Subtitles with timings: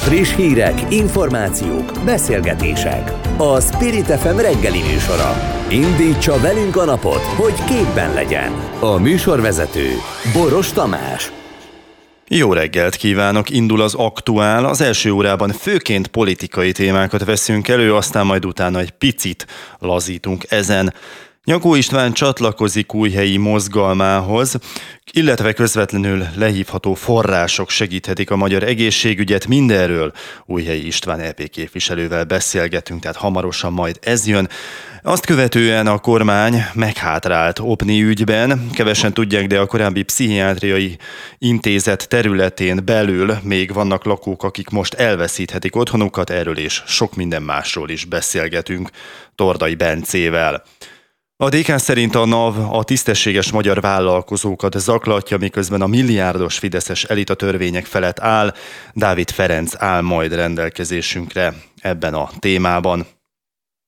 [0.00, 3.12] Friss hírek, információk, beszélgetések.
[3.36, 5.36] A Spirit FM reggeli műsora.
[5.70, 8.52] Indítsa velünk a napot, hogy képben legyen.
[8.80, 9.88] A műsorvezető
[10.32, 11.32] Boros Tamás.
[12.28, 13.50] Jó reggelt kívánok!
[13.50, 14.64] Indul az aktuál.
[14.64, 19.46] Az első órában főként politikai témákat veszünk elő, aztán majd utána egy picit
[19.78, 20.94] lazítunk ezen.
[21.50, 24.58] Nyakó István csatlakozik újhelyi mozgalmához,
[25.12, 29.46] illetve közvetlenül lehívható források segíthetik a magyar egészségügyet.
[29.46, 30.12] Mindenről
[30.46, 34.48] újhelyi István EP képviselővel beszélgetünk, tehát hamarosan majd ez jön.
[35.02, 38.70] Azt követően a kormány meghátrált OPNI ügyben.
[38.72, 40.96] Kevesen tudják, de a korábbi pszichiátriai
[41.38, 46.30] intézet területén belül még vannak lakók, akik most elveszíthetik otthonukat.
[46.30, 48.90] Erről és sok minden másról is beszélgetünk
[49.34, 50.64] Tordai Bencével.
[51.42, 57.34] A DK szerint a NAV a tisztességes magyar vállalkozókat zaklatja, miközben a milliárdos fideszes elita
[57.34, 58.54] törvények felett áll.
[58.92, 63.06] Dávid Ferenc áll majd rendelkezésünkre ebben a témában.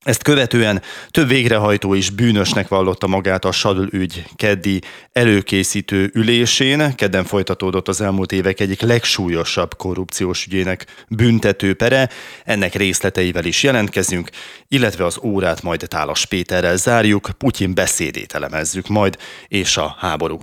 [0.03, 6.95] Ezt követően több végrehajtó is bűnösnek vallotta magát a Sadl ügy keddi előkészítő ülésén.
[6.95, 12.09] Kedden folytatódott az elmúlt évek egyik legsúlyosabb korrupciós ügyének büntető pere.
[12.45, 14.29] Ennek részleteivel is jelentkezünk,
[14.67, 19.17] illetve az órát majd Tálas Péterrel zárjuk, Putyin beszédét elemezzük majd,
[19.47, 20.37] és a háború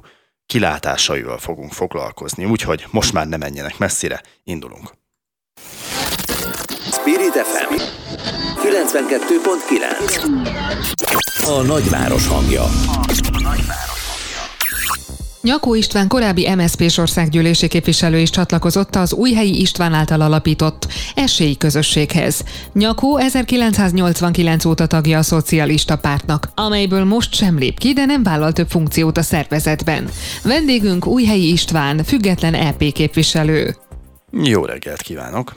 [0.46, 2.44] kilátásaival fogunk foglalkozni.
[2.44, 4.92] Úgyhogy most már ne menjenek messzire, indulunk.
[6.92, 7.74] Spirit FM
[8.62, 10.24] 92.9
[11.46, 12.62] A nagyváros hangja.
[15.42, 22.44] Nyakó István korábbi MSZP országgyűlési képviselő is csatlakozott az Újhelyi István által alapított esélyi közösséghez.
[22.72, 28.52] Nyakó 1989 óta tagja a Szocialista Pártnak, amelyből most sem lép ki, de nem vállal
[28.52, 30.08] több funkciót a szervezetben.
[30.44, 33.74] Vendégünk Újhelyi István, független EP képviselő.
[34.30, 35.52] Jó reggelt kívánok!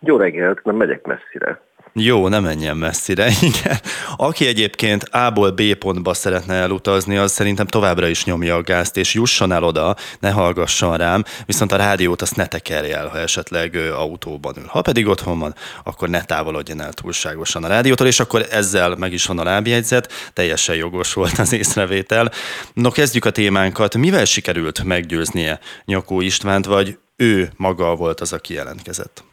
[0.00, 1.60] Jó reggelt, nem megyek messzire.
[1.92, 3.80] Jó, nem menjen messzire, igen.
[4.16, 9.14] Aki egyébként A-ból B pontba szeretne elutazni, az szerintem továbbra is nyomja a gázt, és
[9.14, 13.74] jusson el oda, ne hallgasson rám, viszont a rádiót azt ne tekerje el, ha esetleg
[13.74, 14.66] autóban ül.
[14.66, 15.54] Ha pedig otthon van,
[15.84, 20.12] akkor ne távolodjon el túlságosan a rádiótól, és akkor ezzel meg is van a lábjegyzet,
[20.32, 22.30] teljesen jogos volt az észrevétel.
[22.74, 23.96] No, kezdjük a témánkat.
[23.96, 29.24] Mivel sikerült meggyőznie Nyakó Istvánt, vagy ő maga volt az, aki jelentkezett?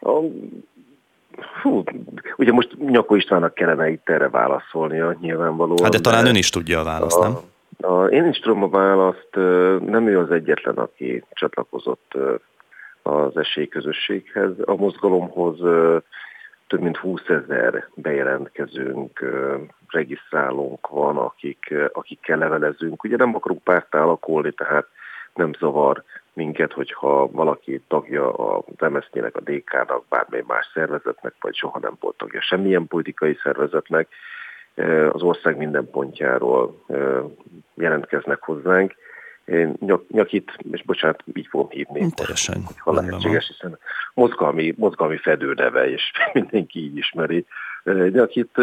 [0.00, 0.10] A,
[1.60, 1.82] hú,
[2.36, 5.82] ugye most Nyakó Istvánnak kellene itt erre válaszolnia nyilvánvalóan.
[5.82, 7.36] Hát de talán de ön is tudja a választ, a, nem?
[7.90, 9.34] A, én is tudom a választ,
[9.86, 12.14] nem ő az egyetlen, aki csatlakozott
[13.02, 14.50] az esélyközösséghez.
[14.64, 15.58] A mozgalomhoz
[16.66, 19.24] több mint 20 ezer bejelentkezőnk,
[19.88, 23.04] regisztrálónk van, akik, akikkel levelezünk.
[23.04, 24.86] Ugye nem akarunk párt alakulni, tehát
[25.34, 31.78] nem zavar minket, hogyha valaki tagja a MSZP-nek, a DK-nak, bármely más szervezetnek, vagy soha
[31.78, 34.08] nem volt tagja semmilyen politikai szervezetnek,
[35.10, 36.84] az ország minden pontjáról
[37.74, 38.94] jelentkeznek hozzánk.
[39.44, 43.78] Én nyak, nyakit, és bocsánat, így fogom hívni, Teljesen, ha lehetséges, hiszen
[44.14, 46.02] mozgalmi, mozgalmi fedőneve, és
[46.32, 47.46] mindenki így ismeri.
[48.12, 48.58] Nyakit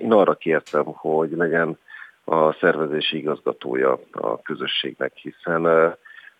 [0.00, 1.78] én arra kértem, hogy legyen
[2.24, 5.94] a szervezési igazgatója a közösségnek, hiszen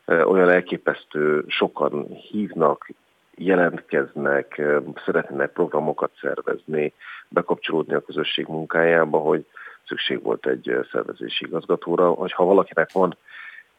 [0.06, 2.88] olyan elképesztő sokan hívnak,
[3.36, 4.62] jelentkeznek,
[5.04, 6.92] szeretnének programokat szervezni,
[7.28, 9.46] bekapcsolódni a közösség munkájába, hogy
[9.86, 13.16] szükség volt egy szervezési igazgatóra, ha valakinek van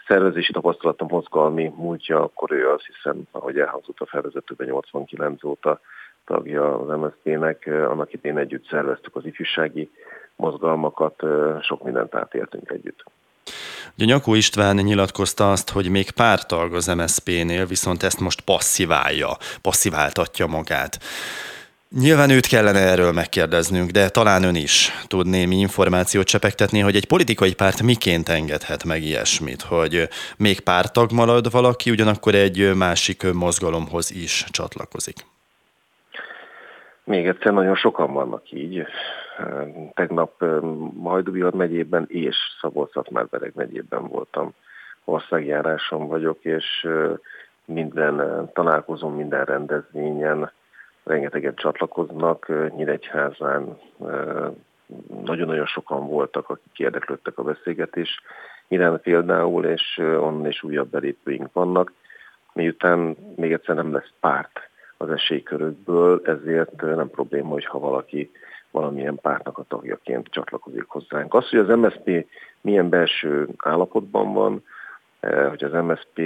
[0.08, 5.80] szervezési tapasztalata, mozgalmi múltja, akkor ő az, hiszen, ahogy elhangzott a felvezetőben 89 óta
[6.26, 9.92] tagja az MSZP-nek, annak idén együtt szerveztük az ifjúsági
[10.36, 11.24] mozgalmakat,
[11.62, 13.04] sok mindent átéltünk együtt.
[13.98, 20.46] Ugye Nyakó István nyilatkozta azt, hogy még pártag az MSZP-nél, viszont ezt most passziválja, passziváltatja
[20.46, 21.00] magát.
[22.00, 27.08] Nyilván őt kellene erről megkérdeznünk, de talán ön is tud némi információt csepegtetni, hogy egy
[27.08, 34.12] politikai párt miként engedhet meg ilyesmit, hogy még pártag marad valaki, ugyanakkor egy másik mozgalomhoz
[34.12, 35.16] is csatlakozik.
[37.04, 38.86] Még egyszer nagyon sokan vannak így.
[39.94, 40.44] Tegnap
[41.04, 44.54] Hajdubihar megyében és Szabolcs-Szatmár-Bereg megyében voltam.
[45.04, 46.88] Országjáráson vagyok, és
[47.66, 50.52] minden találkozón, minden rendezvényen
[51.04, 52.48] rengetegen csatlakoznak.
[52.76, 53.78] Nyíregyházán
[55.24, 58.22] nagyon-nagyon sokan voltak, akik érdeklődtek a beszélgetés
[58.68, 61.92] iránt például, és onnan is újabb belépőink vannak.
[62.54, 68.32] Miután még egyszer nem lesz párt az esélykörökből, ezért nem probléma, hogyha valaki
[68.76, 71.34] valamilyen pártnak a tagjaként csatlakozik hozzánk.
[71.34, 72.28] Az, hogy az MSZP
[72.62, 74.64] milyen belső állapotban van,
[75.50, 76.18] hogy az MSZP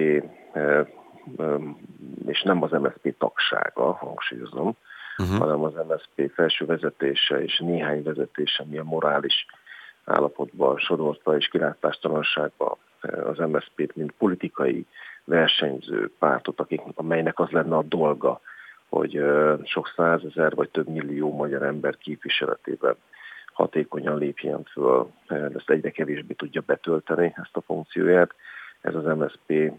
[2.25, 4.75] és nem az MSZP tagsága, hangsúlyozom,
[5.17, 5.37] uh-huh.
[5.37, 9.45] hanem az MSZP felső vezetése és néhány vezetése milyen morális
[10.05, 14.85] állapotban sodorta és kilátástalanságba az MSZP-t, mint politikai
[15.23, 18.41] versenyző pártot, akik, amelynek az lenne a dolga,
[18.89, 19.23] hogy
[19.63, 22.95] sok százezer vagy több millió magyar ember képviseletében
[23.53, 28.31] hatékonyan lépjen föl, ezt egyre kevésbé tudja betölteni ezt a funkcióját.
[28.81, 29.71] Ez az MSZP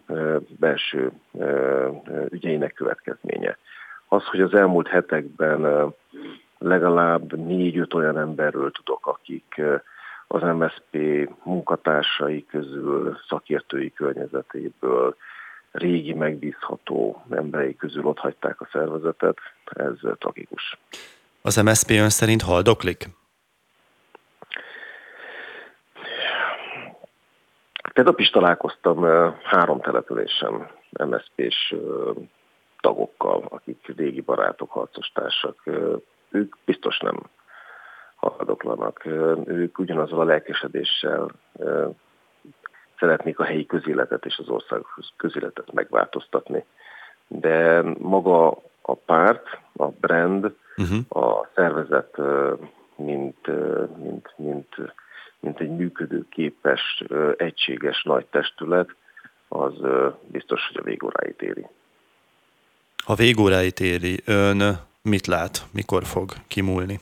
[0.58, 1.10] belső
[2.28, 3.56] ügyeinek következménye.
[4.08, 5.92] Az, hogy az elmúlt hetekben
[6.58, 9.60] legalább négy-öt olyan emberről tudok, akik
[10.26, 10.96] az MSZP
[11.44, 15.16] munkatársai közül, szakértői környezetéből,
[15.72, 20.78] régi megbízható emberei közül ott hagyták a szervezetet, ez tragikus.
[21.43, 23.08] Az MSZP ön szerint haldoklik?
[27.93, 29.05] Tegnap is találkoztam
[29.43, 31.75] három településen MSZP-s
[32.81, 35.62] tagokkal, akik régi barátok, harcostársak.
[36.31, 37.17] Ők biztos nem
[38.17, 39.06] haldoklanak.
[39.44, 41.31] Ők ugyanazzal a lelkesedéssel
[43.00, 44.81] szeretnék a helyi közéletet és az ország
[45.17, 46.64] közéletet megváltoztatni.
[47.26, 48.49] De maga
[48.82, 51.25] a párt, a brand, uh-huh.
[51.25, 52.17] a szervezet,
[52.97, 53.47] mint,
[53.97, 54.76] mint, mint,
[55.41, 57.05] mint egy működőképes,
[57.37, 58.94] egységes nagy testület,
[59.49, 59.75] az
[60.26, 61.67] biztos, hogy a végóráit éri.
[63.05, 64.62] Ha végóráit éri, ön
[65.03, 67.00] mit lát, mikor fog kimúlni?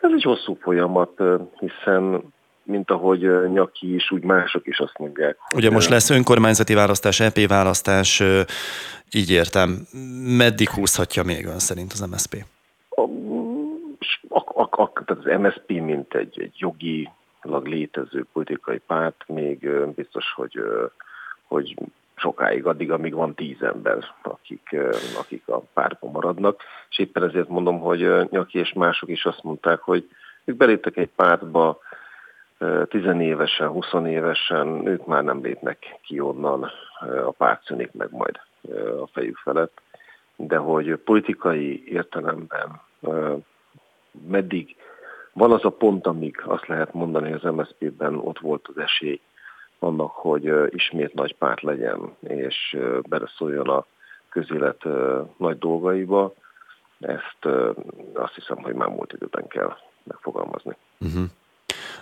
[0.00, 1.22] Ez egy hosszú folyamat,
[1.58, 2.32] hiszen
[2.64, 5.36] mint ahogy Nyaki is, úgy mások is azt mondják.
[5.54, 8.22] Ugye most lesz önkormányzati választás, EP választás,
[9.12, 9.86] így értem.
[10.36, 12.44] Meddig húzhatja még ön szerint az MSZP?
[12.88, 13.00] A,
[14.28, 17.10] a, a, a, tehát az MSZP, mint egy, egy jogi
[17.62, 20.60] létező politikai párt, még biztos, hogy,
[21.46, 21.76] hogy
[22.16, 24.76] sokáig, addig, amíg van tíz ember, akik,
[25.18, 26.62] akik a pártban maradnak.
[26.90, 30.08] És éppen ezért mondom, hogy Nyaki és mások is azt mondták, hogy
[30.44, 31.78] ők beléptek egy pártba,
[32.88, 36.70] tizenévesen, huszonévesen, ők már nem lépnek ki onnan,
[37.26, 38.40] a párt szűnik meg majd
[39.02, 39.80] a fejük felett,
[40.36, 42.80] de hogy politikai értelemben
[44.28, 44.76] meddig
[45.32, 49.20] van az a pont, amíg azt lehet mondani, hogy az MSZP-ben ott volt az esély
[49.78, 52.76] annak, hogy ismét nagy párt legyen, és
[53.08, 53.86] beleszóljon a
[54.28, 54.84] közélet
[55.36, 56.34] nagy dolgaiba,
[57.00, 57.44] ezt
[58.14, 60.76] azt hiszem, hogy már múlt időben kell megfogalmazni.
[61.00, 61.24] Uh-huh.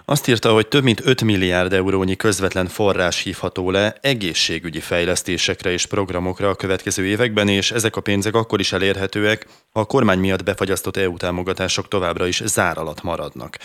[0.05, 5.87] Azt írta, hogy több mint 5 milliárd eurónyi közvetlen forrás hívható le egészségügyi fejlesztésekre és
[5.87, 10.45] programokra a következő években, és ezek a pénzek akkor is elérhetőek, ha a kormány miatt
[10.45, 13.57] befagyasztott EU támogatások továbbra is zár alatt maradnak.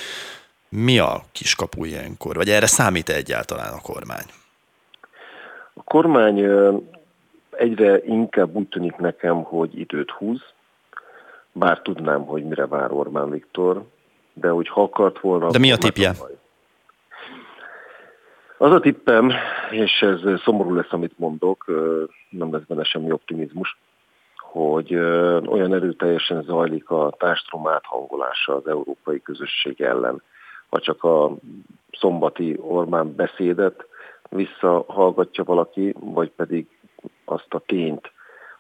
[0.70, 4.26] Mi a kiskapu ilyenkor, vagy erre számít -e egyáltalán a kormány?
[5.74, 6.40] A kormány
[7.52, 10.42] egyre inkább úgy tűnik nekem, hogy időt húz,
[11.52, 13.84] bár tudnám, hogy mire vár Orbán Viktor,
[14.40, 15.50] de hogy ha akart volna...
[15.50, 16.12] De mi a tipje?
[18.58, 19.32] Az a tippem,
[19.72, 21.66] és ez szomorú lesz, amit mondok,
[22.30, 23.78] nem lesz benne semmi optimizmus,
[24.38, 24.96] hogy
[25.46, 30.22] olyan erőteljesen zajlik a társadalom áthangolása az európai közösség ellen.
[30.70, 31.36] Ha csak a
[31.92, 33.88] szombati Orbán beszédet
[34.30, 36.68] visszahallgatja valaki, vagy pedig
[37.26, 38.12] azt a tényt,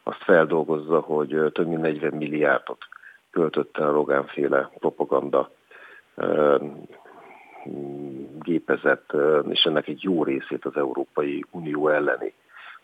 [0.03, 2.85] azt feldolgozza, hogy több mint 40 milliárdot
[3.31, 5.49] költött el a Rogánféle propaganda
[8.41, 9.13] gépezett,
[9.49, 12.33] és ennek egy jó részét az Európai Unió elleni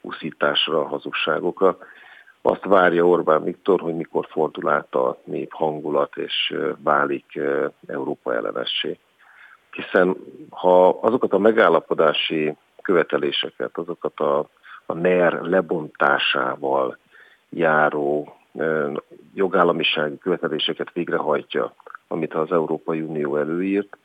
[0.01, 1.77] uszításra, hazugságokra.
[2.41, 7.39] Azt várja Orbán Viktor, hogy mikor fordul át a nép hangulat, és válik
[7.87, 8.97] Európa ellenessé.
[9.71, 10.15] Hiszen
[10.49, 14.49] ha azokat a megállapodási követeléseket, azokat a,
[14.85, 16.97] a NER lebontásával
[17.49, 18.35] járó
[19.33, 21.73] jogállamisági követeléseket végrehajtja,
[22.13, 23.97] amit az Európai Unió előírt,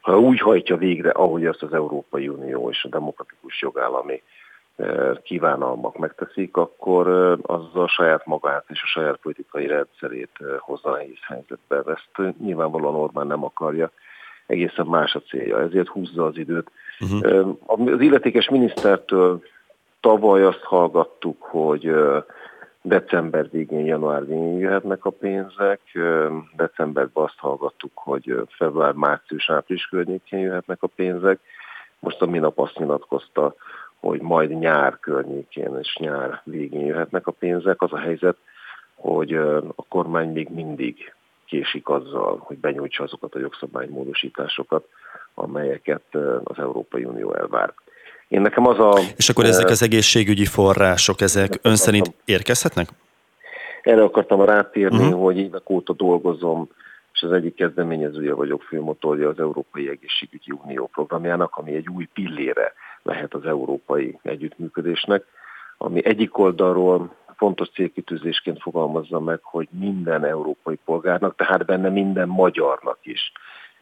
[0.00, 4.22] ha úgy hajtja végre, ahogy azt az Európai Unió és a demokratikus jogállami
[5.22, 7.08] kívánalmak megteszik, akkor
[7.72, 11.82] a saját magát és a saját politikai rendszerét hozza nehéz helyzetbe.
[11.86, 13.90] Ezt nyilvánvalóan Orbán nem akarja,
[14.46, 16.70] egészen más a célja, ezért húzza az időt.
[17.00, 17.56] Uh-huh.
[17.66, 19.42] Az illetékes minisztertől
[20.00, 21.94] tavaly azt hallgattuk, hogy
[22.82, 25.80] december végén, január végén jöhetnek a pénzek.
[26.56, 31.40] Decemberben azt hallgattuk, hogy február, március, április környékén jöhetnek a pénzek.
[31.98, 33.54] Most a minap azt nyilatkozta,
[34.00, 37.82] hogy majd nyár környékén és nyár végén jöhetnek a pénzek.
[37.82, 38.36] Az a helyzet,
[38.94, 39.34] hogy
[39.74, 41.14] a kormány még mindig
[41.46, 44.88] késik azzal, hogy benyújtsa azokat a jogszabálymódosításokat,
[45.34, 47.72] amelyeket az Európai Unió elvár.
[48.28, 48.98] Én nekem az a...
[49.16, 52.88] És akkor ezek az egészségügyi források, ezek ön szerint érkezhetnek?
[53.82, 55.22] Erre akartam rátérni, uh-huh.
[55.22, 56.68] hogy évek óta dolgozom,
[57.12, 62.72] és az egyik kezdeményezője vagyok, főmotorja az Európai Egészségügyi Unió programjának, ami egy új pillére
[63.02, 65.24] lehet az európai együttműködésnek,
[65.78, 72.98] ami egyik oldalról fontos célkitűzésként fogalmazza meg, hogy minden európai polgárnak, tehát benne minden magyarnak
[73.02, 73.32] is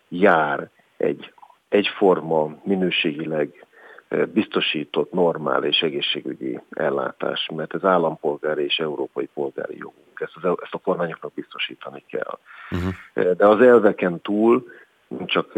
[0.09, 1.33] jár egy
[1.69, 3.66] egyforma, minőségileg
[4.33, 10.21] biztosított normál és egészségügyi ellátás, mert ez állampolgári és európai polgári jogunk.
[10.21, 12.39] Ezt, az, ezt a kormányoknak biztosítani kell.
[12.71, 13.37] Uh-huh.
[13.37, 14.67] De az elveken túl
[15.09, 15.53] nem csak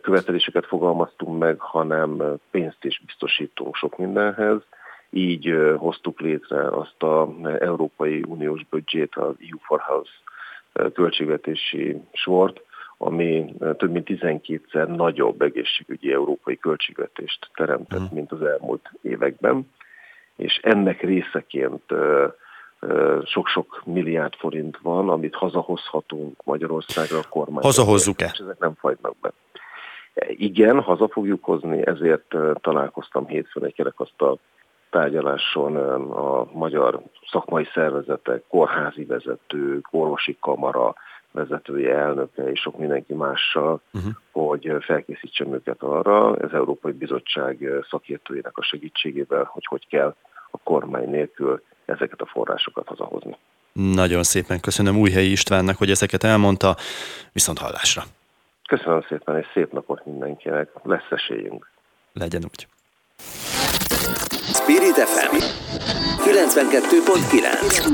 [0.00, 4.60] követeléseket fogalmaztunk meg, hanem pénzt is biztosítunk sok mindenhez.
[5.10, 10.12] Így hoztuk létre azt az Európai Uniós büdzsét, az EU for House
[10.92, 12.60] költségvetési sort,
[13.04, 18.14] ami több mint 12-szer nagyobb egészségügyi európai költségvetést teremtett, uh-huh.
[18.14, 19.70] mint az elmúlt években,
[20.36, 21.82] és ennek részeként
[23.24, 27.62] sok-sok milliárd forint van, amit hazahozhatunk Magyarországra a kormány.
[27.62, 28.30] Hazahozzuk-e?
[28.32, 29.32] És ezek nem fagynak be.
[30.26, 34.38] Igen, haza fogjuk hozni, ezért találkoztam hétfőn egy kerekasztal
[34.90, 35.76] tárgyaláson
[36.10, 40.94] a magyar szakmai szervezetek, kórházi vezetők, orvosi kamara,
[41.32, 44.12] vezetője, elnöke és sok mindenki mással, uh-huh.
[44.32, 50.14] hogy felkészítsem őket arra, az Európai Bizottság szakértőjének a segítségével, hogy hogy kell
[50.50, 53.36] a kormány nélkül ezeket a forrásokat hazahozni.
[53.72, 56.76] Nagyon szépen köszönöm Újhelyi Istvánnak, hogy ezeket elmondta,
[57.32, 58.02] viszont hallásra.
[58.68, 61.70] Köszönöm szépen, és szép napot mindenkinek, lesz esélyünk.
[62.12, 62.66] Legyen úgy.
[64.52, 65.36] Spirit FM
[66.24, 67.86] 92.9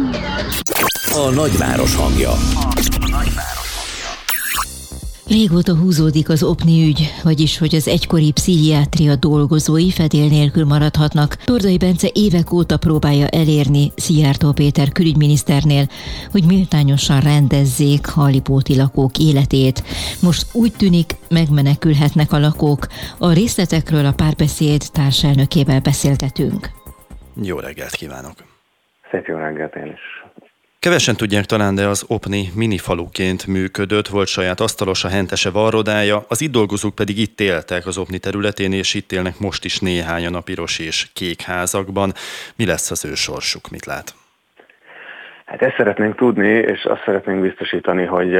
[1.14, 2.32] A nagyváros hangja.
[5.28, 11.34] Régóta húzódik az OPNI ügy, vagyis hogy az egykori pszichiátria dolgozói fedél nélkül maradhatnak.
[11.34, 15.84] Tordai Bence évek óta próbálja elérni Szijjártó Péter külügyminiszternél,
[16.30, 19.82] hogy méltányosan rendezzék halipóti lakók életét.
[20.22, 22.86] Most úgy tűnik, megmenekülhetnek a lakók.
[23.18, 26.70] A részletekről a párbeszéd társelnökével beszéltetünk.
[27.42, 28.36] Jó reggelt kívánok!
[29.10, 30.27] Szép jó reggelt én is!
[30.88, 36.42] Kevesen tudják talán, de az OPNI minifaluként működött, volt saját asztalos a hentese varrodája, az
[36.42, 40.40] itt dolgozók pedig itt éltek az OPNI területén, és itt élnek most is néhányan a
[40.40, 42.12] piros és kék házakban.
[42.56, 44.14] Mi lesz az ő sorsuk, mit lát?
[45.44, 48.38] Hát ezt szeretnénk tudni, és azt szeretnénk biztosítani, hogy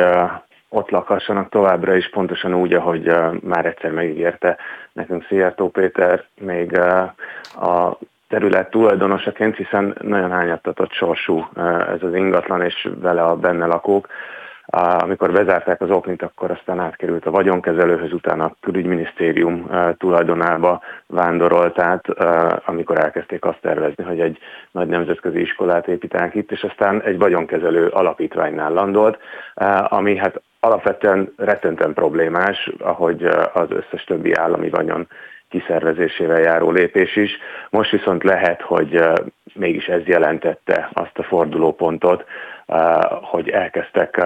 [0.68, 4.56] ott lakhassanak továbbra is, pontosan úgy, ahogy már egyszer megígérte
[4.92, 6.78] nekünk Szijjártó Péter, még
[7.54, 11.48] a terület tulajdonosaként, hiszen nagyon hányattatott sorsú
[11.94, 14.08] ez az ingatlan, és vele a benne lakók.
[14.98, 22.08] Amikor bezárták az oknit, akkor aztán átkerült a vagyonkezelőhöz, utána a külügyminisztérium tulajdonába vándorolt át,
[22.66, 24.38] amikor elkezdték azt tervezni, hogy egy
[24.70, 29.18] nagy nemzetközi iskolát építenek itt, és aztán egy vagyonkezelő alapítványnál landolt,
[29.88, 35.08] ami hát alapvetően rettenten problémás, ahogy az összes többi állami vagyon
[35.48, 37.38] kiszervezésével járó lépés is.
[37.70, 39.00] Most viszont lehet, hogy
[39.54, 42.24] mégis ez jelentette azt a fordulópontot,
[43.22, 44.16] hogy elkezdtek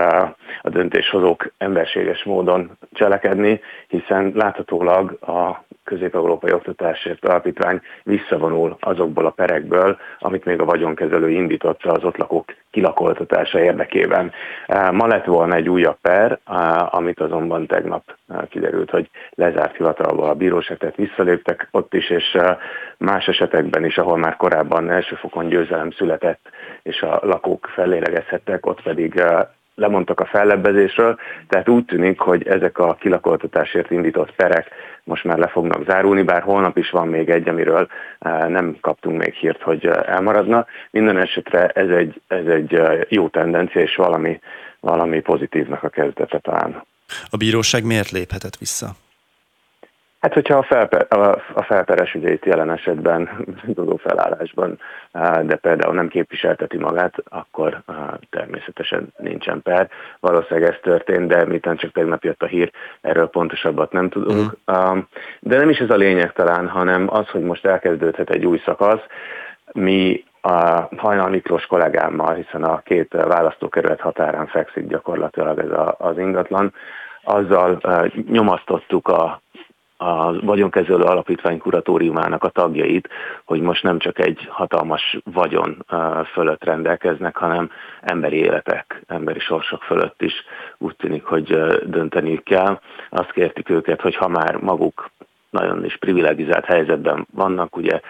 [0.62, 9.99] a döntéshozók emberséges módon cselekedni, hiszen láthatólag a Közép-Európai Oktatásért Alapítvány visszavonul azokból a perekből,
[10.19, 14.33] amit még a vagyonkezelő indította az ott lakók kilakoltatása érdekében.
[14.93, 16.38] Ma lett volna egy újabb per,
[16.91, 18.02] amit azonban tegnap
[18.49, 22.38] kiderült, hogy lezárt hivatalból a bíróság, visszaléptek ott is, és
[22.97, 26.41] más esetekben is, ahol már korábban elsőfokon győzelem született,
[26.83, 29.23] és a lakók fellélegezhettek, ott pedig
[29.75, 34.69] lemondtak a fellebbezésről, tehát úgy tűnik, hogy ezek a kilakoltatásért indított perek
[35.05, 37.88] most már le fognak zárulni, bár holnap is van még egy, amiről
[38.49, 40.67] nem kaptunk még hírt, hogy elmaradna.
[40.91, 44.41] Minden esetre ez egy, ez egy jó tendencia, és valami,
[44.81, 46.85] valami pozitívnak a kezdete talán.
[47.31, 48.87] A bíróság miért léphetett vissza?
[50.23, 51.07] Hát, hogyha a, felper,
[51.55, 54.79] a felperes ügyeit jelen esetben tudó felállásban,
[55.43, 57.83] de például nem képviselteti magát, akkor
[58.31, 59.88] természetesen nincsen per.
[60.21, 64.57] Valószínűleg ez történt, de miután csak tegnap jött a hír, erről pontosabbat nem tudunk.
[64.73, 64.99] Mm.
[65.41, 69.02] De nem is ez a lényeg talán, hanem az, hogy most elkezdődhet egy új szakasz.
[69.73, 76.19] Mi a Hajnal Miklós kollégámmal, hiszen a két választókerület határán fekszik gyakorlatilag ez a, az
[76.19, 76.75] ingatlan,
[77.23, 77.81] azzal
[78.29, 79.43] nyomasztottuk a
[80.02, 83.09] a vagyonkezelő alapítvány kuratóriumának a tagjait,
[83.44, 85.85] hogy most nem csak egy hatalmas vagyon
[86.32, 90.32] fölött rendelkeznek, hanem emberi életek, emberi sorsok fölött is
[90.78, 92.80] úgy tűnik, hogy dönteniük kell.
[93.11, 95.11] Azt kértük őket, hogy ha már maguk
[95.50, 98.00] nagyon is privilegizált helyzetben vannak, ugye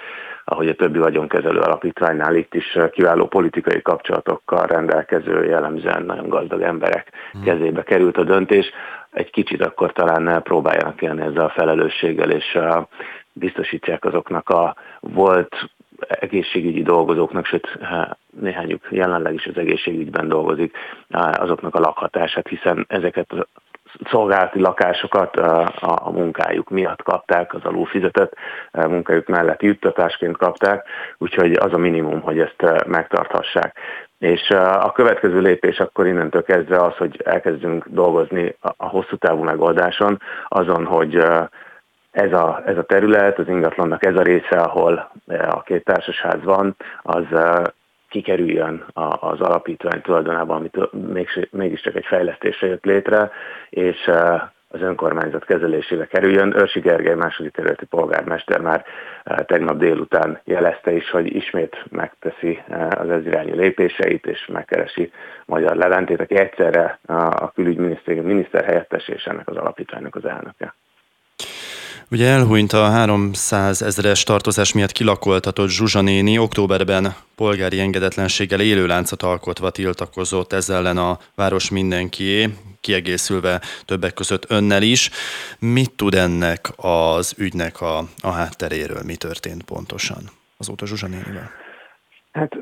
[0.45, 7.13] ahogy a többi vagyonkezelő alapítványnál itt is kiváló politikai kapcsolatokkal rendelkező, jellemzően nagyon gazdag emberek
[7.33, 7.43] hmm.
[7.43, 8.71] kezébe került a döntés.
[9.11, 12.59] Egy kicsit akkor talán próbáljanak élni ezzel a felelősséggel, és
[13.33, 15.71] biztosítsák azoknak a volt
[16.09, 17.79] egészségügyi dolgozóknak, sőt
[18.41, 20.77] néhányuk jelenleg is az egészségügyben dolgozik,
[21.33, 23.33] azoknak a lakhatását, hiszen ezeket
[24.11, 28.35] szolgálati lakásokat a, munkájuk miatt kapták, az alulfizetett
[28.73, 30.87] munkájuk mellett juttatásként kapták,
[31.19, 33.77] úgyhogy az a minimum, hogy ezt megtarthassák.
[34.19, 40.21] És a következő lépés akkor innentől kezdve az, hogy elkezdünk dolgozni a hosszú távú megoldáson,
[40.49, 41.15] azon, hogy
[42.11, 45.11] ez a, ez a terület, az ingatlannak ez a része, ahol
[45.49, 47.25] a két társasház van, az
[48.13, 48.85] kikerüljön
[49.21, 50.91] az alapítvány tulajdonában, amit
[51.51, 53.31] mégiscsak egy fejlesztésre jött létre,
[53.71, 54.11] és
[54.69, 56.57] az önkormányzat kezelésébe kerüljön.
[56.57, 58.85] Őrsi Gergely második területi polgármester már
[59.47, 65.13] tegnap délután jelezte is, hogy ismét megteszi az ez irányú lépéseit, és megkeresi
[65.47, 70.75] Magyar Leventét, aki egyszerre a külügyminisztérium miniszter helyettes és ennek az alapítványnak az elnöke.
[72.13, 79.23] Ugye elhunyt a 300 ezeres tartozás miatt kilakoltatott Zsuzsa néni, októberben polgári engedetlenséggel élő láncot
[79.23, 82.49] alkotva tiltakozott ez ellen a város mindenkié,
[82.81, 85.11] kiegészülve többek között önnel is.
[85.59, 90.23] Mit tud ennek az ügynek a, a hátteréről, mi történt pontosan
[90.59, 91.51] azóta Zsuzsa nénivel?
[92.33, 92.57] Hát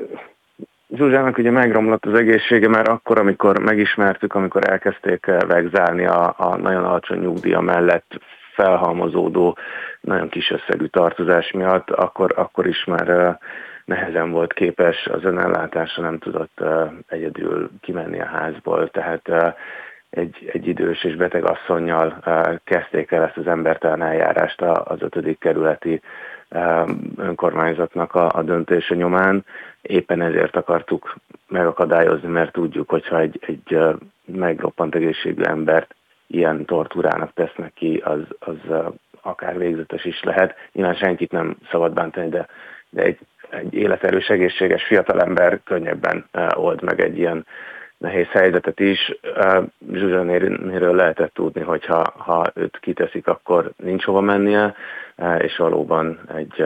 [0.95, 6.83] Zsuzsának ugye megromlott az egészsége már akkor, amikor megismertük, amikor elkezdték vegzálni a, a nagyon
[6.83, 8.19] alacsony nyugdíja mellett
[8.53, 9.57] felhalmozódó,
[10.01, 13.37] nagyon kis összegű tartozás miatt, akkor, akkor is már
[13.85, 16.63] nehezen volt képes, az önellátásra nem tudott
[17.07, 19.55] egyedül kimenni a házból, tehát
[20.09, 22.19] egy, egy idős és beteg asszonynal
[22.63, 26.01] kezdték el ezt az embertelen eljárást az ötödik kerületi
[27.17, 29.45] önkormányzatnak a, a döntése nyomán.
[29.81, 31.15] Éppen ezért akartuk
[31.47, 33.79] megakadályozni, mert tudjuk, hogyha egy, egy
[34.25, 35.95] megroppant egészségű embert
[36.31, 38.57] ilyen tortúrának tesznek ki, az, az
[39.21, 40.55] akár végzetes is lehet.
[40.71, 42.47] Nyilván senkit nem szabad bántani, de,
[42.89, 47.45] de egy, egy életerős, egészséges fiatalember könnyebben old meg egy ilyen
[47.97, 49.15] nehéz helyzetet is.
[49.93, 54.75] Zsuzsanéről lehetett tudni, hogy ha, ha őt kiteszik, akkor nincs hova mennie,
[55.37, 56.65] és valóban egy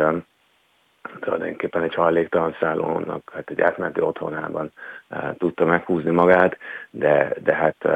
[1.19, 4.71] tulajdonképpen egy hajléktalan szállónak, hát egy átmeneti otthonában
[5.37, 6.57] tudta meghúzni magát,
[6.89, 7.87] de, de hát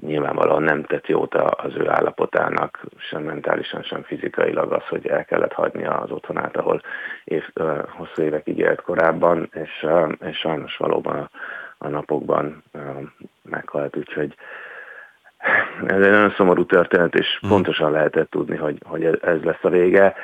[0.00, 5.52] nyilvánvalóan nem tett jót az ő állapotának, sem mentálisan, sem fizikailag az, hogy el kellett
[5.52, 6.80] hagynia az otthonát, ahol
[7.24, 7.44] év,
[7.88, 9.86] hosszú évekig élt korábban, és,
[10.26, 11.30] és sajnos valóban a,
[11.78, 12.62] a napokban
[13.42, 14.34] meghalt, úgyhogy
[15.86, 17.50] ez egy nagyon szomorú történet, és hmm.
[17.50, 20.14] pontosan lehetett tudni, hogy, hogy ez lesz a vége.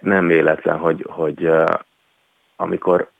[0.00, 1.50] Nem véletlen, hogy, hogy
[2.56, 3.10] amikor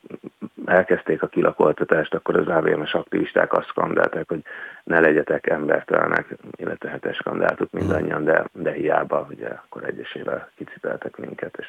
[0.65, 4.43] elkezdték a kilakoltatást, akkor az AVMS aktivisták azt skandálták, hogy
[4.83, 11.55] ne legyetek embertelenek, illetve hát skandáltuk mindannyian, de, de hiába, ugye akkor egyesével kicipeltek minket,
[11.59, 11.67] és,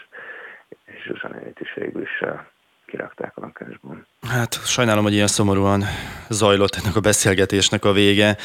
[0.85, 2.41] és Zsuzsanénit is végül is eh,
[2.87, 4.07] kirakták a lakásban.
[4.29, 5.83] Hát sajnálom, hogy ilyen szomorúan
[6.29, 8.37] zajlott ennek a beszélgetésnek a vége,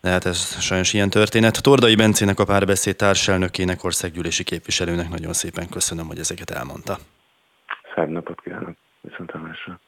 [0.00, 1.62] de hát ez sajnos ilyen történet.
[1.62, 6.98] Tordai Bencének a párbeszéd társelnökének, országgyűlési képviselőnek nagyon szépen köszönöm, hogy ezeket elmondta.
[7.98, 8.76] Szebb napot kívánok!
[9.00, 9.80] Viszontlátásra!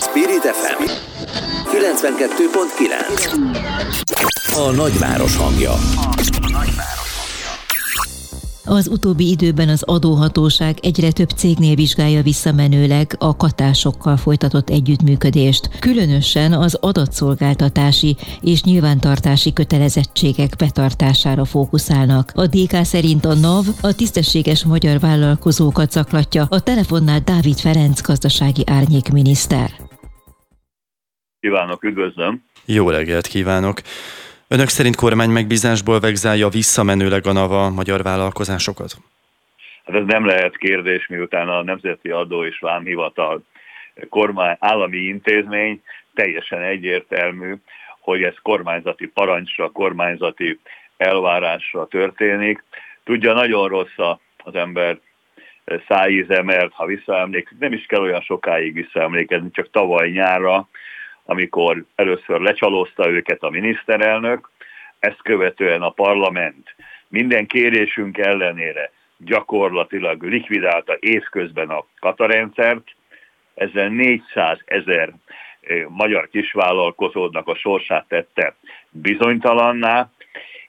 [0.00, 0.82] Spirit FM
[1.76, 5.70] 92.9 A nagyváros hangja.
[5.70, 7.01] A nagyváros.
[8.64, 16.52] Az utóbbi időben az adóhatóság egyre több cégnél vizsgálja visszamenőleg a katásokkal folytatott együttműködést, különösen
[16.52, 22.32] az adatszolgáltatási és nyilvántartási kötelezettségek betartására fókuszálnak.
[22.34, 28.62] A DK szerint a NAV a tisztességes magyar vállalkozókat zaklatja, a telefonnál Dávid Ferenc gazdasági
[28.66, 29.70] árnyékminiszter.
[31.40, 32.42] Kívánok, üdvözlöm!
[32.64, 33.80] Jó reggelt kívánok!
[34.52, 38.92] Önök szerint kormány megbízásból vegzálja visszamenőleg a NAVA magyar vállalkozásokat?
[39.84, 43.42] Hát ez nem lehet kérdés, miután a Nemzeti Adó és Vámhivatal
[44.08, 45.82] kormány, állami intézmény
[46.14, 47.54] teljesen egyértelmű,
[48.00, 50.58] hogy ez kormányzati parancsra, kormányzati
[50.96, 52.64] elvárásra történik.
[53.04, 53.98] Tudja, nagyon rossz
[54.36, 54.98] az ember
[55.88, 60.68] szájíze, mert ha visszaemlékszik, nem is kell olyan sokáig visszaemlékezni, csak tavaly nyárra
[61.32, 64.50] amikor először lecsalózta őket a miniszterelnök,
[64.98, 66.74] ezt követően a parlament
[67.08, 72.88] minden kérésünk ellenére gyakorlatilag likvidálta évközben a katarendszert,
[73.54, 75.12] ezzel 400 ezer
[75.88, 78.54] magyar kisvállalkozónak a sorsát tette
[78.90, 80.10] bizonytalanná,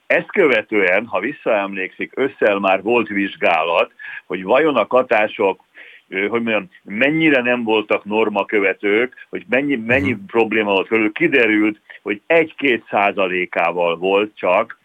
[0.06, 3.92] Ezt követően, ha visszaemlékszik, összel már volt vizsgálat,
[4.26, 5.63] hogy vajon a katások
[6.08, 10.26] hogy mondjam, mennyire nem voltak normakövetők, hogy mennyi, mennyi uh-huh.
[10.26, 14.78] probléma volt körül, kiderült, hogy egy-két százalékával volt csak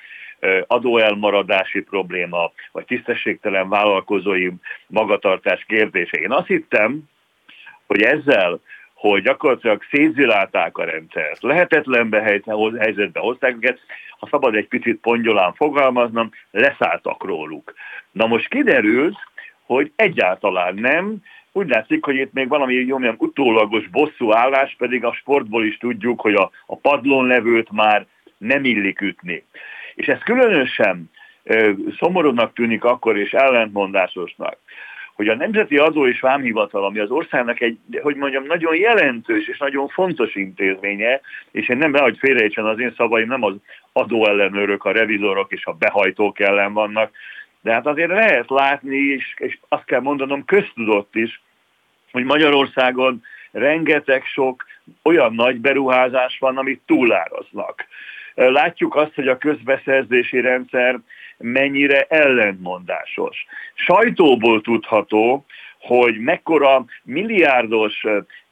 [0.68, 4.50] adóelmaradási probléma, vagy tisztességtelen vállalkozói
[4.88, 6.18] magatartás kérdése.
[6.18, 7.02] Én azt hittem,
[7.88, 8.60] hogy ezzel,
[8.94, 12.22] hogy gyakorlatilag szétzilálták a rendszert, lehetetlenbe
[12.80, 13.80] helyzetbe hozták őket,
[14.20, 17.74] ha szabad egy picit pongyolán fogalmaznom, leszálltak róluk.
[18.12, 19.18] Na most kiderült,
[19.76, 21.16] hogy egyáltalán nem,
[21.52, 26.22] úgy látszik, hogy itt még valami mondjam, utólagos bosszú állás, pedig a sportból is tudjuk,
[26.22, 28.06] hogy a, a padlón levőt már
[28.38, 29.44] nem illik ütni.
[29.96, 31.10] És ez különösen
[31.44, 34.58] ö, szomorúnak tűnik akkor, és ellentmondásosnak,
[35.16, 39.58] hogy a Nemzeti Adó és Vámhivatal, ami az országnak egy, hogy mondjam, nagyon jelentős és
[39.58, 43.56] nagyon fontos intézménye, és én nem hogy félrejtsen az én szavaim, nem az
[43.94, 47.12] adóellenőrök, a revizorok és a behajtók ellen vannak,
[47.62, 51.42] de hát azért lehet látni, és, és azt kell mondanom, köztudott is,
[52.12, 54.66] hogy Magyarországon rengeteg sok
[55.04, 57.86] olyan nagy beruházás van, amit túláraznak.
[58.36, 61.00] Látjuk azt, hogy a közbeszerzési rendszer
[61.38, 63.46] mennyire ellentmondásos.
[63.74, 65.46] Sajtóból tudható,
[65.80, 68.06] hogy mekkora milliárdos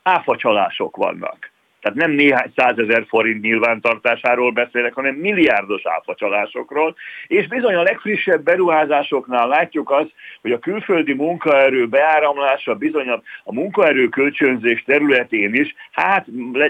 [0.03, 1.51] áfacsalások vannak.
[1.81, 6.95] Tehát nem néhány százezer forint nyilvántartásáról beszélek, hanem milliárdos áfacsalásokról,
[7.27, 10.11] és bizony a legfrissebb beruházásoknál látjuk azt,
[10.41, 13.09] hogy a külföldi munkaerő beáramlása bizony
[13.43, 16.25] a munkaerő kölcsönzés területén is, hát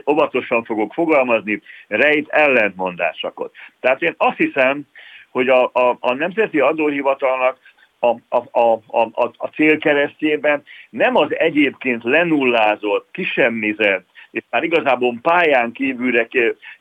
[0.09, 3.51] óvatosan fogok fogalmazni, rejt ellentmondásokat.
[3.79, 4.81] Tehát én azt hiszem,
[5.29, 7.57] hogy a, a, a Nemzeti Adóhivatalnak
[7.99, 8.81] a, a, a,
[9.13, 14.05] a, a célkeresztjében nem az egyébként lenullázott, kisemmizett,
[14.37, 16.27] és már igazából pályán kívülre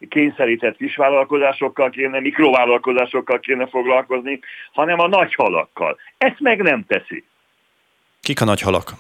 [0.09, 4.41] kényszerített kisvállalkozásokkal kéne, mikrovállalkozásokkal kéne foglalkozni,
[4.73, 5.99] hanem a nagy halakkal.
[6.19, 7.25] Ezt meg nem teszi.
[8.21, 8.93] Kik a nagy halak?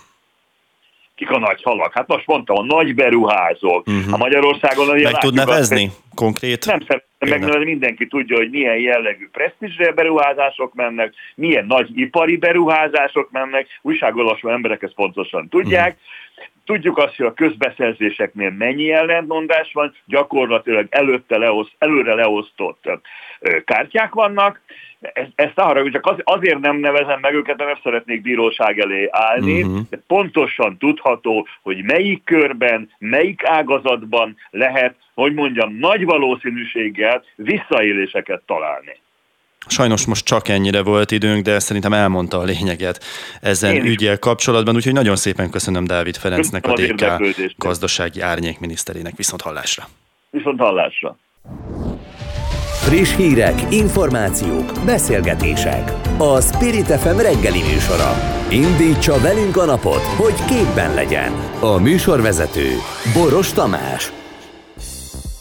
[1.14, 1.92] Kik a nagy halak?
[1.94, 3.86] Hát most mondtam, a nagy beruházók.
[3.86, 4.12] Uh-huh.
[4.12, 5.00] A Magyarországon...
[5.00, 6.66] Meg tud nevezni azt, konkrét?
[6.66, 13.30] Nem szeretném megnevezni, mindenki tudja, hogy milyen jellegű presztízsre beruházások mennek, milyen nagy ipari beruházások
[13.30, 15.90] mennek, újságolvasó emberek ezt pontosan tudják.
[15.90, 22.88] Uh-huh Tudjuk azt, hogy a közbeszerzéseknél mennyi ellentmondás van, gyakorlatilag előtte leoszt, előre leosztott
[23.64, 24.60] kártyák vannak.
[25.00, 29.08] Ezt, ezt arra, csak az, azért nem nevezem meg őket, mert nem szeretnék bíróság elé
[29.10, 29.80] állni, uh-huh.
[29.90, 38.96] de pontosan tudható, hogy melyik körben, melyik ágazatban lehet, hogy mondjam, nagy valószínűséggel visszaéléseket találni.
[39.66, 43.04] Sajnos most csak ennyire volt időnk, de szerintem elmondta a lényeget
[43.40, 47.04] ezen ügyel kapcsolatban, úgyhogy nagyon szépen köszönöm Dávid Ferencnek, a DK
[47.56, 49.16] gazdasági árnyékminiszterének.
[49.16, 49.88] Viszont hallásra!
[50.30, 51.16] Viszont hallásra!
[52.86, 55.92] Friss hírek, információk, beszélgetések.
[56.18, 58.12] A Spirit FM reggeli műsora.
[58.50, 61.32] Indítsa velünk a napot, hogy képben legyen.
[61.60, 62.68] A műsorvezető
[63.14, 64.12] Boros Tamás.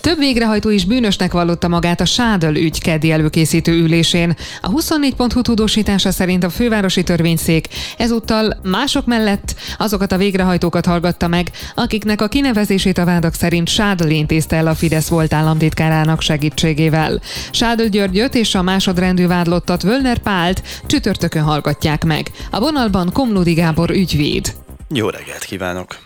[0.05, 4.33] Több végrehajtó is bűnösnek vallotta magát a Sádöl ügy keddi előkészítő ülésén.
[4.61, 11.47] A 24.hu tudósítása szerint a fővárosi törvényszék ezúttal mások mellett azokat a végrehajtókat hallgatta meg,
[11.75, 17.19] akiknek a kinevezését a vádak szerint Sádöl intézte el a Fidesz volt államtitkárának segítségével.
[17.51, 22.25] Sádöl Györgyöt és a másodrendű vádlottat Völner Pált csütörtökön hallgatják meg.
[22.51, 24.53] A vonalban Komlódi Gábor ügyvéd.
[24.89, 25.97] Jó reggelt kívánok!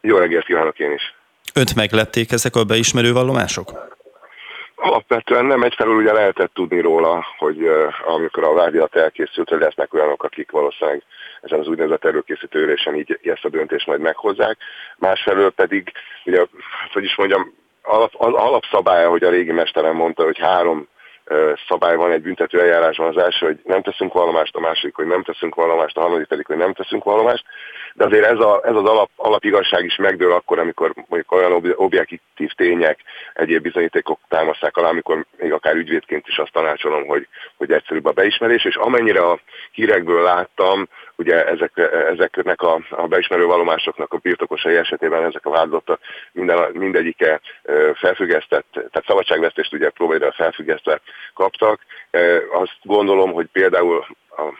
[0.00, 1.23] Jó reggelt kívánok én is!
[1.56, 3.68] Önt meglepték ezek a beismerő vallomások?
[4.74, 7.68] Alapvetően nem egyfelől ugye lehetett tudni róla, hogy
[8.04, 11.02] amikor a vádiat elkészült, hogy lesznek olyanok, akik valószínűleg
[11.40, 14.58] ezen az úgynevezett előkészítő ülésen így ezt a döntést majd meghozzák.
[14.96, 15.92] Másfelől pedig,
[16.24, 16.46] ugye,
[16.92, 20.88] hogy is mondjam, alap, az alapszabálya, hogy a régi mesterem mondta, hogy három
[21.68, 23.08] szabály van egy büntető eljárásban.
[23.08, 26.46] Az első, hogy nem teszünk vallomást, a második, hogy nem teszünk vallomást, a harmadik pedig,
[26.46, 27.44] hogy nem teszünk vallomást.
[27.94, 32.50] De azért ez, a, ez az alap, alapigazság is megdől akkor, amikor mondjuk olyan objektív
[32.56, 33.00] tények,
[33.34, 38.12] egyéb bizonyítékok támaszták alá, amikor még akár ügyvédként is azt tanácsolom, hogy, hogy egyszerűbb a
[38.12, 39.40] beismerés, és amennyire a
[39.72, 41.72] hírekből láttam, ugye ezek,
[42.12, 46.00] ezeknek a, a beismerő vallomásoknak a birtokosai esetében ezek a vádlottak
[46.32, 47.40] minden, mindegyike
[47.94, 51.00] felfüggesztett, tehát szabadságvesztést ugye próbálja felfüggesztve
[51.34, 51.80] kaptak.
[52.52, 54.06] Azt gondolom, hogy például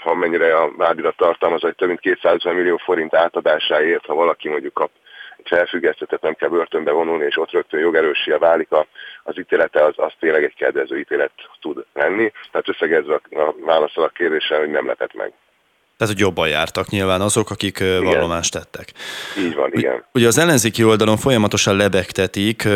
[0.04, 4.90] amennyire a vádirat tartalmaz, hogy több mint 250 millió forint átadásáért, ha valaki mondjuk kap
[5.37, 8.87] egy felfüggesztetet, nem kell börtönbe vonulni, és ott rögtön jogerőssége válik a,
[9.22, 12.32] az ítélete, az, az tényleg egy kedvező ítélet tud lenni.
[12.50, 15.32] Tehát összegezve a, a válaszol a kérdésre, hogy nem lepett meg.
[15.96, 18.04] Tehát, hogy jobban jártak nyilván azok, akik igen.
[18.04, 18.92] vallomást tettek.
[19.38, 20.04] Így van, igen.
[20.12, 22.68] Ugye az ellenzéki oldalon folyamatosan lebegtetik,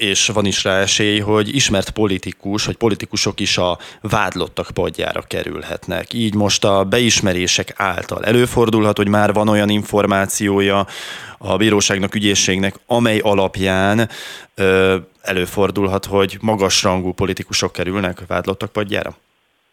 [0.00, 6.12] és van is rá esély, hogy ismert politikus, vagy politikusok is a vádlottak padjára kerülhetnek.
[6.12, 10.86] Így most a beismerések által előfordulhat, hogy már van olyan információja
[11.38, 14.08] a bíróságnak, ügyészségnek, amely alapján
[14.54, 19.16] ö, előfordulhat, hogy magasrangú politikusok kerülnek vádlottak padjára?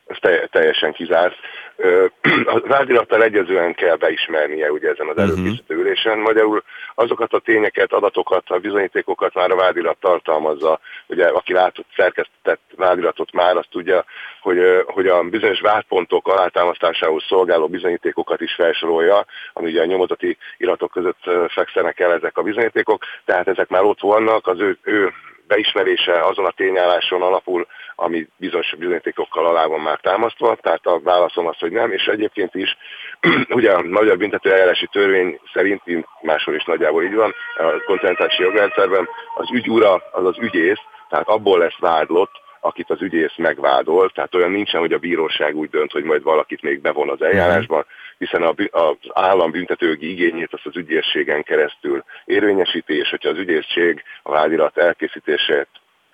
[0.08, 0.18] Ez
[0.52, 1.36] teljesen kizárt.
[2.46, 5.24] A vádirattal egyezően kell beismernie ugye ezen az mhm.
[5.24, 6.18] előkészítő ülésen.
[6.18, 6.64] Magyarul
[6.96, 10.80] azokat a tényeket, adatokat, a bizonyítékokat már a vádirat tartalmazza.
[11.08, 14.06] Ugye aki látott, szerkesztett vádiratot már azt tudja,
[14.42, 20.92] hogy, hogy a bizonyos vádpontok alátámasztásához szolgáló bizonyítékokat is felsorolja, ami ugye a nyomozati iratok
[20.92, 25.14] között fekszenek el ezek a bizonyítékok, tehát ezek már ott vannak, az ő, ő
[25.48, 27.68] beismerése azon a tényálláson alapul,
[28.00, 32.56] ami bizonyos bizonyítékokkal alá van már támasztva, tehát a válaszom az, hogy nem, és egyébként
[32.56, 32.78] is
[33.60, 35.82] ugye a Magyar Büntető Eljárási Törvény szerint,
[36.22, 40.80] máshol is nagyjából így van, a kontinentális jogrendszerben az ügyura az az ügyész,
[41.10, 45.70] tehát abból lesz vádlott, akit az ügyész megvádol, tehát olyan nincsen, hogy a bíróság úgy
[45.70, 47.86] dönt, hogy majd valakit még bevon az eljárásban,
[48.18, 54.04] hiszen a, az állam büntetőgi igényét azt az ügyészségen keresztül érvényesíti, és hogyha az ügyészség
[54.24, 55.68] a vádirat elkészítését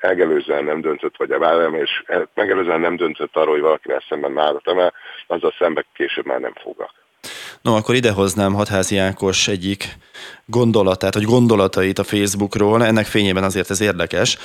[0.08, 4.68] megelőzően nem döntött, vagy a vállalom, és megelőzően nem döntött arról, hogy valakivel szemben vádat
[4.68, 4.94] emel,
[5.28, 6.92] azzal szemben később már nem fogak.
[7.62, 9.84] No, akkor idehoznám Hatházi Ákos egyik
[10.46, 14.38] gondolatát, vagy gondolatait a Facebookról, ennek fényében azért ez érdekes.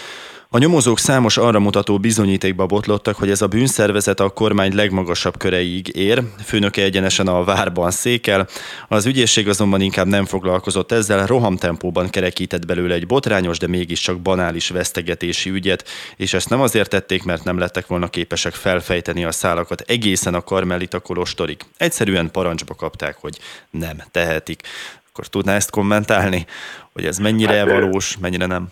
[0.50, 5.96] A nyomozók számos arra mutató bizonyítékba botlottak, hogy ez a bűnszervezet a kormány legmagasabb köreig
[5.96, 8.46] ér, főnöke egyenesen a várban székel,
[8.88, 14.68] az ügyészség azonban inkább nem foglalkozott ezzel, rohamtempóban kerekített belőle egy botrányos, de mégiscsak banális
[14.68, 19.80] vesztegetési ügyet, és ezt nem azért tették, mert nem lettek volna képesek felfejteni a szálakat
[19.80, 21.60] egészen a karmelita kolostorig.
[21.76, 23.38] Egyszerűen parancsba kapták, hogy
[23.70, 24.62] nem tehetik.
[25.08, 26.46] Akkor tudná ezt kommentálni,
[26.92, 28.68] hogy ez mennyire hát, valós, mennyire nem?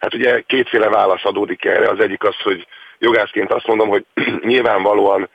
[0.00, 1.88] Hát ugye kétféle válasz adódik erre.
[1.88, 2.66] Az egyik az, hogy
[2.98, 4.04] jogászként azt mondom, hogy
[4.40, 5.28] nyilvánvalóan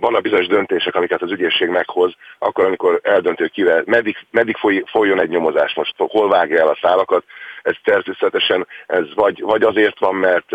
[0.00, 5.20] a bizonyos döntések, amiket az ügyészség meghoz, akkor, amikor eldöntő kivel, meddig, meddig foly, folyjon
[5.20, 7.24] egy nyomozás most, hol vágja el a szálakat,
[7.62, 10.52] ez természetesen ez vagy, vagy azért van, mert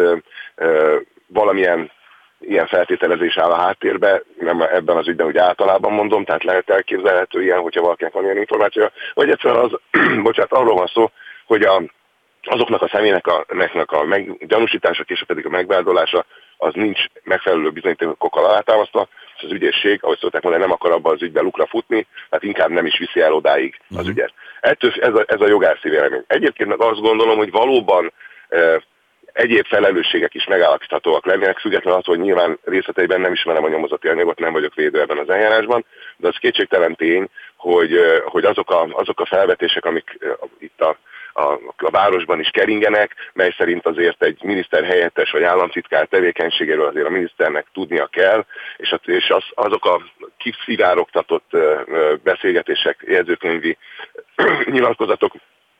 [0.56, 0.98] ö,
[1.28, 1.92] valamilyen
[2.40, 7.44] ilyen feltételezés áll a háttérbe, nem ebben az ügyben úgy általában mondom, tehát lehet elképzelhető
[7.44, 9.80] ilyen, hogyha valakinek van ilyen információja, vagy egyszerűen az,
[10.24, 11.10] bocsánat, arról van szó,
[11.46, 11.82] hogy a
[12.48, 13.46] azoknak a személynek a,
[13.86, 16.26] a meg, gyanúsítása, később pedig a megvádolása,
[16.58, 21.22] az nincs megfelelő bizonyítékokkal alátámasztva, és az ügyészség, ahogy szólták mondani, nem akar abban az
[21.22, 24.10] ügyben lukra futni, tehát inkább nem is viszi el odáig az uh-huh.
[24.10, 24.34] ügyet.
[24.60, 26.24] Ettől ez a, ez a jogászi vélemény.
[26.28, 28.12] Egyébként meg azt gondolom, hogy valóban
[28.50, 28.84] e,
[29.34, 34.40] egyéb felelősségek is megállapíthatóak lennének, függetlenül attól, hogy nyilván részleteiben nem ismerem a nyomozati anyagot,
[34.40, 35.86] nem vagyok védő ebben az eljárásban,
[36.18, 40.18] de az kétségtelen tény, hogy, hogy azok, a, azok a felvetések, amik
[40.60, 40.98] itt a
[41.38, 47.06] a, a városban is keringenek, mely szerint azért egy miniszter helyettes vagy államtitkár tevékenységéről azért
[47.06, 48.46] a miniszternek tudnia kell,
[48.78, 50.02] és, az, és az, azok a
[50.38, 51.58] kiszivárogtatott
[52.24, 53.78] beszélgetések, jegyzőkönyvi
[54.76, 55.34] nyilatkozatok,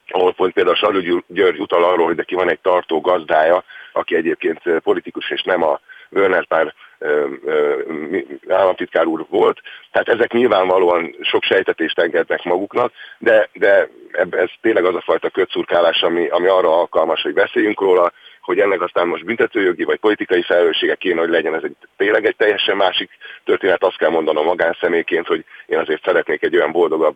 [0.08, 3.64] ahol pont például Sarjú György utal arról, hogy neki van egy tartó gazdája,
[3.94, 6.74] aki egyébként politikus és nem a Werner Pár
[8.48, 9.62] államtitkár úr volt.
[9.92, 13.90] Tehát ezek nyilvánvalóan sok sejtetést engednek maguknak, de, de
[14.30, 18.82] ez tényleg az a fajta kötszurkálás, ami, ami arra alkalmas, hogy beszéljünk róla, hogy ennek
[18.82, 21.56] aztán most büntetőjogi vagy politikai felelőssége kéne, hogy legyen.
[21.56, 23.10] Ez egy, tényleg egy teljesen másik
[23.44, 23.84] történet.
[23.84, 27.16] Azt kell mondanom magánszemélyként, hogy én azért szeretnék egy olyan boldogabb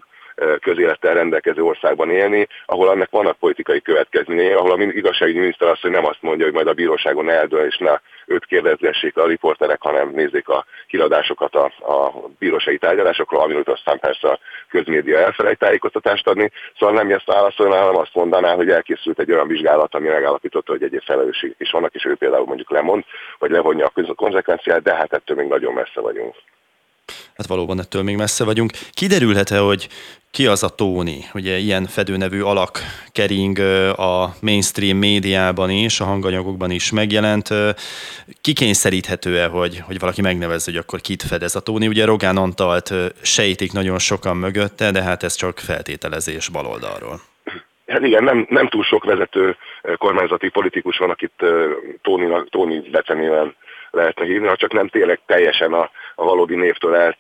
[0.61, 5.91] közélettel rendelkező országban élni, ahol annak vannak politikai következményei, ahol a igazságügyi miniszter azt, hogy
[5.91, 10.09] nem azt mondja, hogy majd a bíróságon eldől, és ne őt kérdezzessék a riporterek, hanem
[10.09, 16.51] nézzék a híradásokat a, a bírósági tárgyalásokról, amiről aztán persze a közmédia elfelejt tájékoztatást adni.
[16.79, 20.83] Szóval nem ezt válaszolna, hanem azt mondaná, hogy elkészült egy olyan vizsgálat, ami megállapította, hogy
[20.83, 23.03] egyéb felelősségek is vannak, és ő például mondjuk lemond,
[23.39, 26.35] vagy levonja a konzekvenciát, de hát ettől még nagyon messze vagyunk.
[27.39, 28.71] Hát valóban ettől még messze vagyunk.
[28.91, 29.87] Kiderülhet-e, hogy
[30.31, 31.17] ki az a Tóni?
[31.33, 32.79] Ugye ilyen fedőnevű alak
[33.11, 33.59] kering
[33.99, 37.49] a mainstream médiában is, a hanganyagokban is megjelent.
[38.41, 41.87] Kikényszeríthető-e, hogy, hogy valaki megnevezze, hogy akkor kit fed ez a Tóni?
[41.87, 47.19] Ugye Rogán Antalt sejtik nagyon sokan mögötte, de hát ez csak feltételezés baloldalról.
[47.87, 49.57] Hát igen, nem, nem túl sok vezető
[49.97, 51.45] kormányzati politikus van, akit
[52.01, 53.55] Tóni, Tóni becenével
[53.91, 57.13] lehetne hívni, ha csak nem tényleg teljesen a, a valódi névtől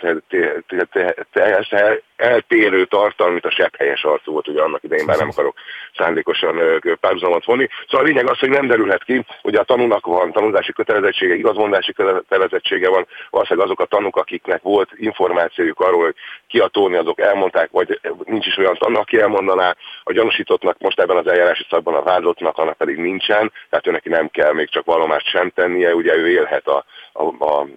[2.15, 5.55] eltérő tartalmi, mint a sebb helyes arcú volt, ugye annak idején már nem akarok
[5.97, 7.67] szándékosan párhuzamot vonni.
[7.87, 11.93] Szóval a lényeg az, hogy nem derülhet ki, hogy a tanúnak van tanulási kötelezettsége, igazmondási
[11.93, 16.15] kötelezettsége van, valószínűleg azok a tanúk, akiknek volt információjuk arról, hogy
[16.47, 20.99] ki a tóni, azok elmondták, vagy nincs is olyan tanú, aki elmondaná, a gyanúsítottnak most
[20.99, 24.69] ebben az eljárási szakban a vádottnak, annak pedig nincsen, tehát ő neki nem kell még
[24.69, 27.67] csak vallomást sem tennie, ugye ő élhet a, a, a,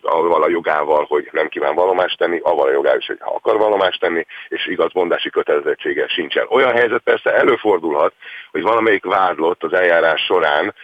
[0.00, 3.56] a, a jogával, hogy nem kíván vallomást tenni, avval a jogával is, hogy ha akar
[3.56, 6.46] vallomást tenni, és igazmondási kötelezettsége sincsen.
[6.48, 8.12] Olyan helyzet persze előfordulhat,
[8.50, 10.74] hogy valamelyik vádlott az eljárás során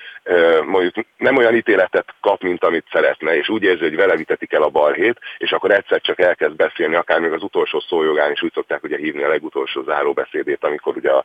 [0.65, 4.62] mondjuk nem olyan ítéletet kap, mint amit szeretne, és úgy érzi, hogy vele vitetik el
[4.62, 8.53] a balhét, és akkor egyszer csak elkezd beszélni, akár még az utolsó szójogán is úgy
[8.53, 11.25] szokták ugye hívni a legutolsó záróbeszédét, amikor ugye a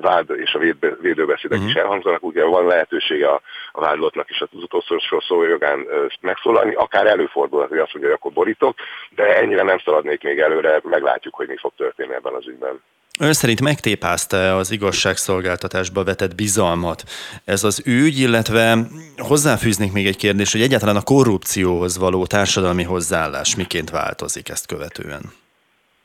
[0.00, 0.58] vád és a
[1.00, 1.68] védőbeszédek uh-huh.
[1.68, 3.40] is elhangzanak, ugye van lehetősége a,
[3.72, 5.86] a vádlottnak is az utolsó szójogán
[6.20, 8.76] megszólalni, akár előfordul, hogy azt mondja, hogy akkor borítok,
[9.10, 12.80] de ennyire nem szaladnék még előre, meglátjuk, hogy mi fog történni ebben az ügyben.
[13.18, 17.02] Ön szerint megtépázta az igazságszolgáltatásba vetett bizalmat
[17.44, 18.78] ez az ügy, illetve
[19.16, 25.22] hozzáfűznék még egy kérdést, hogy egyáltalán a korrupcióhoz való társadalmi hozzáállás miként változik ezt követően?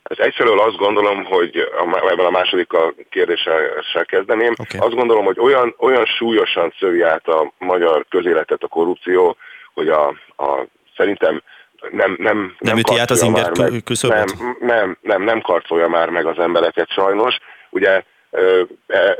[0.02, 1.56] Ez egyfelől azt gondolom, hogy
[2.10, 4.80] ebben a második a kérdéssel kezdeném, okay.
[4.80, 9.36] azt gondolom, hogy olyan, olyan súlyosan szövi át a magyar közéletet a korrupció,
[9.74, 10.66] hogy a, a
[10.96, 11.42] szerintem
[11.90, 13.52] nem, nem, nem, nem üti át az inger
[13.84, 14.38] küszöböt?
[14.38, 17.38] Nem, nem, nem, nem karcolja már meg az embereket sajnos.
[17.70, 18.02] Ugye
[18.86, 19.16] e,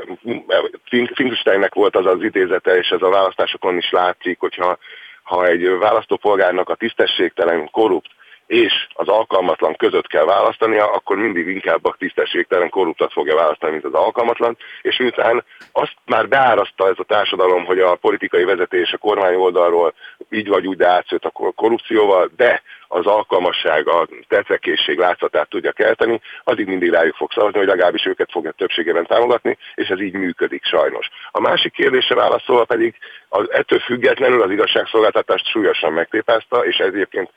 [1.13, 4.77] Finkelsteinnek volt az az idézete, és ez a választásokon is látszik, hogyha
[5.23, 8.09] ha egy választópolgárnak a tisztességtelen, korrupt
[8.47, 13.85] és az alkalmatlan között kell választania, akkor mindig inkább a tisztességtelen korruptat fogja választani, mint
[13.85, 18.97] az alkalmatlan, és miután azt már beáraszta ez a társadalom, hogy a politikai vezetés a
[18.97, 19.93] kormány oldalról
[20.29, 26.21] így vagy úgy, de átszőtt a korrupcióval, de az alkalmasság, a tetrekészség látszatát tudja kelteni,
[26.43, 30.65] addig mindig rájuk fog szavazni, hogy legalábbis őket fogja többségében támogatni, és ez így működik
[30.65, 31.09] sajnos.
[31.31, 32.95] A másik kérdésre válaszolva pedig
[33.29, 37.29] az, ettől függetlenül az igazságszolgáltatást súlyosan megtépázta, és ez egyébként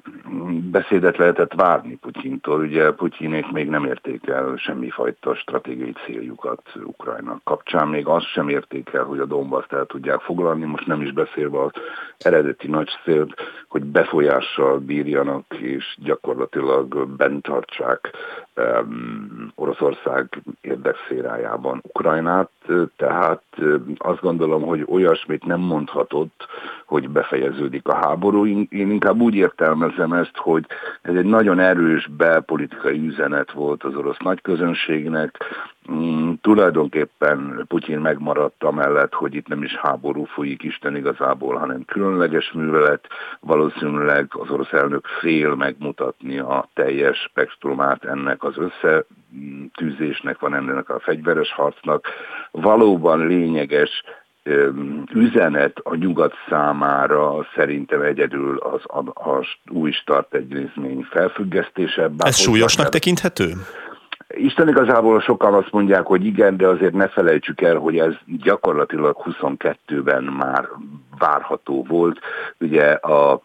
[0.72, 2.60] beszédet lehetett várni Putyintól.
[2.60, 7.88] Ugye Putyinék még nem érték el semmifajta stratégiai céljukat Ukrajna kapcsán.
[7.88, 10.66] Még azt sem érték el, hogy a Donbass el tudják foglalni.
[10.66, 11.72] Most nem is beszélve az
[12.18, 13.34] eredeti nagy célt,
[13.68, 18.12] hogy befolyással bírjanak és gyakorlatilag bent tartsák
[18.56, 22.50] um, Oroszország érdekszérájában Ukrajnát.
[22.96, 23.44] Tehát
[23.98, 26.48] azt gondolom, hogy olyasmit nem mondhatott,
[26.86, 28.46] hogy befejeződik a háború.
[28.46, 30.66] Én inkább úgy értelmezem ezt, hogy
[31.02, 35.38] ez egy nagyon erős belpolitikai üzenet volt az orosz nagyközönségnek.
[35.92, 42.52] Mm, tulajdonképpen Putyin megmaradt amellett, hogy itt nem is háború folyik Isten igazából, hanem különleges
[42.52, 43.08] művelet.
[43.40, 51.00] Valószínűleg az orosz elnök fél megmutatni a teljes spektrumát ennek az összetűzésnek, van ennek a
[51.00, 52.08] fegyveres harcnak.
[52.52, 54.04] Valóban lényeges
[55.14, 62.10] üzenet a nyugat számára szerintem egyedül az a, a új start egyezmény felfüggesztése.
[62.18, 63.54] Ez súlyosnak tekinthető?
[64.28, 69.18] Isten igazából sokan azt mondják, hogy igen, de azért ne felejtsük el, hogy ez gyakorlatilag
[69.24, 70.70] 22-ben már
[71.18, 72.20] várható volt.
[72.60, 73.42] Ugye a,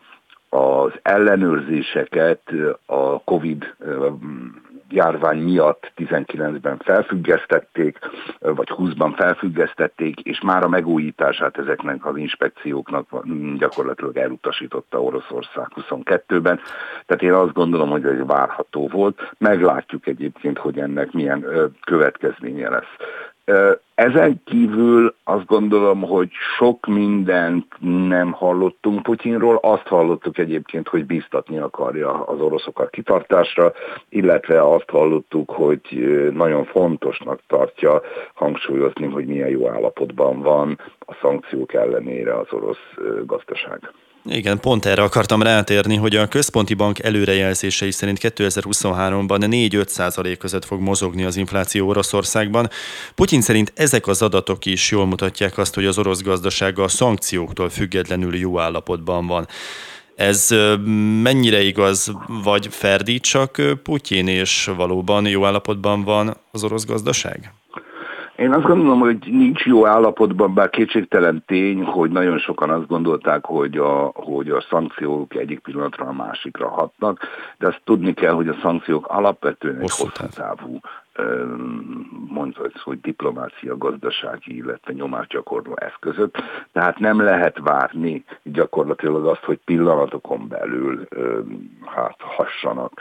[0.49, 2.43] az ellenőrzéseket
[2.87, 3.75] a Covid
[4.91, 7.99] járvány miatt 19-ben felfüggesztették,
[8.39, 13.25] vagy 20-ban felfüggesztették, és már a megújítását ezeknek az inspekcióknak
[13.59, 16.61] gyakorlatilag elutasította Oroszország 22-ben.
[17.07, 19.33] Tehát én azt gondolom, hogy ez várható volt.
[19.39, 21.47] Meglátjuk egyébként, hogy ennek milyen
[21.81, 22.97] következménye lesz.
[23.95, 27.67] Ezen kívül azt gondolom, hogy sok mindent
[28.09, 33.73] nem hallottunk Putyinról, azt hallottuk egyébként, hogy bíztatni akarja az oroszokat kitartásra,
[34.09, 35.81] illetve azt hallottuk, hogy
[36.35, 38.01] nagyon fontosnak tartja
[38.35, 42.95] hangsúlyozni, hogy milyen jó állapotban van a szankciók ellenére az orosz
[43.27, 43.93] gazdaság.
[44.25, 50.65] Igen, pont erre akartam rátérni, hogy a központi bank előrejelzései szerint 2023-ban 4-5 százalék között
[50.65, 52.71] fog mozogni az infláció Oroszországban.
[53.15, 57.69] Putyin szerint ezek az adatok is jól mutatják azt, hogy az orosz gazdasága a szankcióktól
[57.69, 59.47] függetlenül jó állapotban van.
[60.17, 60.49] Ez
[61.23, 67.53] mennyire igaz, vagy ferdít csak Putyin, és valóban jó állapotban van az orosz gazdaság?
[68.41, 73.45] Én azt gondolom, hogy nincs jó állapotban, bár kétségtelen tény, hogy nagyon sokan azt gondolták,
[73.45, 77.21] hogy a, hogy a szankciók egyik pillanatra a másikra hatnak,
[77.59, 80.81] de azt tudni kell, hogy a szankciók alapvetően egy hosszú távú
[82.29, 86.37] mondva, hogy diplomácia, gazdasági, illetve nyomásgyakorló eszközök.
[86.73, 91.09] Tehát nem lehet várni gyakorlatilag azt, hogy pillanatokon belül
[91.87, 92.93] hát hassanak.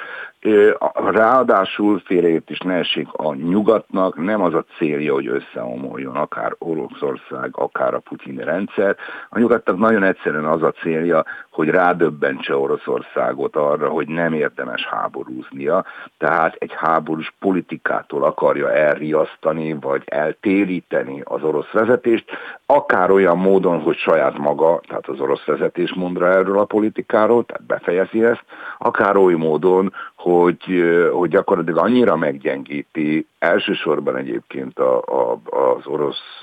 [0.93, 7.49] Ráadásul félreért is ne esik a nyugatnak, nem az a célja, hogy összeomoljon akár Oroszország,
[7.51, 8.95] akár a Putyin rendszer.
[9.29, 15.85] A nyugatnak nagyon egyszerűen az a célja, hogy rádöbbentse Oroszországot arra, hogy nem érdemes háborúznia,
[16.17, 22.25] tehát egy háborús politikától akarja elriasztani, vagy eltéríteni az orosz vezetést,
[22.65, 27.45] akár olyan módon, hogy saját maga, tehát az orosz vezetés mond rá erről a politikáról,
[27.45, 28.43] tehát befejezi ezt,
[28.77, 36.41] akár oly módon, hogy, hogy gyakorlatilag annyira meggyengíti elsősorban egyébként a, a, az orosz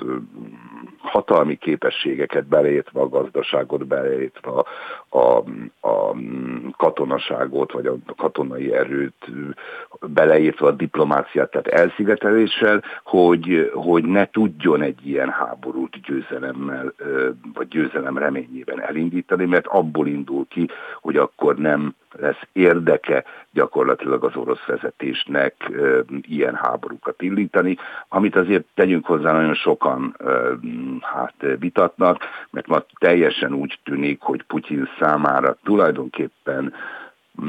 [0.99, 4.51] hatalmi képességeket beleértve a gazdaságot, beleértve
[5.17, 5.45] a,
[5.81, 6.14] a,
[6.77, 9.31] katonaságot, vagy a katonai erőt,
[10.01, 16.93] beleértve a diplomáciát, tehát elszigeteléssel, hogy, hogy ne tudjon egy ilyen háborút győzelemmel,
[17.55, 20.69] vagy győzelem reményében elindítani, mert abból indul ki,
[21.01, 25.73] hogy akkor nem lesz érdeke gyakorlatilag az orosz vezetésnek
[26.21, 27.77] ilyen háborúkat indítani,
[28.09, 30.17] amit azért tegyünk hozzá nagyon sokan
[31.01, 35.06] hát vitatnak, mert ma teljesen úgy tűnik, hogy Putyin számára
[35.65, 36.75] tulajdonképpen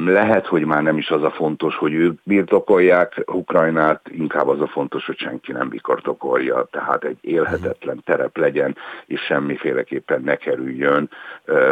[0.05, 4.67] lehet, hogy már nem is az a fontos, hogy ők birtokolják Ukrajnát, inkább az a
[4.67, 11.09] fontos, hogy senki nem birtokolja, tehát egy élhetetlen terep legyen, és semmiféleképpen ne kerüljön,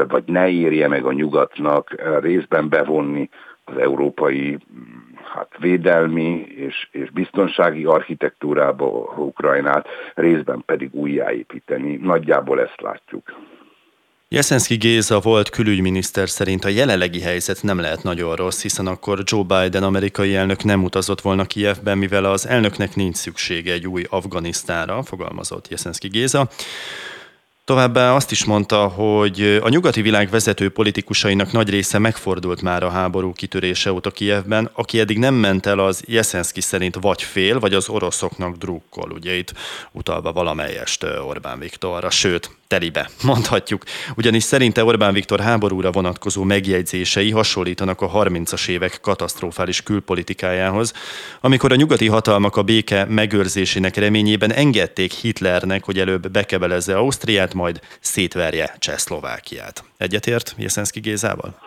[0.08, 3.30] vagy ne érje meg a nyugatnak részben bevonni
[3.64, 4.58] az európai
[5.34, 11.96] hát védelmi és, és biztonsági architektúrába Ukrajnát, részben pedig újjáépíteni.
[11.96, 13.34] Nagyjából ezt látjuk.
[14.28, 19.44] Jeszenszki Géza volt külügyminiszter szerint a jelenlegi helyzet nem lehet nagyon rossz, hiszen akkor Joe
[19.44, 25.04] Biden amerikai elnök nem utazott volna Kijevben, mivel az elnöknek nincs szüksége egy új Afganisztánra,
[25.04, 26.50] fogalmazott Jeszenszki Géza.
[27.66, 32.90] Továbbá azt is mondta, hogy a nyugati világ vezető politikusainak nagy része megfordult már a
[32.90, 37.74] háború kitörése óta Kijevben, aki eddig nem ment el az Jeszenszki szerint vagy fél, vagy
[37.74, 39.54] az oroszoknak drukkol, ugye itt
[39.92, 43.84] utalva valamelyest Orbán Viktorra, sőt, telibe, mondhatjuk.
[44.16, 50.93] Ugyanis szerinte Orbán Viktor háborúra vonatkozó megjegyzései hasonlítanak a 30-as évek katasztrofális külpolitikájához,
[51.41, 57.80] amikor a nyugati hatalmak a béke megőrzésének reményében engedték Hitlernek, hogy előbb bekebelezze Ausztriát, majd
[57.99, 59.84] szétverje Csehszlovákiát.
[59.97, 61.64] Egyetért Jeszenszki Gézával?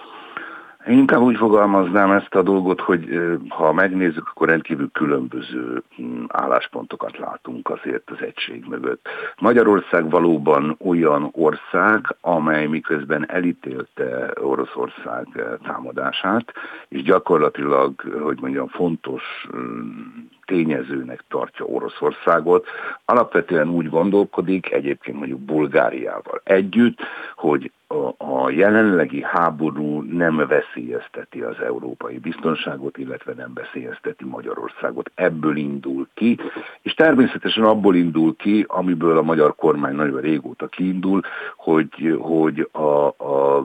[0.89, 7.71] Inkább úgy fogalmaznám ezt a dolgot, hogy ha megnézzük, akkor rendkívül különböző hm, álláspontokat látunk
[7.71, 9.09] azért az egység mögött.
[9.39, 15.27] Magyarország valóban olyan ország, amely miközben elítélte Oroszország
[15.63, 16.53] támadását,
[16.89, 22.67] és gyakorlatilag, hogy mondjam, fontos hm, tényezőnek tartja Oroszországot.
[23.05, 26.99] Alapvetően úgy gondolkodik, egyébként mondjuk Bulgáriával együtt,
[27.37, 27.73] hogy
[28.19, 35.11] a, jelenlegi háború nem veszélyezteti az európai biztonságot, illetve nem veszélyezteti Magyarországot.
[35.15, 36.39] Ebből indul ki,
[36.83, 41.21] és természetesen abból indul ki, amiből a magyar kormány nagyon régóta kiindul,
[41.57, 43.57] hogy, hogy a, a,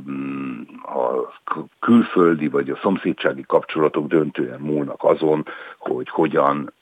[0.83, 1.33] a
[1.79, 5.45] külföldi vagy a szomszédsági kapcsolatok döntően múlnak azon,
[5.77, 6.72] hogy hogyan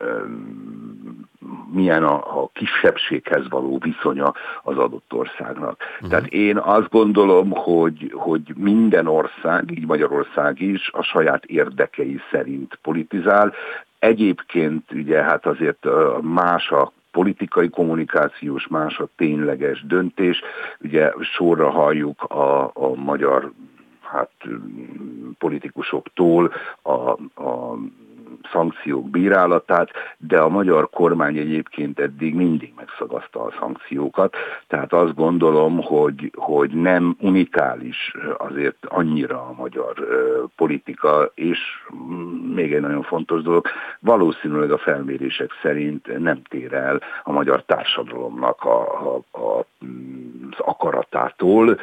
[1.73, 4.33] milyen a, a kisebbséghez való viszonya
[4.63, 5.77] az adott országnak.
[5.93, 6.09] Uh-huh.
[6.09, 12.79] Tehát én azt gondolom, hogy, hogy minden ország, így Magyarország is a saját érdekei szerint
[12.81, 13.53] politizál,
[14.01, 15.87] Egyébként ugye hát azért
[16.21, 20.41] más a politikai kommunikációs, más a tényleges döntés.
[20.79, 23.51] Ugye sorra halljuk a, a magyar
[24.01, 24.31] hát
[25.37, 27.09] politikusoktól a,
[27.43, 27.77] a
[28.51, 34.35] szankciók bírálatát, de a magyar kormány egyébként eddig mindig megszagazta a szankciókat,
[34.67, 39.93] tehát azt gondolom, hogy, hogy nem unikális azért annyira a magyar
[40.55, 41.59] politika, és
[42.53, 43.67] még egy nagyon fontos dolog,
[43.99, 49.65] valószínűleg a felmérések szerint nem tér el a magyar társadalomnak a, a, a
[50.51, 51.79] az akaratától.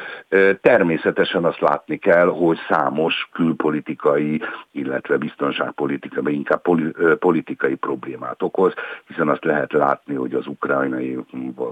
[0.61, 4.41] Természetesen azt látni kell, hogy számos külpolitikai,
[4.71, 8.73] illetve biztonságpolitikai, inkább politikai problémát okoz,
[9.07, 11.17] hiszen azt lehet látni, hogy az ukrajnai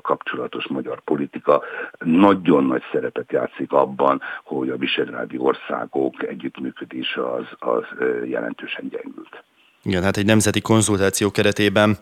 [0.01, 1.63] kapcsolatos magyar politika
[1.99, 7.83] nagyon nagy szerepet játszik abban, hogy a visegrádi országok együttműködése az, az
[8.25, 9.43] jelentősen gyengült.
[9.83, 11.97] Igen, hát egy nemzeti konzultáció keretében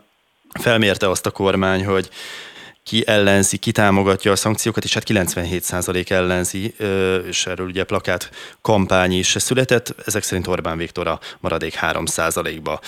[0.60, 2.08] felmérte azt a kormány, hogy
[2.86, 6.74] ki ellenzi, ki támogatja a szankciókat, és hát 97% ellenzi,
[7.28, 8.30] és erről ugye plakát
[8.60, 12.80] kampány is született, ezek szerint Orbán Viktor a maradék 3%-ba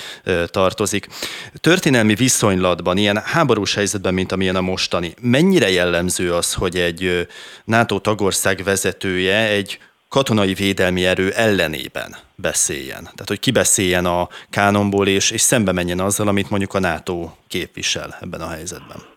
[0.47, 1.07] tartozik.
[1.55, 7.29] Történelmi viszonylatban, ilyen háborús helyzetben, mint amilyen a mostani, mennyire jellemző az, hogy egy
[7.65, 9.79] NATO tagország vezetője egy
[10.09, 13.03] katonai védelmi erő ellenében beszéljen.
[13.03, 18.17] Tehát, hogy kibeszéljen a kánonból, és, és szembe menjen azzal, amit mondjuk a NATO képvisel
[18.21, 19.17] ebben a helyzetben.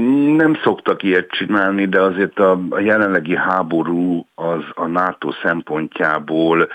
[0.25, 6.67] Nem szoktak ilyet csinálni, de azért a, a jelenlegi háború az a NATO szempontjából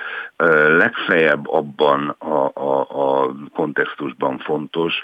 [0.68, 4.94] legfeljebb abban a, a, a kontextusban fontos,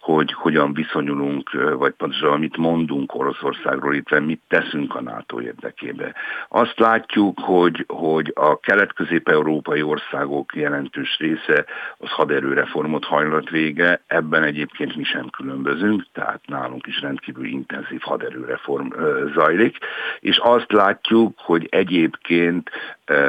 [0.00, 6.14] hogy hogyan viszonyulunk, vagy pontosan mit mondunk Oroszországról, illetve mit teszünk a NATO érdekébe.
[6.48, 11.64] Azt látjuk, hogy, hogy a kelet-közép-európai országok jelentős része
[11.98, 18.86] az haderőreformot hajlott vége, ebben egyébként mi sem különbözünk, tehát nálunk is rendkívül intenzív haderőreform
[19.34, 19.76] zajlik,
[20.20, 22.70] és azt látjuk, hogy egyébként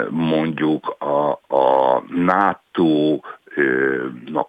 [0.09, 3.20] mondjuk a, a NATO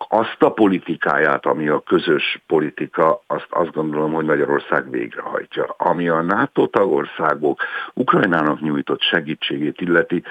[0.09, 5.75] azt a politikáját, ami a közös politika, azt azt gondolom, hogy Magyarország végrehajtja.
[5.79, 7.61] Ami a NATO tagországok
[7.95, 10.23] Ukrajnának nyújtott segítségét illeti,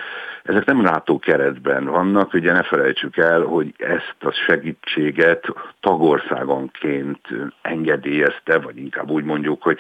[0.44, 5.46] ezek nem NATO keretben vannak, ugye ne felejtsük el, hogy ezt a segítséget
[5.80, 7.28] tagországonként
[7.62, 9.80] engedélyezte, vagy inkább úgy mondjuk, hogy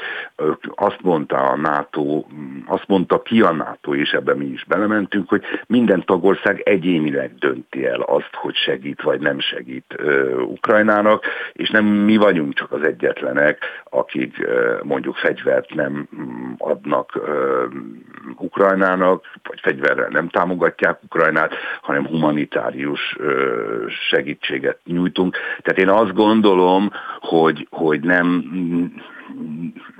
[0.75, 2.23] azt mondta a NATO,
[2.65, 7.85] azt mondta ki a NATO, és ebben mi is belementünk, hogy minden tagország egyénileg dönti
[7.85, 9.95] el azt, hogy segít vagy nem segít
[10.37, 14.47] Ukrajnának, és nem mi vagyunk csak az egyetlenek, akik
[14.83, 17.19] mondjuk fegyvert nem mm, adnak
[18.37, 23.17] Ukrajnának, vagy fegyverrel nem támogatják Ukrajnát, hanem humanitárius
[24.09, 25.37] segítséget nyújtunk.
[25.61, 28.43] Tehát én azt gondolom, hogy, hogy nem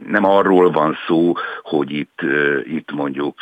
[0.08, 2.20] nem arról van szó, hogy itt,
[2.64, 3.40] itt mondjuk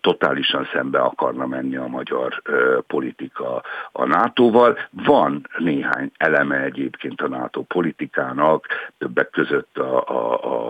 [0.00, 2.42] totálisan szembe akarna menni a magyar
[2.86, 4.78] politika a NATO-val.
[4.90, 8.66] Van néhány eleme egyébként a NATO politikának,
[8.98, 10.68] többek között a, a, a,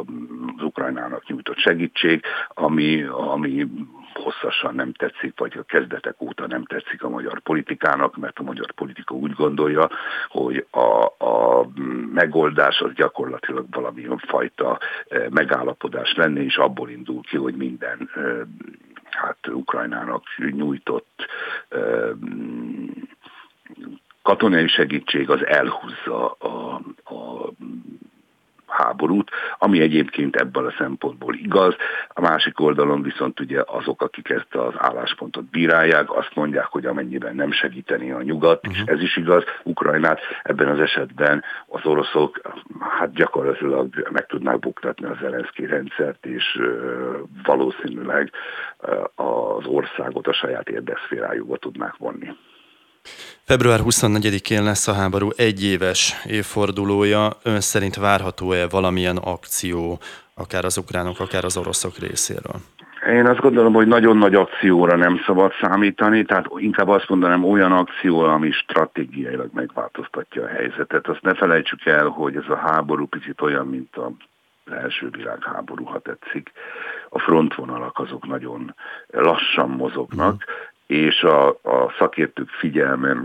[0.56, 3.66] az Ukrajnának nyújtott segítség, ami, ami
[4.14, 8.72] hosszasan nem tetszik, vagy a kezdetek óta nem tetszik a magyar politikának, mert a magyar
[8.72, 9.90] politika úgy gondolja,
[10.28, 11.68] hogy a, a
[12.12, 18.20] megoldás az gyakorlatilag valamilyen fajta e, megállapodás lenne, és abból indul ki, hogy minden e,
[19.10, 21.26] hát Ukrajnának nyújtott
[21.68, 21.78] e,
[24.22, 27.50] katonai segítség az elhúzza a, a
[28.70, 31.74] háborút, ami egyébként ebből a szempontból igaz.
[32.08, 37.34] A másik oldalon viszont ugye azok, akik ezt az álláspontot bírálják, azt mondják, hogy amennyiben
[37.34, 38.72] nem segíteni a nyugat, uh-huh.
[38.72, 38.94] és mhm.
[38.94, 42.40] ez is igaz, Ukrajnát ebben az esetben az oroszok
[42.98, 46.60] hát gyakorlatilag meg tudnák buktatni az Zelenszky rendszert, és
[47.44, 48.30] valószínűleg
[49.14, 52.28] az országot a saját érdekszférájukba tudnák vonni.
[53.44, 57.30] Február 24-én lesz a háború egyéves évfordulója.
[57.42, 59.98] Ön szerint várható-e valamilyen akció,
[60.34, 62.60] akár az ukránok, akár az oroszok részéről?
[63.06, 67.72] Én azt gondolom, hogy nagyon nagy akcióra nem szabad számítani, tehát inkább azt mondanám olyan
[67.72, 71.08] akció, ami stratégiailag megváltoztatja a helyzetet.
[71.08, 74.10] Azt ne felejtsük el, hogy ez a háború picit olyan, mint a
[74.70, 76.50] első világháború, ha tetszik.
[77.08, 78.74] A frontvonalak azok nagyon
[79.06, 83.16] lassan mozognak, mm és a, a szakértők figyelme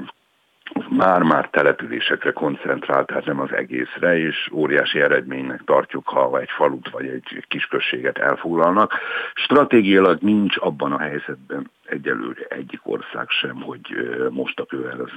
[0.89, 7.07] már-már településekre koncentrált, tehát nem az egészre, és óriási eredménynek tartjuk, ha egy falut vagy
[7.07, 8.93] egy kisközséget elfoglalnak.
[9.33, 13.81] Stratégiailag nincs abban a helyzetben egyelőre egyik ország sem, hogy
[14.29, 15.09] most a, közel,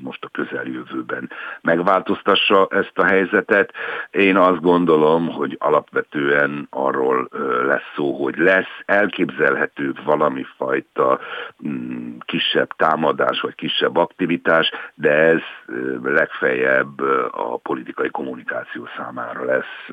[0.00, 3.72] most a közeljövőben megváltoztassa ezt a helyzetet.
[4.10, 7.28] Én azt gondolom, hogy alapvetően arról
[7.64, 11.20] lesz szó, hogy lesz elképzelhető valami fajta
[11.68, 15.40] mm, kisebb támadás vagy kisebb aktivitás, de ez
[16.02, 17.00] legfeljebb
[17.30, 19.88] a politikai kommunikáció számára lesz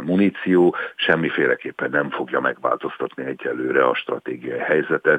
[0.00, 5.15] muníció, semmiféleképpen nem fogja megváltoztatni egyelőre a stratégiai helyzetet,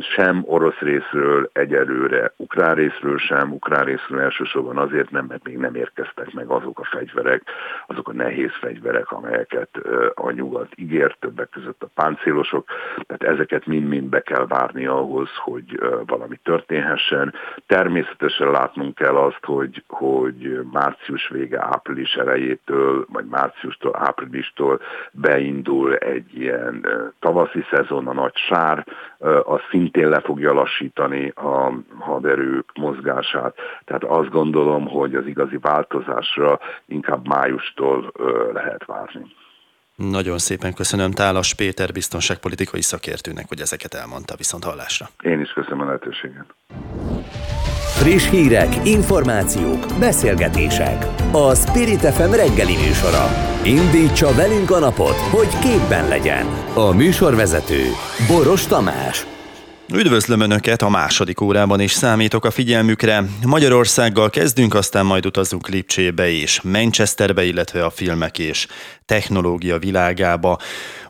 [0.00, 5.74] sem orosz részről egyelőre, ukrán részről sem, ukrán részről elsősorban azért nem, mert még nem
[5.74, 7.42] érkeztek meg azok a fegyverek,
[7.86, 9.68] azok a nehéz fegyverek, amelyeket
[10.14, 12.68] a nyugat ígért, többek között a páncélosok,
[13.06, 17.34] tehát ezeket mind-mind be kell várni ahhoz, hogy valami történhessen.
[17.66, 24.80] Természetesen látnunk kell azt, hogy, hogy március vége, április elejétől, vagy márciustól, áprilistól
[25.12, 26.86] beindul egy ilyen
[27.20, 28.83] tavaszi szezon, a nagy sár,
[29.44, 33.54] az szintén le fogja lassítani a haderők mozgását.
[33.84, 38.12] Tehát azt gondolom, hogy az igazi változásra inkább májustól
[38.52, 39.26] lehet várni.
[39.96, 45.06] Nagyon szépen köszönöm Tálas Péter biztonságpolitikai szakértőnek, hogy ezeket elmondta viszont hallásra.
[45.22, 46.54] Én is köszönöm a lehetőséget.
[48.04, 51.06] Friss hírek, információk, beszélgetések.
[51.32, 53.26] A Spirit FM reggeli műsora.
[53.62, 56.46] Indítsa velünk a napot, hogy képben legyen.
[56.74, 57.82] A műsorvezető
[58.28, 59.26] Boros Tamás.
[59.92, 63.24] Üdvözlöm Önöket a második órában is számítok a figyelmükre.
[63.46, 68.66] Magyarországgal kezdünk, aztán majd utazunk Lipcsébe és Manchesterbe, illetve a filmek és
[69.06, 70.58] technológia világába.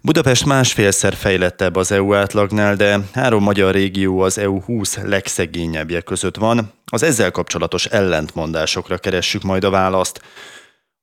[0.03, 6.37] Budapest másfélszer fejlettebb az EU átlagnál, de három magyar régió az EU 20 legszegényebbje között
[6.37, 6.73] van.
[6.87, 10.21] Az ezzel kapcsolatos ellentmondásokra keressük majd a választ.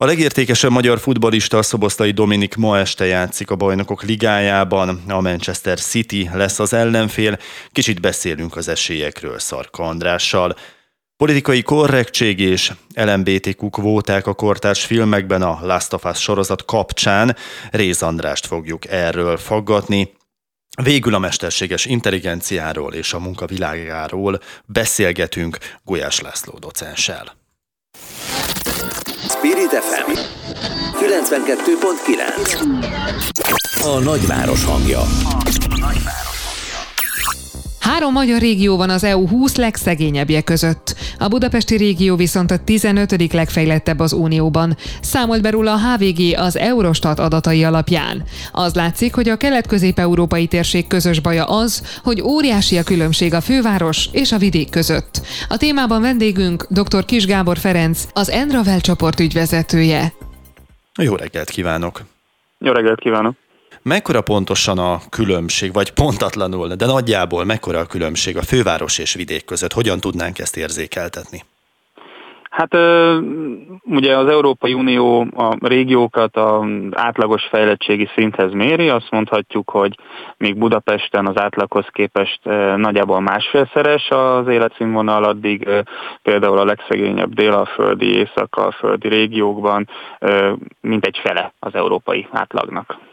[0.01, 5.79] A legértékesebb magyar futbalista a szoboszlai Dominik ma este játszik a bajnokok ligájában, a Manchester
[5.79, 7.37] City lesz az ellenfél,
[7.71, 10.55] kicsit beszélünk az esélyekről Szarka Andrással.
[11.17, 17.35] Politikai korrektség és LMBTQ kvóták a kortárs filmekben a Last of Us sorozat kapcsán
[17.71, 20.13] Réz Andrást fogjuk erről faggatni.
[20.83, 27.39] Végül a mesterséges intelligenciáról és a munkavilágáról beszélgetünk Gulyás László docenssel.
[29.41, 30.13] Spirit FM
[30.99, 35.01] 92.9 A nagyváros hangja.
[37.91, 40.95] Három magyar régió van az EU 20 legszegényebbje között.
[41.17, 43.33] A budapesti régió viszont a 15.
[43.33, 44.75] legfejlettebb az Unióban.
[45.01, 48.23] Számolt be róla a HVG az Eurostat adatai alapján.
[48.51, 54.09] Az látszik, hogy a kelet-közép-európai térség közös baja az, hogy óriási a különbség a főváros
[54.11, 55.21] és a vidék között.
[55.49, 57.05] A témában vendégünk dr.
[57.05, 60.13] Kis Gábor Ferenc, az Enravel csoport ügyvezetője.
[61.01, 62.01] Jó reggelt kívánok!
[62.57, 63.40] Jó reggelt kívánok!
[63.83, 69.45] Mekkora pontosan a különbség, vagy pontatlanul, de nagyjából mekkora a különbség a főváros és vidék
[69.45, 69.73] között?
[69.73, 71.39] Hogyan tudnánk ezt érzékeltetni?
[72.49, 72.73] Hát
[73.83, 79.97] ugye az Európai Unió a régiókat az átlagos fejlettségi szinthez méri, azt mondhatjuk, hogy
[80.37, 82.39] még Budapesten az átlaghoz képest
[82.75, 85.69] nagyjából másfélszeres az életszínvonal, addig
[86.21, 89.89] például a legszegényebb délalföldi, észak-alföldi régiókban
[90.81, 93.09] mintegy fele az európai átlagnak.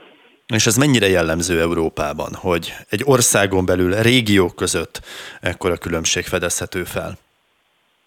[0.55, 5.01] És ez mennyire jellemző Európában, hogy egy országon belül régiók között
[5.41, 7.19] ekkora különbség fedezhető fel?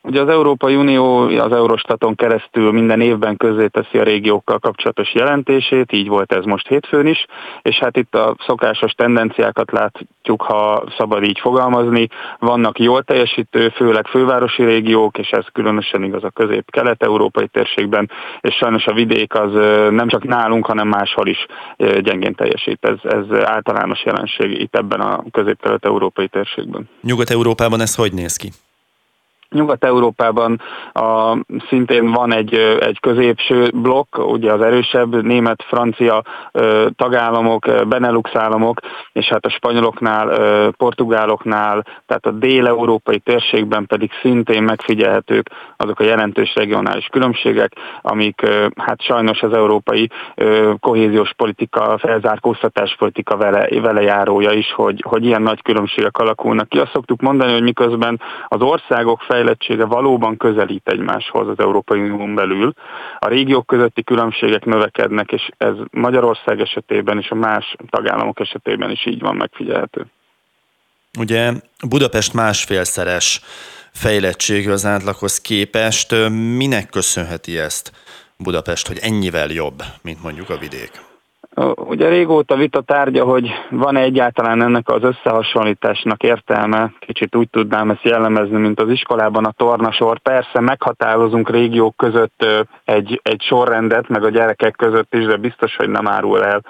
[0.04, 3.38] Ugye az Európai Unió az Eurostaton keresztül minden évben
[3.72, 7.26] teszi a régiókkal kapcsolatos jelentését, így volt ez most hétfőn is,
[7.62, 12.08] és hát itt a szokásos tendenciákat látjuk, ha szabad így fogalmazni.
[12.40, 18.86] Vannak jól teljesítő, főleg fővárosi régiók, és ez különösen igaz a közép-kelet-európai térségben, és sajnos
[18.86, 19.54] a vidék az
[19.90, 21.46] nem csak nálunk, hanem máshol is
[21.78, 22.86] gyengén teljesít.
[22.86, 26.90] Ez, ez általános jelenség itt ebben a közép-kelet-európai térségben.
[27.02, 28.50] Nyugat-európában ez hogy néz ki?
[29.56, 30.62] Nyugat-Európában
[30.94, 31.38] a,
[31.70, 36.24] szintén van egy, egy középső blokk, ugye az erősebb német, francia
[36.96, 38.80] tagállamok, Benelux államok,
[39.14, 40.30] és hát a spanyoloknál,
[40.72, 48.42] portugáloknál, tehát a dél-európai térségben pedig szintén megfigyelhetők azok a jelentős regionális különbségek, amik
[48.76, 50.10] hát sajnos az európai
[50.80, 56.80] kohéziós politika, felzárkóztatás politika vele, vele járója is, hogy, hogy ilyen nagy különbségek alakulnak ki.
[56.80, 62.36] Azt szoktuk mondani, hogy miközben az országok fej fejlettsége valóban közelít egymáshoz az Európai Unión
[62.36, 62.74] belül.
[63.20, 69.06] A régiók közötti különbségek növekednek, és ez Magyarország esetében és a más tagállamok esetében is
[69.06, 70.06] így van megfigyelhető.
[71.20, 71.52] Ugye
[71.90, 73.42] Budapest másfélszeres
[73.92, 76.16] fejlettségű az átlaghoz képest.
[76.58, 77.92] Minek köszönheti ezt
[78.38, 81.11] Budapest, hogy ennyivel jobb, mint mondjuk a vidék?
[81.76, 88.04] Ugye régóta vita tárgya, hogy van-e egyáltalán ennek az összehasonlításnak értelme, kicsit úgy tudnám ezt
[88.04, 90.20] jellemezni, mint az iskolában a tornasor.
[90.20, 92.46] Persze meghatározunk régiók között
[92.86, 96.62] egy, egy sorrendet, meg a gyerekek között is, de biztos, hogy nem árul el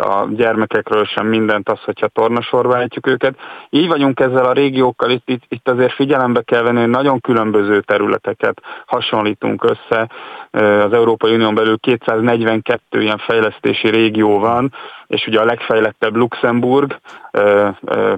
[0.00, 3.34] a gyermekekről sem mindent az, hogyha tornasorba ejtjük őket.
[3.70, 7.80] Így vagyunk ezzel a régiókkal, itt, itt, itt azért figyelembe kell venni, hogy nagyon különböző
[7.80, 10.08] területeket hasonlítunk össze.
[10.84, 14.72] Az Európai Unión belül 242 ilyen fejlesztési régió van,
[15.08, 16.98] és ugye a legfejlettebb Luxemburg,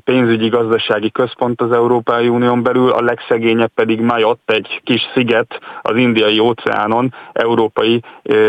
[0.05, 5.97] pénzügyi gazdasági központ az Európai Unión belül, a legszegényebb pedig Majott, egy kis sziget az
[5.97, 8.03] indiai óceánon, európai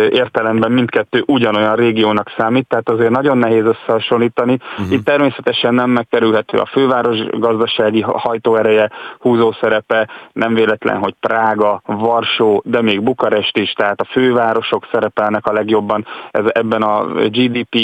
[0.09, 4.57] értelemben mindkettő ugyanolyan régiónak számít, tehát azért nagyon nehéz összehasonlítani.
[4.77, 4.91] Uh-huh.
[4.91, 12.81] Itt természetesen nem megkerülhető a főváros gazdasági hajtóereje, húzószerepe, nem véletlen, hogy Prága, Varsó, de
[12.81, 17.75] még Bukarest is, tehát a fővárosok szerepelnek a legjobban ez, ebben a GDP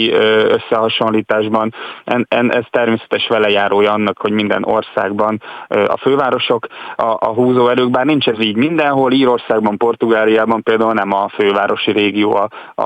[0.47, 1.73] összehasonlításban.
[2.03, 8.05] En, en, ez természetes velejárója annak, hogy minden országban a fővárosok a, a húzóerők, bár
[8.05, 12.83] nincs ez így mindenhol, Írországban, Portugáliában például nem a fővárosi régió a, a,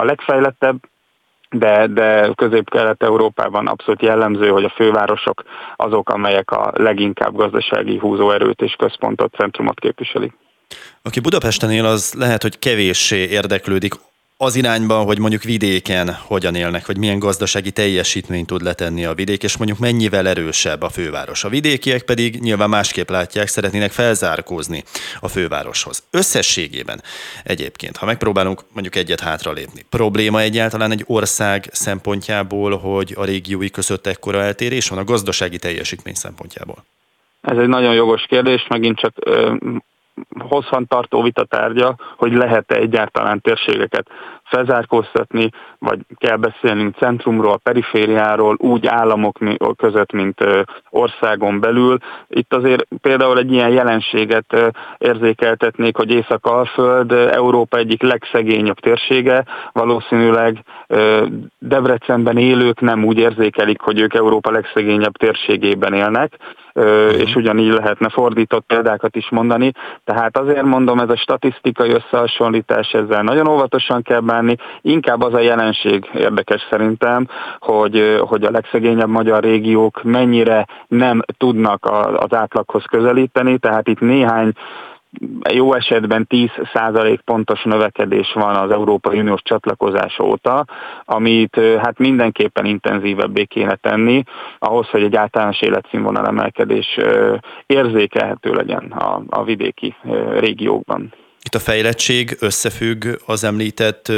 [0.00, 0.76] a legfejlettebb,
[1.50, 5.42] de, de közép-kelet-európában abszolút jellemző, hogy a fővárosok
[5.76, 10.32] azok, amelyek a leginkább gazdasági húzóerőt és központot, centrumot képviselik.
[11.02, 13.94] Aki Budapesten él, az lehet, hogy kevéssé érdeklődik
[14.36, 19.42] az irányban, hogy mondjuk vidéken hogyan élnek, vagy milyen gazdasági teljesítményt tud letenni a vidék,
[19.42, 21.44] és mondjuk mennyivel erősebb a főváros.
[21.44, 24.84] A vidékiek pedig nyilván másképp látják, szeretnének felzárkózni
[25.20, 26.02] a fővároshoz.
[26.10, 27.02] Összességében
[27.44, 34.06] egyébként, ha megpróbálunk mondjuk egyet hátralépni, probléma egyáltalán egy ország szempontjából, hogy a régiói között
[34.06, 36.84] ekkora eltérés van a gazdasági teljesítmény szempontjából?
[37.40, 39.14] Ez egy nagyon jogos kérdés, megint csak
[40.38, 44.08] hosszantartó vitatárgya, hogy lehet-e egyáltalán térségeket
[44.44, 49.38] felzárkóztatni, vagy kell beszélnünk centrumról, perifériáról, úgy államok
[49.76, 50.44] között, mint
[50.90, 51.98] országon belül.
[52.28, 60.58] Itt azért például egy ilyen jelenséget érzékeltetnék, hogy Észak-Alföld Európa egyik legszegényebb térsége, valószínűleg
[61.58, 66.36] Debrecenben élők nem úgy érzékelik, hogy ők Európa legszegényebb térségében élnek,
[67.18, 69.72] és ugyanígy lehetne fordított példákat is mondani.
[70.04, 74.56] Tehát azért mondom, ez a statisztikai összehasonlítás, ezzel nagyon óvatosan kell bánni.
[74.80, 77.28] Inkább az a jelenség érdekes szerintem,
[77.58, 81.84] hogy, hogy a legszegényebb magyar régiók mennyire nem tudnak
[82.16, 84.52] az átlaghoz közelíteni, tehát itt néhány
[85.52, 90.64] jó esetben 10% pontos növekedés van az Európai Uniós csatlakozás óta,
[91.04, 94.22] amit hát mindenképpen intenzívebbé kéne tenni,
[94.58, 96.98] ahhoz, hogy egy általános életszínvonal emelkedés
[97.66, 99.94] érzékelhető legyen a, a vidéki
[100.38, 101.12] régiókban.
[101.44, 104.12] Itt a fejlettség összefügg az említett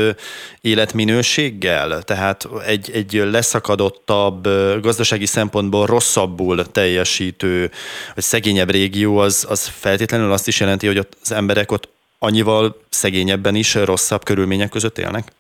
[0.61, 2.03] életminőséggel?
[2.03, 4.49] Tehát egy, egy leszakadottabb,
[4.81, 7.71] gazdasági szempontból rosszabbul teljesítő,
[8.15, 13.55] vagy szegényebb régió, az, az feltétlenül azt is jelenti, hogy az emberek ott annyival szegényebben
[13.55, 15.33] is rosszabb körülmények között élnek?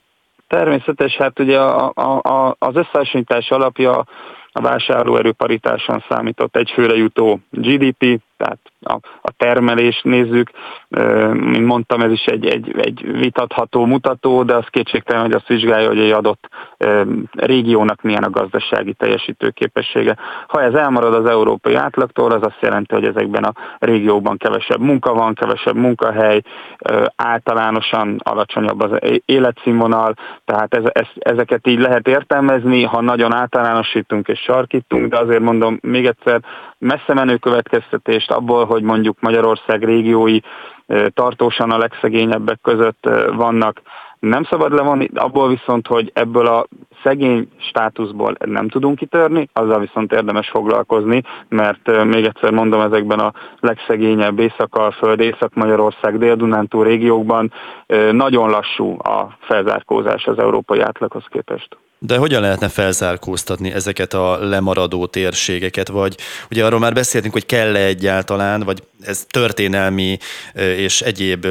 [0.48, 4.04] Természetes, hát ugye a, a, a, az összehasonlítás alapja
[4.52, 10.50] a vásárlóerő paritáson számított egyfőre jutó GDP, tehát a, a termelést nézzük,
[11.32, 15.88] mint mondtam, ez is egy, egy, egy vitatható mutató, de az kétségtelen, hogy azt vizsgálja,
[15.88, 16.48] hogy egy adott
[17.32, 20.16] régiónak milyen a gazdasági teljesítőképessége.
[20.46, 25.12] Ha ez elmarad az európai átlagtól, az azt jelenti, hogy ezekben a régiókban kevesebb munka
[25.12, 26.42] van, kevesebb munkahely,
[27.16, 28.90] általánosan alacsonyabb az
[29.24, 30.14] életszínvonal,
[30.44, 35.78] tehát ez, ez, ezeket így lehet értelmezni, ha nagyon általánosítunk és sarkítunk, de azért mondom
[35.82, 36.40] még egyszer,
[36.78, 40.38] messze menő következtetést abból, hogy mondjuk Magyarország régiói
[41.08, 43.82] tartósan a legszegényebbek között vannak,
[44.18, 46.66] nem szabad levonni, abból viszont, hogy ebből a
[47.02, 53.32] szegény státuszból nem tudunk kitörni, azzal viszont érdemes foglalkozni, mert még egyszer mondom, ezekben a
[53.60, 57.52] legszegényebb Észak-Alföld, Észak-Magyarország, Dél-Dunántúl régiókban
[58.10, 61.76] nagyon lassú a felzárkózás az európai átlaghoz képest.
[62.06, 66.16] De hogyan lehetne felzárkóztatni ezeket a lemaradó térségeket, vagy
[66.50, 70.18] ugye arról már beszéltünk, hogy kell-e egyáltalán, vagy ez történelmi
[70.54, 71.46] és egyéb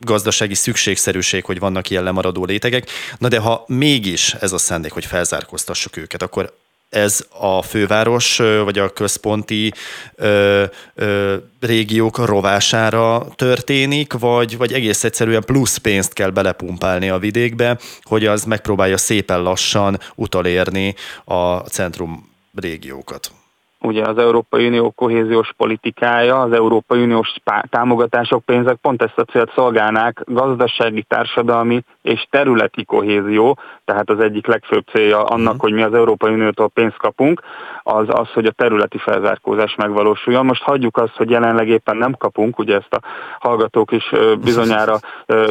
[0.00, 2.90] gazdasági szükségszerűség, hogy vannak ilyen lemaradó létegek.
[3.18, 6.54] Na de ha mégis ez a szándék, hogy felzárkóztassuk őket, akkor
[6.94, 9.72] ez a főváros vagy a központi
[10.14, 10.64] ö,
[10.94, 18.26] ö, régiók rovására történik, vagy, vagy egész egyszerűen plusz pénzt kell belepumpálni a vidékbe, hogy
[18.26, 23.30] az megpróbálja szépen lassan utolérni a centrum régiókat?
[23.82, 27.34] Ugye az Európai Unió kohéziós politikája, az Európai Uniós
[27.68, 34.46] támogatások, pénzek pont ezt a célt szolgálnák, gazdasági, társadalmi és területi kohézió, tehát az egyik
[34.46, 37.42] legfőbb célja annak, hogy mi az Európai Uniótól pénzt kapunk,
[37.82, 40.46] az az, hogy a területi felzárkózás megvalósuljon.
[40.46, 43.00] Most hagyjuk azt, hogy jelenleg éppen nem kapunk, ugye ezt a
[43.38, 44.12] hallgatók is
[44.42, 44.98] bizonyára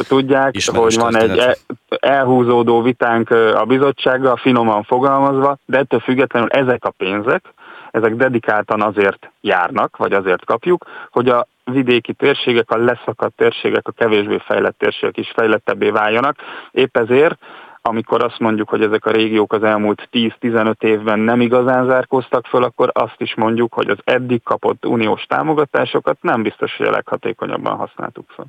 [0.08, 1.56] tudják, Ismerős hogy van egy e-
[1.88, 7.44] elhúzódó vitánk a bizottsággal, finoman fogalmazva, de ettől függetlenül ezek a pénzek,
[7.92, 13.92] ezek dedikáltan azért járnak, vagy azért kapjuk, hogy a vidéki térségek, a leszakadt térségek, a
[13.92, 16.36] kevésbé fejlett térségek is fejlettebbé váljanak.
[16.70, 17.38] Épp ezért
[17.84, 22.64] amikor azt mondjuk, hogy ezek a régiók az elmúlt 10-15 évben nem igazán zárkóztak föl,
[22.64, 27.76] akkor azt is mondjuk, hogy az eddig kapott uniós támogatásokat nem biztos, hogy a leghatékonyabban
[27.76, 28.46] használtuk fel.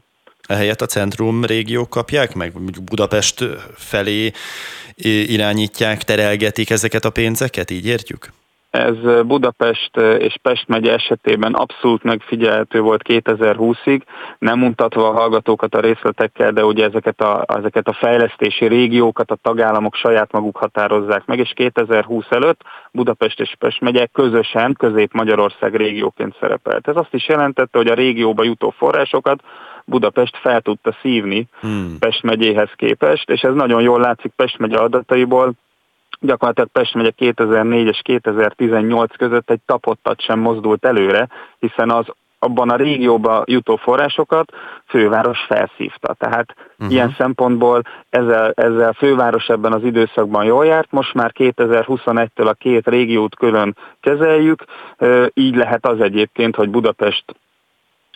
[0.48, 2.52] Ehelyett a centrum régiók kapják meg,
[2.84, 3.44] Budapest
[3.76, 4.32] felé
[5.28, 8.32] irányítják, terelgetik ezeket a pénzeket, így értjük?
[8.74, 14.02] Ez Budapest és Pest megye esetében abszolút megfigyelhető volt 2020-ig,
[14.40, 19.38] nem mutatva a hallgatókat a részletekkel, de ugye ezeket a, ezeket a fejlesztési régiókat a
[19.42, 22.62] tagállamok saját maguk határozzák meg, és 2020 előtt
[22.92, 26.88] Budapest és Pest megye közösen Közép-Magyarország régióként szerepelt.
[26.88, 29.44] Ez azt is jelentette, hogy a régióba jutó forrásokat
[29.86, 31.96] Budapest fel tudta szívni hmm.
[32.00, 35.54] Pest megyéhez képest, és ez nagyon jól látszik Pest megye adataiból,
[36.24, 41.28] gyakorlatilag Pest megye 2004 és 2018 között egy tapottat sem mozdult előre,
[41.60, 42.06] hiszen az
[42.40, 44.52] abban a régióba jutó forrásokat
[44.88, 46.14] főváros felszívta.
[46.14, 46.92] Tehát uh-huh.
[46.92, 52.88] ilyen szempontból ezzel, ezzel főváros ebben az időszakban jól járt, most már 2021-től a két
[52.88, 54.64] régiót külön kezeljük,
[55.34, 57.24] így lehet az egyébként, hogy Budapest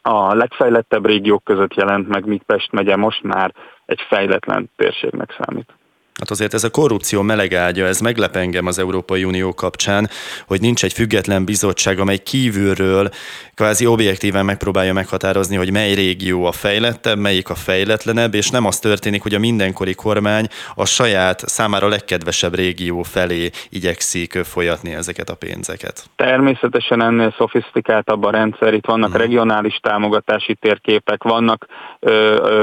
[0.01, 3.53] a legfejlettebb régiók között jelent meg, míg Pest megye most már
[3.85, 5.76] egy fejletlen térségnek számít.
[6.17, 10.09] Hát azért ez a korrupció melegágya, ez meglep engem az Európai Unió kapcsán,
[10.47, 13.09] hogy nincs egy független bizottság, amely kívülről
[13.53, 18.79] kvázi objektíven megpróbálja meghatározni, hogy mely régió a fejlettebb, melyik a fejletlenebb, és nem az
[18.79, 25.35] történik, hogy a mindenkori kormány a saját számára legkedvesebb régió felé igyekszik folyatni ezeket a
[25.35, 26.09] pénzeket.
[26.15, 29.19] Természetesen ennél szofisztikáltabb a rendszer, itt vannak hmm.
[29.19, 31.65] regionális támogatási térképek, vannak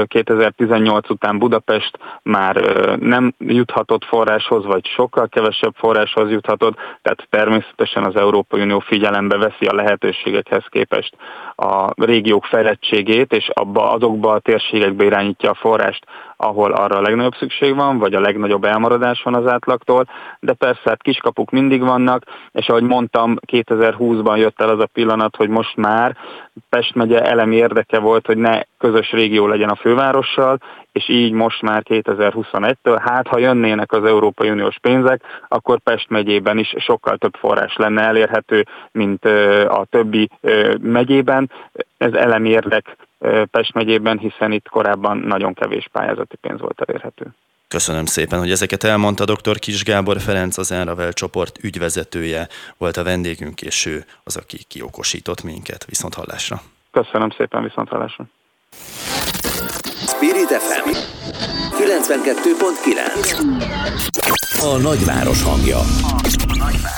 [0.07, 2.55] 2018 után Budapest már
[2.99, 9.65] nem juthatott forráshoz, vagy sokkal kevesebb forráshoz juthatott, tehát természetesen az Európai Unió figyelembe veszi
[9.65, 11.15] a lehetőségekhez képest
[11.55, 16.05] a régiók fejlettségét, és abba, azokba a térségekbe irányítja a forrást,
[16.37, 20.07] ahol arra a legnagyobb szükség van, vagy a legnagyobb elmaradás van az átlagtól,
[20.39, 25.35] de persze hát kiskapuk mindig vannak, és ahogy mondtam, 2020-ban jött el az a pillanat,
[25.35, 26.17] hogy most már
[26.69, 30.57] Pest megye elemi érdeke volt, hogy ne közös régió legyen a fővárossal,
[30.91, 36.57] és így most már 2021-től, hát ha jönnének az Európai Uniós pénzek, akkor Pest megyében
[36.57, 39.25] is sokkal több forrás lenne elérhető, mint
[39.67, 40.29] a többi
[40.81, 41.51] megyében.
[41.97, 42.97] Ez elemi érdek
[43.51, 47.25] Pest megyében, hiszen itt korábban nagyon kevés pályázati pénz volt elérhető.
[47.67, 49.59] Köszönöm szépen, hogy ezeket elmondta dr.
[49.59, 52.47] Kis Gábor Ferenc, az Enravel csoport ügyvezetője
[52.77, 55.85] volt a vendégünk, és ő az, aki kiokosított minket.
[55.85, 56.61] Viszont hallásra.
[56.91, 58.25] Köszönöm szépen, viszont hallásra.
[60.07, 60.89] Spirit FM
[61.69, 65.77] 92.9 A nagyváros hangja.
[65.77, 65.85] A
[66.57, 66.94] nagyváros.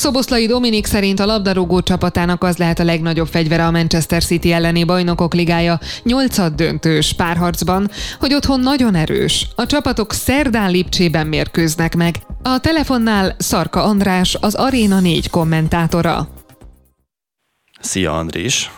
[0.00, 4.84] Szoboszlai Dominik szerint a labdarúgó csapatának az lehet a legnagyobb fegyvere a Manchester City elleni
[4.84, 7.88] bajnokok ligája nyolcad döntős párharcban,
[8.18, 9.46] hogy otthon nagyon erős.
[9.56, 12.14] A csapatok szerdán Lipcsében mérkőznek meg.
[12.42, 16.28] A telefonnál Szarka András, az Aréna 4 kommentátora.
[17.80, 18.70] Szia Andris!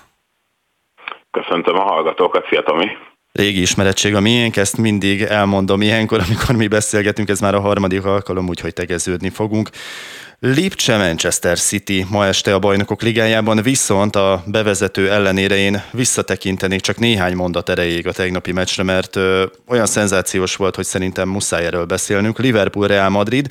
[1.30, 2.86] Köszöntöm a hallgatókat, szia Tomi!
[3.32, 8.04] régi ismerettség a miénk, ezt mindig elmondom ilyenkor, amikor mi beszélgetünk, ez már a harmadik
[8.04, 9.68] alkalom, úgyhogy tegeződni fogunk.
[10.44, 16.98] Lipcse Manchester City ma este a bajnokok ligájában, viszont a bevezető ellenére én visszatekintenék csak
[16.98, 21.84] néhány mondat erejéig a tegnapi meccsre, mert ö, olyan szenzációs volt, hogy szerintem muszáj erről
[21.84, 22.38] beszélnünk.
[22.38, 23.46] Liverpool Real Madrid.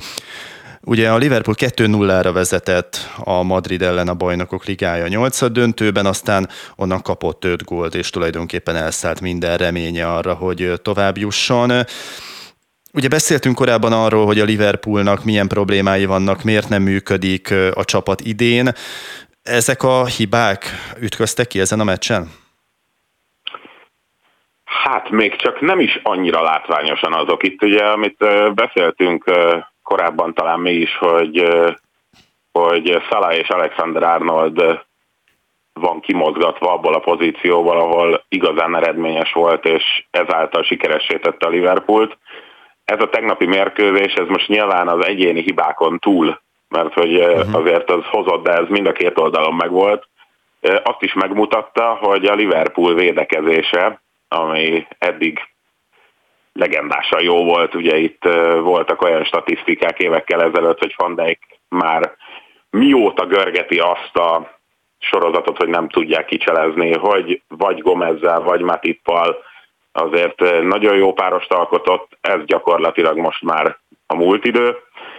[0.82, 7.02] Ugye a Liverpool 2-0-ra vezetett a Madrid ellen a bajnokok ligája 8 döntőben, aztán onnan
[7.02, 11.86] kapott 5 gólt, és tulajdonképpen elszállt minden reménye arra, hogy tovább jusson.
[12.94, 18.22] Ugye beszéltünk korábban arról, hogy a Liverpoolnak milyen problémái vannak, miért nem működik a csapat
[18.22, 18.70] idén.
[19.44, 20.66] Ezek a hibák
[21.02, 22.32] ütköztek ki ezen a meccsen?
[24.66, 27.44] Hát még csak nem is annyira látványosan azok.
[27.44, 28.18] Itt ugye, amit
[28.54, 29.24] beszéltünk
[29.84, 31.48] korábban talán mi is, hogy,
[32.52, 34.82] hogy Salah és Alexander Arnold
[35.74, 42.18] van kimozgatva abból a pozícióból, ahol igazán eredményes volt, és ezáltal sikeressé tette a Liverpoolt
[42.92, 46.40] ez a tegnapi mérkőzés, ez most nyilván az egyéni hibákon túl
[46.72, 47.56] mert hogy uh-huh.
[47.56, 50.08] azért az hozott, de ez mind a két oldalon megvolt.
[50.84, 55.40] Azt is megmutatta, hogy a Liverpool védekezése, ami eddig
[56.54, 58.24] legendásan jó volt, ugye itt
[58.60, 61.40] voltak olyan statisztikák évekkel ezelőtt, hogy Van Dijk
[61.70, 62.16] már
[62.70, 64.60] mióta görgeti azt a
[65.00, 69.38] sorozatot, hogy nem tudják kicselezni, hogy vagy Gomezzel, vagy Matippal
[69.92, 73.78] azért nagyon jó párost alkotott, ez gyakorlatilag most már
[74.08, 74.78] a múlt idő,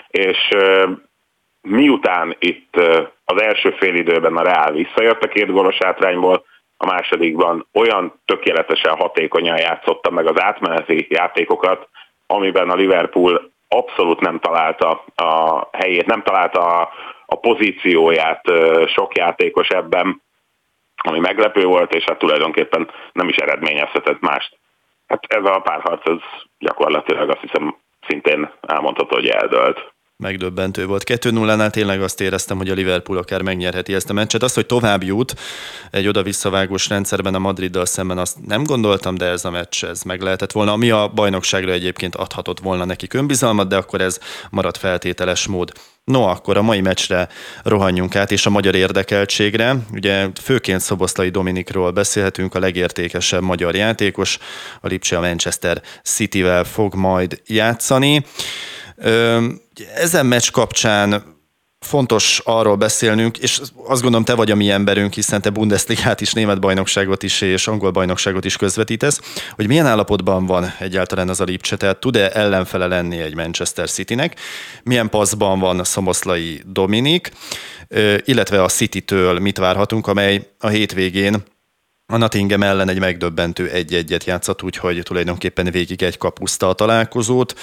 [0.08, 0.48] és
[1.60, 2.76] miután itt
[3.24, 6.44] az első fél időben a Reál visszajött a két gólos átrányból,
[6.76, 11.88] a másodikban olyan tökéletesen hatékonyan játszotta meg az átmeneti játékokat,
[12.26, 16.90] amiben a Liverpool abszolút nem találta a helyét, nem találta a,
[17.26, 18.44] a pozícióját
[18.86, 20.22] sok játékos ebben,
[20.96, 24.58] ami meglepő volt, és hát tulajdonképpen nem is eredményezhetett mást.
[25.12, 26.18] Hát ez a párharc, ez
[26.58, 27.76] gyakorlatilag azt hiszem
[28.08, 31.02] szintén elmondható, hogy eldölt megdöbbentő volt.
[31.06, 34.42] 2-0-nál tényleg azt éreztem, hogy a Liverpool akár megnyerheti ezt a meccset.
[34.42, 35.34] Az, hogy tovább jut
[35.90, 40.20] egy oda-visszavágós rendszerben a Madriddal szemben, azt nem gondoltam, de ez a meccs ez meg
[40.20, 45.46] lehetett volna, ami a bajnokságra egyébként adhatott volna neki önbizalmat, de akkor ez maradt feltételes
[45.46, 45.72] mód.
[46.05, 47.28] No, akkor a mai meccsre
[47.62, 49.76] rohanjunk át, és a magyar érdekeltségre.
[49.92, 54.38] Ugye főként Szoboszlai Dominikról beszélhetünk, a legértékesebb magyar játékos.
[54.80, 58.24] A Lipcse a Manchester City-vel fog majd játszani.
[59.94, 61.32] Ezen meccs kapcsán
[61.85, 66.33] fontos arról beszélnünk, és azt gondolom te vagy a mi emberünk, hiszen te Bundesligát is,
[66.33, 69.20] német bajnokságot is és angol bajnokságot is közvetítesz,
[69.55, 74.41] hogy milyen állapotban van egyáltalán az a Lipcse, tehát tud-e ellenfele lenni egy Manchester Citynek,
[74.83, 77.30] milyen paszban van a Szomoszlai Dominik,
[78.24, 81.43] illetve a City-től mit várhatunk, amely a hétvégén
[82.12, 87.54] a Nottingham ellen egy megdöbbentő egy-egyet játszott, úgyhogy tulajdonképpen végig egy kapuszta a találkozót,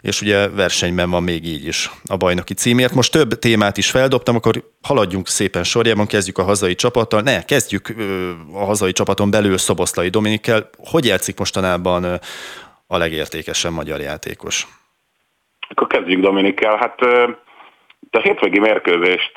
[0.00, 2.94] és ugye versenyben van még így is a bajnoki címért.
[2.94, 7.20] Most több témát is feldobtam, akkor haladjunk szépen sorjában, kezdjük a hazai csapattal.
[7.20, 7.94] Ne, kezdjük
[8.52, 10.70] a hazai csapaton belül Szoboszlai Dominikkel.
[10.76, 12.20] Hogy játszik mostanában
[12.86, 14.66] a legértékesebb magyar játékos?
[15.68, 16.76] Akkor kezdjük Dominikkel.
[16.76, 16.98] Hát
[18.10, 19.32] a hétvégi mérkőzést,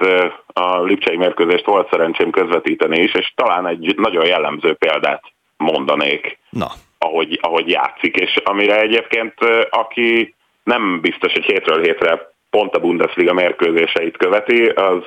[0.54, 5.24] a Lipcsei mérkőzést volt szerencsém közvetíteni is, és talán egy nagyon jellemző példát
[5.58, 6.68] mondanék, Na.
[6.98, 9.34] Ahogy, ahogy játszik, és amire egyébként
[9.70, 15.04] aki nem biztos, hogy hétről hétre pont a Bundesliga mérkőzéseit követi, az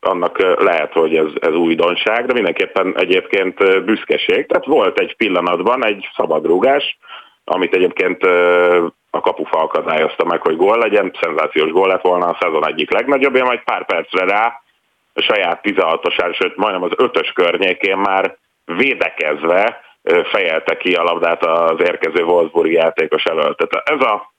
[0.00, 4.46] annak lehet, hogy ez, ez újdonság, de mindenképpen egyébként büszkeség.
[4.46, 6.98] Tehát volt egy pillanatban egy szabadrúgás,
[7.44, 8.26] amit egyébként
[9.14, 13.44] a kapufa akadályozta meg, hogy gól legyen, szenzációs gól lett volna a szezon egyik legnagyobbja,
[13.44, 14.60] majd pár percre rá
[15.12, 19.80] a saját 16-os, sőt majdnem az ötös környékén már védekezve
[20.30, 23.54] fejelte ki a labdát az érkező Wolfsburg játékos elől.
[23.54, 24.32] Tehát ez a,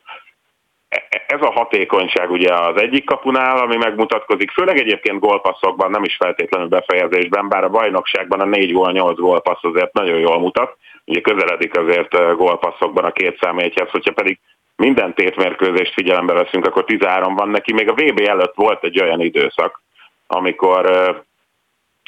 [1.27, 6.67] ez a hatékonyság ugye az egyik kapunál, ami megmutatkozik, főleg egyébként gólpasszokban, nem is feltétlenül
[6.67, 11.77] befejezésben, bár a bajnokságban a 4 gól, 8 gólpassz azért nagyon jól mutat, ugye közeledik
[11.77, 14.39] azért gólpasszokban a két számjegyhez, hogyha pedig
[14.75, 17.73] minden tétmérkőzést figyelembe veszünk, akkor 13 van neki.
[17.73, 19.81] Még a VB előtt volt egy olyan időszak,
[20.27, 21.15] amikor uh,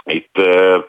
[0.04, 0.84] itt uh,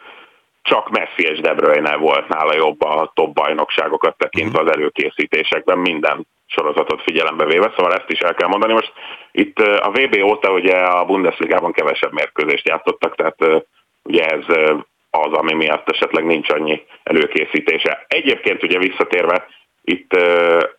[0.62, 6.26] csak Messi és De Bruyne volt nála jobb a top bajnokságokat tekintve az előkészítésekben minden
[6.46, 8.72] sorozatot figyelembe véve, szóval ezt is el kell mondani.
[8.72, 8.92] Most
[9.32, 13.66] itt a VB óta ugye a Bundesligában kevesebb mérkőzést játszottak, tehát
[14.02, 14.44] ugye ez
[15.10, 18.04] az, ami miatt esetleg nincs annyi előkészítése.
[18.08, 19.46] Egyébként ugye visszatérve
[19.88, 20.12] itt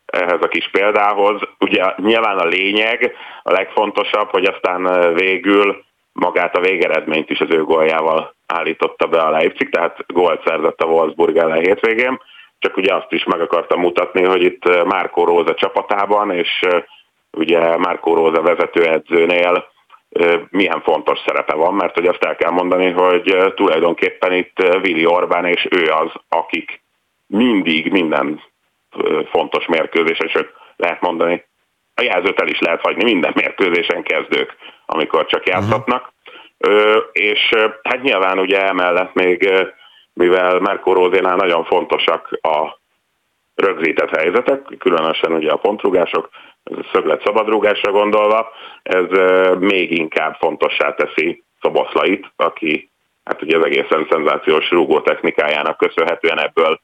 [0.05, 1.41] ehhez a kis példához.
[1.59, 7.63] Ugye nyilván a lényeg, a legfontosabb, hogy aztán végül magát a végeredményt is az ő
[7.63, 12.19] góljával állította be a Leipzig, tehát gólt szerzett a Wolfsburg ellen hétvégén,
[12.59, 16.67] csak ugye azt is meg akartam mutatni, hogy itt Márkó Róza csapatában, és
[17.31, 19.67] ugye Márkó Róza vezetőedzőnél
[20.49, 25.45] milyen fontos szerepe van, mert hogy azt el kell mondani, hogy tulajdonképpen itt Vili Orbán
[25.45, 26.81] és ő az, akik
[27.27, 28.41] mindig minden
[29.31, 31.45] fontos mérkőzésen, sőt lehet mondani,
[31.95, 35.49] a jelzőt el is lehet hagyni minden mérkőzésen kezdők, amikor csak mhm.
[35.49, 36.01] játszhatnak.
[36.01, 37.03] Uh-huh.
[37.11, 39.53] És hát nyilván ugye emellett még,
[40.13, 42.79] mivel Merko Rózénál nagyon fontosak a
[43.55, 46.29] rögzített helyzetek, különösen ugye a pontrugások,
[46.91, 48.51] szöglet szabadrugásra gondolva,
[48.83, 49.05] ez
[49.59, 52.91] még inkább fontossá teszi Szoboszlait, aki
[53.23, 56.79] hát ugye az egészen szenzációs rúgó technikájának köszönhetően ebből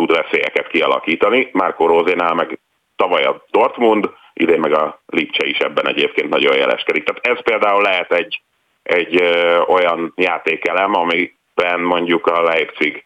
[0.00, 1.48] tud veszélyeket kialakítani.
[1.52, 2.58] Márko Rózénál meg
[2.96, 7.04] tavaly a Dortmund, idén meg a Lipcse is ebben egyébként nagyon jeleskedik.
[7.04, 8.42] Tehát ez például lehet egy,
[8.82, 13.04] egy ö, olyan játékelem, amiben mondjuk a Leipzig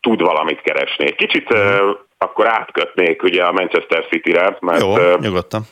[0.00, 1.14] tud valamit keresni.
[1.14, 5.62] Kicsit ö, akkor átkötnék ugye a Manchester City-re, mert, Jó, nyugodtan.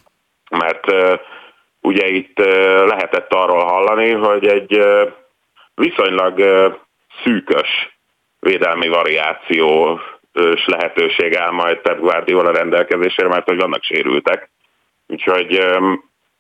[0.51, 1.15] mert ö,
[1.81, 2.39] ugye itt
[2.87, 4.81] lehetett arról hallani, hogy egy
[5.75, 6.43] viszonylag
[7.25, 7.93] szűkös
[8.43, 10.01] védelmi variáció
[10.65, 14.51] lehetőség áll majd Pep Guardiola rendelkezésére, mert hogy vannak sérültek.
[15.07, 15.55] Úgyhogy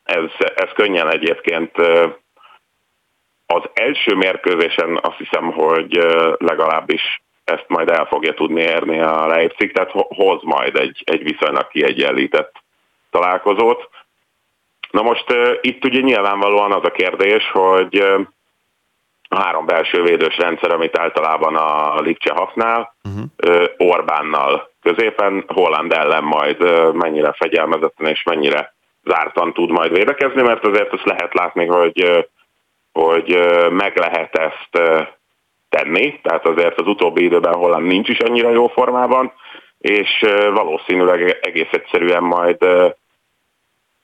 [0.04, 0.24] ez,
[0.54, 1.76] ez könnyen egyébként
[3.46, 5.98] az első mérkőzésen azt hiszem, hogy
[6.38, 11.68] legalábbis ezt majd el fogja tudni érni a Leipzig, tehát hoz majd egy, egy viszonylag
[11.68, 12.54] kiegyenlített
[13.10, 13.88] találkozót.
[14.90, 15.24] Na most
[15.60, 18.04] itt ugye nyilvánvalóan az a kérdés, hogy
[19.36, 23.64] három belső védős rendszer, amit általában a Lipcse használ, uh-huh.
[23.76, 26.60] Orbánnal középen, Holland ellen majd
[26.94, 28.74] mennyire fegyelmezetten és mennyire
[29.04, 32.26] zártan tud majd védekezni, mert azért azt lehet látni, hogy,
[32.92, 33.38] hogy
[33.70, 35.02] meg lehet ezt
[35.68, 39.32] tenni, tehát azért az utóbbi időben Holland nincs is annyira jó formában,
[39.78, 40.24] és
[40.54, 42.64] valószínűleg egész egyszerűen majd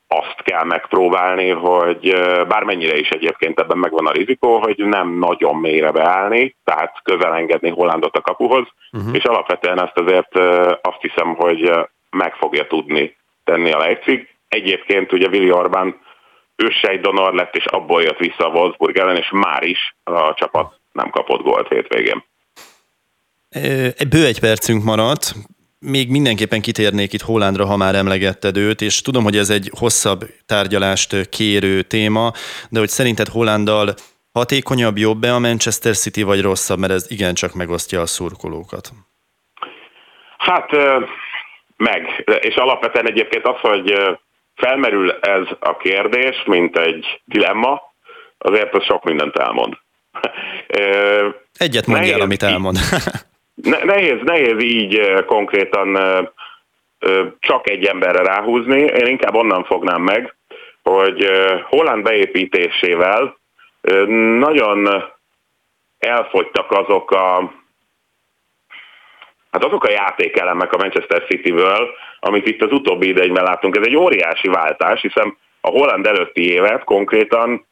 [0.09, 2.17] azt kell megpróbálni, hogy
[2.49, 7.71] bármennyire is egyébként ebben megvan a rizikó, hogy nem nagyon mélyre beállni, tehát közel engedni
[7.71, 9.15] Hollandot a kapuhoz, uh-huh.
[9.15, 10.39] és alapvetően ezt azért
[10.83, 11.71] azt hiszem, hogy
[12.11, 14.29] meg fogja tudni tenni a Leipzig.
[14.49, 16.01] Egyébként ugye Willi Orbán
[16.57, 20.79] őssej donor lett, és abból jött vissza a Wolfsburg ellen, és már is a csapat
[20.93, 22.25] nem kapott gólt hétvégén.
[24.09, 25.35] Bő egy percünk maradt,
[25.81, 30.25] még mindenképpen kitérnék itt Hollandra, ha már emlegetted őt, és tudom, hogy ez egy hosszabb
[30.47, 32.33] tárgyalást kérő téma,
[32.71, 33.95] de hogy szerinted Hollandal
[34.33, 38.91] hatékonyabb, jobb-e a Manchester City, vagy rosszabb, mert ez igencsak megosztja a szurkolókat?
[40.39, 40.71] Hát
[41.77, 43.93] meg, és alapvetően egyébként az, hogy
[44.55, 47.83] felmerül ez a kérdés, mint egy dilemma,
[48.39, 49.75] azért az sok mindent elmond.
[51.59, 52.79] Egyet mondjál, amit elmond.
[53.63, 55.99] nehéz, nehéz így konkrétan
[57.39, 58.81] csak egy emberre ráhúzni.
[58.81, 60.35] Én inkább onnan fognám meg,
[60.83, 61.31] hogy
[61.69, 63.39] Holland beépítésével
[64.39, 65.05] nagyon
[65.99, 67.53] elfogytak azok a
[69.51, 71.89] hát azok a játékelemek a Manchester City-ből,
[72.21, 73.77] amit itt az utóbbi idejében látunk.
[73.77, 77.67] Ez egy óriási váltás, hiszen a Holland előtti évet konkrétan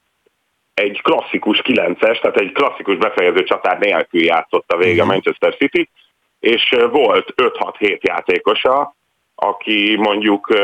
[0.77, 5.05] egy klasszikus 9-es, tehát egy klasszikus befejező csatár nélkül játszott a vége a.
[5.05, 5.89] Manchester City,
[6.41, 8.95] és volt 5-6-7 játékosa,
[9.35, 10.55] aki mondjuk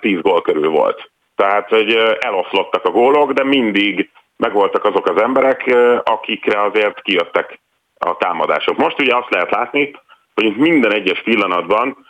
[0.00, 1.10] 10 gól körül volt.
[1.36, 7.58] Tehát, hogy eloszlottak a gólok, de mindig megvoltak azok az emberek, akikre azért kijöttek
[7.98, 8.76] a támadások.
[8.76, 9.90] Most ugye azt lehet látni,
[10.34, 12.06] hogy minden egyes pillanatban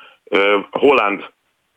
[0.70, 1.24] Holland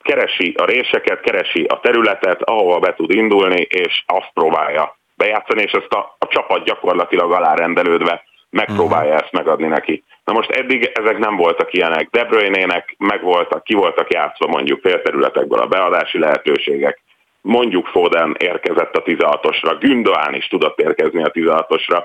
[0.01, 5.71] keresi a réseket, keresi a területet, ahova be tud indulni, és azt próbálja bejátszani, és
[5.71, 9.23] ezt a, a csapat gyakorlatilag alárendelődve megpróbálja uh-huh.
[9.23, 10.03] ezt megadni neki.
[10.23, 12.09] Na most eddig ezek nem voltak ilyenek.
[12.09, 17.01] De Bruyne-nek meg voltak, ki voltak játszva mondjuk félterületekből a beadási lehetőségek.
[17.41, 22.03] Mondjuk Foden érkezett a 16-osra, Gündoán is tudott érkezni a 16-osra,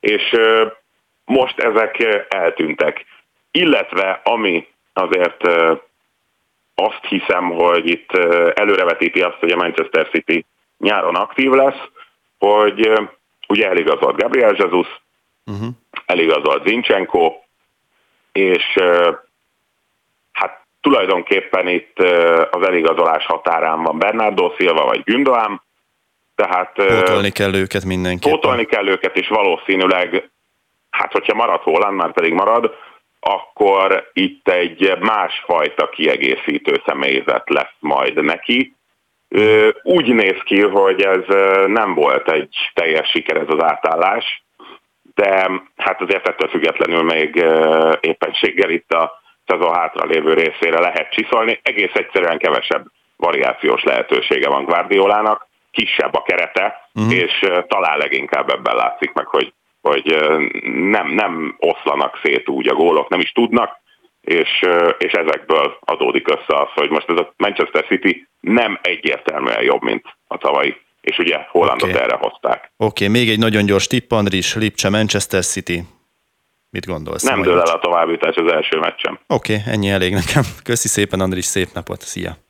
[0.00, 0.36] és
[1.24, 3.04] most ezek eltűntek.
[3.50, 5.42] Illetve ami azért
[6.74, 8.12] azt hiszem, hogy itt
[8.54, 10.44] előrevetíti azt, hogy a Manchester City
[10.78, 11.80] nyáron aktív lesz,
[12.38, 12.90] hogy
[13.48, 14.86] ugye eligazolt Gabriel Jesus,
[15.46, 15.68] uh-huh.
[16.06, 17.34] eligazolt Zinchenko,
[18.32, 18.78] és
[20.32, 21.98] hát tulajdonképpen itt
[22.50, 25.60] az eligazolás határán van Bernardo Silva vagy Gündoám,
[26.36, 26.72] tehát...
[26.74, 28.38] Pótolni kell őket mindenképpen.
[28.38, 30.30] Pótolni kell őket, és valószínűleg,
[30.90, 32.74] hát hogyha marad Holland, már pedig marad,
[33.20, 38.75] akkor itt egy másfajta kiegészítő személyzet lesz majd neki,
[39.82, 41.24] úgy néz ki, hogy ez
[41.66, 44.44] nem volt egy teljes siker ez az átállás,
[45.14, 47.44] de hát azért ettől függetlenül még
[48.00, 51.60] éppenséggel itt a szezon hátra lévő részére lehet csiszolni.
[51.62, 57.14] Egész egyszerűen kevesebb variációs lehetősége van Guardiolának, kisebb a kerete, uh-huh.
[57.14, 60.16] és talán leginkább ebben látszik meg, hogy, hogy
[60.72, 63.80] nem, nem oszlanak szét úgy a gólok, nem is tudnak,
[64.26, 64.48] és,
[64.98, 70.04] és ezekből adódik össze az, hogy most ez a Manchester City nem egyértelműen jobb, mint
[70.26, 72.02] a tavalyi, és ugye Hollandot okay.
[72.02, 72.70] erre hozták.
[72.76, 75.82] Oké, okay, még egy nagyon gyors tipp, Andris, Lipcse, Manchester City.
[76.70, 77.22] Mit gondolsz?
[77.22, 79.18] Nem dől el a továbbítás az első meccsem.
[79.26, 80.42] Oké, okay, ennyi elég nekem.
[80.64, 82.45] Köszi szépen, Andris, szép napot, szia!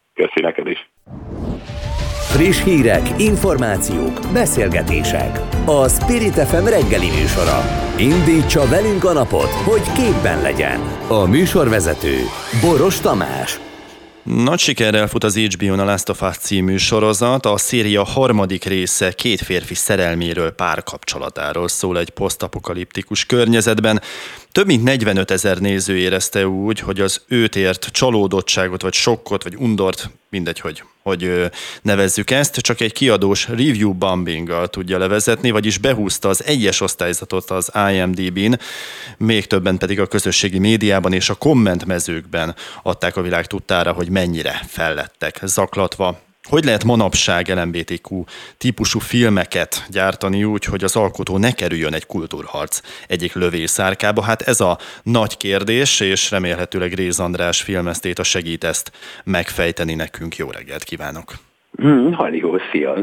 [2.37, 5.41] Friss hírek, információk, beszélgetések.
[5.65, 7.65] A Spirit FM reggeli műsora.
[7.99, 10.81] Indítsa velünk a napot, hogy képben legyen.
[11.09, 12.17] A műsorvezető
[12.61, 13.61] Boros Tamás.
[14.23, 17.47] Nagy sikerrel fut az HBO-n a Last of Us című sorozat.
[17.47, 24.03] A széria harmadik része két férfi szerelméről, párkapcsolatáról szól egy posztapokaliptikus környezetben.
[24.53, 29.55] Több mint 45 ezer néző érezte úgy, hogy az őt ért csalódottságot, vagy sokkot, vagy
[29.55, 31.51] undort, mindegy, hogy hogy
[31.83, 37.73] nevezzük ezt, csak egy kiadós review bombinggal tudja levezetni, vagyis behúzta az egyes osztályzatot az
[37.91, 38.53] IMDb-n,
[39.19, 44.61] még többen pedig a közösségi médiában és a kommentmezőkben adták a világ tudtára, hogy mennyire
[44.67, 48.25] fellettek zaklatva hogy lehet manapság LMBTQ
[48.59, 54.23] típusú filmeket gyártani úgy, hogy az alkotó ne kerüljön egy kultúrharc egyik lövészárkába?
[54.23, 58.93] Hát ez a nagy kérdés, és remélhetőleg Réz András filmesztét a segít ezt
[59.25, 60.37] megfejteni nekünk.
[60.37, 61.35] Jó reggelt kívánok!
[61.77, 62.95] Hmm, Halihó, szia!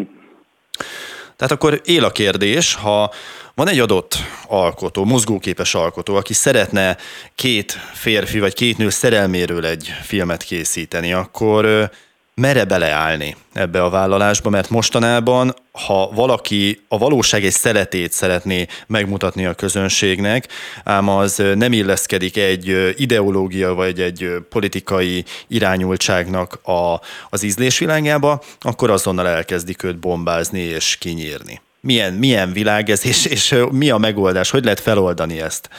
[1.36, 3.12] Tehát akkor él a kérdés, ha
[3.56, 4.18] van egy adott
[4.48, 6.98] alkotó, mozgóképes alkotó, aki szeretne
[7.36, 11.92] két férfi vagy két nő szerelméről egy filmet készíteni, akkor
[12.36, 19.46] mere beleállni ebbe a vállalásba, mert mostanában, ha valaki a valóság egy szeletét szeretné megmutatni
[19.46, 20.48] a közönségnek,
[20.84, 27.00] ám az nem illeszkedik egy ideológia vagy egy politikai irányultságnak a,
[27.30, 31.62] az ízlésvilágába, akkor azonnal elkezdik őt bombázni és kinyírni.
[31.80, 34.50] Milyen, milyen világ ez, és, és mi a megoldás?
[34.52, 35.70] Hogy lehet feloldani ezt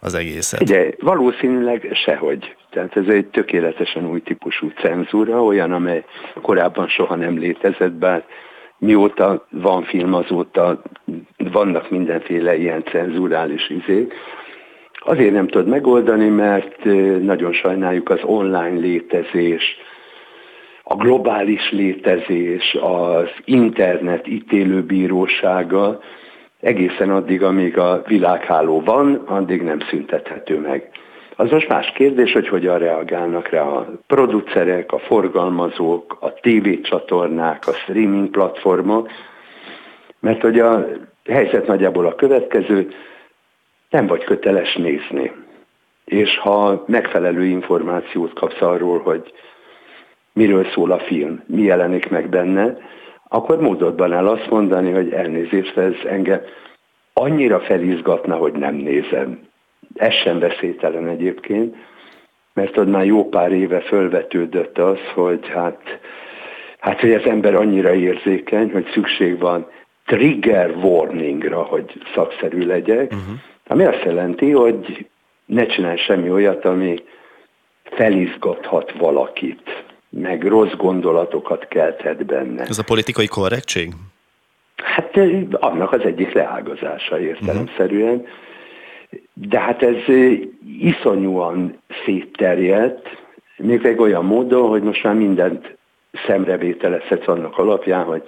[0.00, 0.60] az egészet?
[0.60, 2.56] Ugye, valószínűleg sehogy.
[2.70, 6.04] Tehát ez egy tökéletesen új típusú cenzúra, olyan, amely
[6.42, 8.24] korábban soha nem létezett, bár
[8.78, 10.82] mióta van film, azóta
[11.36, 14.14] vannak mindenféle ilyen cenzúrális izék.
[14.92, 16.84] Azért nem tud megoldani, mert
[17.22, 19.76] nagyon sajnáljuk az online létezés,
[20.82, 26.00] a globális létezés, az internet ítélőbírósága
[26.60, 30.90] egészen addig, amíg a világháló van, addig nem szüntethető meg.
[31.40, 37.72] Az most más kérdés, hogy hogyan reagálnak rá a producerek, a forgalmazók, a tévécsatornák, a
[37.72, 39.10] streaming platformok,
[40.20, 40.86] mert hogy a
[41.24, 42.90] helyzet nagyjából a következő,
[43.90, 45.32] nem vagy köteles nézni.
[46.04, 49.32] És ha megfelelő információt kapsz arról, hogy
[50.32, 52.76] miről szól a film, mi jelenik meg benne,
[53.28, 56.40] akkor módodban el azt mondani, hogy elnézést, ez engem
[57.12, 59.47] annyira felizgatna, hogy nem nézem.
[59.98, 61.76] Ez sem veszélytelen egyébként,
[62.58, 65.80] mert ott már jó pár éve fölvetődött az, hogy hát,
[66.78, 69.66] hát hogy az ember annyira érzékeny, hogy szükség van
[70.06, 73.38] trigger warningra, hogy szakszerű legyek, uh-huh.
[73.66, 75.06] ami azt jelenti, hogy
[75.46, 77.02] ne csinálj semmi olyat, ami
[77.84, 82.62] felizgathat valakit, meg rossz gondolatokat kelthet benne.
[82.62, 83.92] Ez a politikai korrektség?
[84.76, 85.16] Hát
[85.50, 88.14] annak az egyik leágazása értelemszerűen.
[88.14, 88.28] Uh-huh
[89.34, 89.96] de hát ez
[90.80, 93.08] iszonyúan szétterjedt,
[93.56, 95.76] még egy olyan módon, hogy most már mindent
[96.26, 98.22] szemrevételezhetsz annak alapján, hogy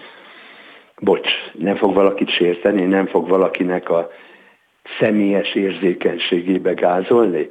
[1.01, 4.11] bocs, nem fog valakit sérteni, nem fog valakinek a
[4.99, 7.49] személyes érzékenységébe gázolni.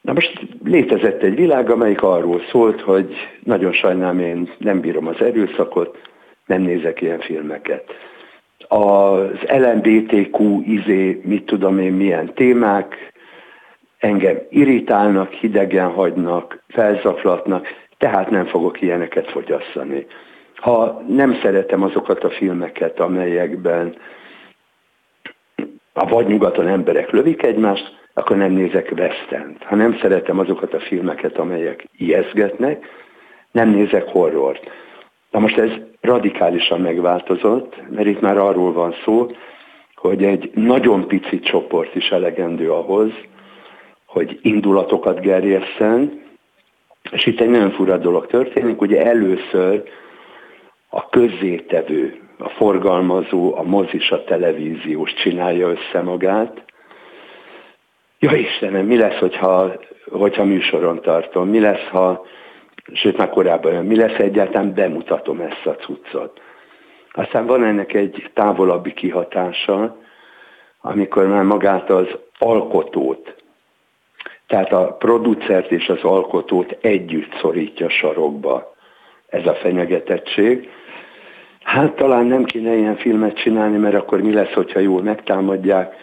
[0.00, 3.14] Na most létezett egy világ, amelyik arról szólt, hogy
[3.44, 5.98] nagyon sajnálom, én nem bírom az erőszakot,
[6.46, 7.84] nem nézek ilyen filmeket
[8.72, 13.12] az LMBTQ izé, mit tudom én, milyen témák,
[13.98, 17.66] engem irritálnak, hidegen hagynak, felzaflatnak,
[17.98, 20.06] tehát nem fogok ilyeneket fogyasztani.
[20.56, 23.96] Ha nem szeretem azokat a filmeket, amelyekben
[25.92, 30.80] a vagy nyugaton emberek lövik egymást, akkor nem nézek western Ha nem szeretem azokat a
[30.80, 32.86] filmeket, amelyek ijeszgetnek,
[33.50, 34.70] nem nézek horrort.
[35.30, 35.70] Na most ez
[36.02, 39.30] radikálisan megváltozott, mert itt már arról van szó,
[39.94, 43.10] hogy egy nagyon pici csoport is elegendő ahhoz,
[44.06, 46.20] hogy indulatokat gerjesszen,
[47.10, 49.82] és itt egy nagyon fura dolog történik, ugye először
[50.88, 56.64] a közzétevő, a forgalmazó, a mozis, a televíziós csinálja össze magát.
[58.18, 59.72] Ja Istenem, mi lesz, hogyha,
[60.10, 61.48] hogyha műsoron tartom?
[61.48, 62.26] Mi lesz, ha
[62.92, 66.40] sőt már korábban, mi lesz egyáltalán bemutatom ezt a cuccot.
[67.12, 69.96] Aztán van ennek egy távolabbi kihatása,
[70.80, 72.06] amikor már magát az
[72.38, 73.34] alkotót,
[74.46, 78.74] tehát a producert és az alkotót együtt szorítja sarokba
[79.26, 80.68] ez a fenyegetettség.
[81.62, 85.94] Hát talán nem kéne ilyen filmet csinálni, mert akkor mi lesz, hogyha jól megtámadják,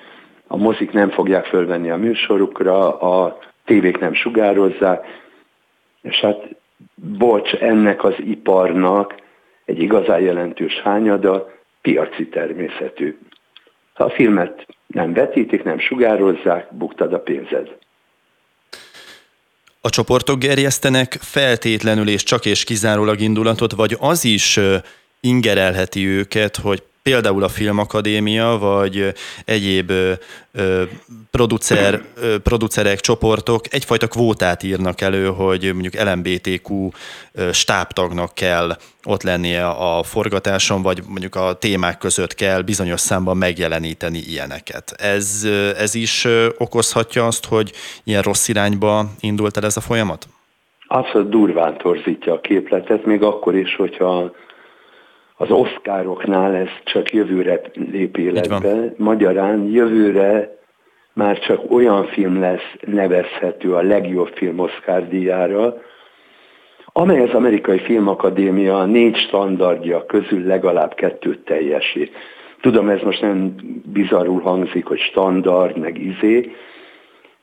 [0.48, 5.06] a mozik nem fogják fölvenni a műsorukra, a tévék nem sugározzák,
[6.02, 6.56] és hát
[6.96, 9.16] bocs, ennek az iparnak
[9.66, 11.50] egy igazán jelentős hányada
[11.82, 13.18] piaci természetű.
[13.94, 17.78] Ha a filmet nem vetítik, nem sugározzák, buktad a pénzed.
[19.82, 24.60] A csoportok gerjesztenek feltétlenül és csak és kizárólag indulatot, vagy az is
[25.20, 29.14] ingerelheti őket, hogy például a Filmakadémia, vagy
[29.46, 29.92] egyéb
[31.32, 32.02] producer,
[32.44, 36.90] producerek, csoportok egyfajta kvótát írnak elő, hogy mondjuk LMBTQ
[37.52, 44.20] stábtagnak kell ott lennie a forgatáson, vagy mondjuk a témák között kell bizonyos számban megjeleníteni
[44.20, 44.94] ilyeneket.
[44.98, 46.28] Ez, ez is
[46.58, 47.72] okozhatja azt, hogy
[48.04, 50.28] ilyen rossz irányba indult el ez a folyamat?
[50.88, 54.32] Abszolút durván torzítja a képletet, még akkor is, hogyha
[55.42, 58.94] az oszkároknál ez csak jövőre lép életbe.
[58.98, 60.58] Magyarán jövőre
[61.14, 65.82] már csak olyan film lesz nevezhető a legjobb film Oscar díjára,
[66.86, 72.12] amely az Amerikai Filmakadémia négy standardja közül legalább kettőt teljesít.
[72.62, 73.56] Tudom, ez most nem
[73.94, 76.52] bizarul hangzik, hogy standard, meg izé.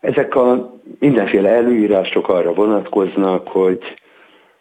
[0.01, 3.78] Ezek a mindenféle előírások arra vonatkoznak, hogy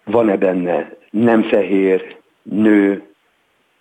[0.04, 3.04] van-e benne nem fehér, nő,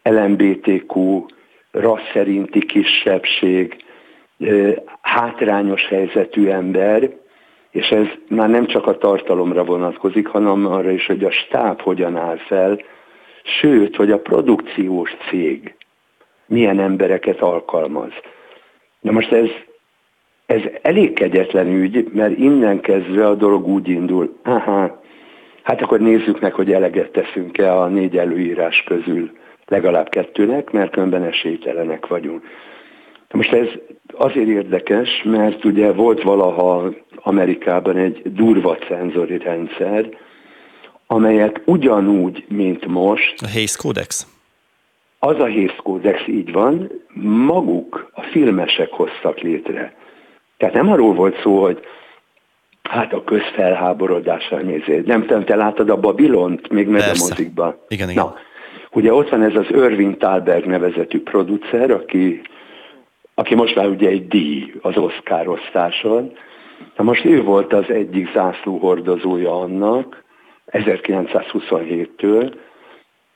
[0.05, 1.25] LMBTQ,
[1.71, 3.77] rassz szerinti kisebbség,
[5.01, 7.11] hátrányos helyzetű ember,
[7.71, 12.17] és ez már nem csak a tartalomra vonatkozik, hanem arra is, hogy a stáb hogyan
[12.17, 12.81] áll fel,
[13.61, 15.75] sőt, hogy a produkciós cég
[16.47, 18.13] milyen embereket alkalmaz.
[19.01, 19.49] Na most ez,
[20.47, 25.03] ez elég kegyetlen ügy, mert innen kezdve a dolog úgy indul, aha,
[25.63, 29.31] hát akkor nézzük meg, hogy eleget teszünk-e a négy előírás közül
[29.67, 32.43] legalább kettőnek, mert különben esélytelenek vagyunk.
[33.31, 33.69] Most ez
[34.13, 40.09] azért érdekes, mert ugye volt valaha Amerikában egy durva cenzori rendszer,
[41.07, 43.35] amelyet ugyanúgy, mint most...
[43.43, 44.27] A Hays Codex?
[45.19, 46.91] Az a Hays Codex, így van,
[47.47, 49.95] maguk, a filmesek hoztak létre.
[50.57, 51.81] Tehát nem arról volt szó, hogy
[52.83, 55.07] hát a közfelháborodásra nézést.
[55.07, 57.77] Nem tudom, te láttad a Babilont még meg a mozikban?
[57.89, 58.25] Igen, igen.
[58.25, 58.37] Na,
[58.95, 62.43] ugye ott van ez az Irving Thalberg nevezetű producer, aki
[63.35, 66.33] aki most már ugye egy díj az Oscar osztáson.
[66.97, 70.23] Na most ő volt az egyik zászlóhordozója annak,
[70.71, 72.55] 1927-től,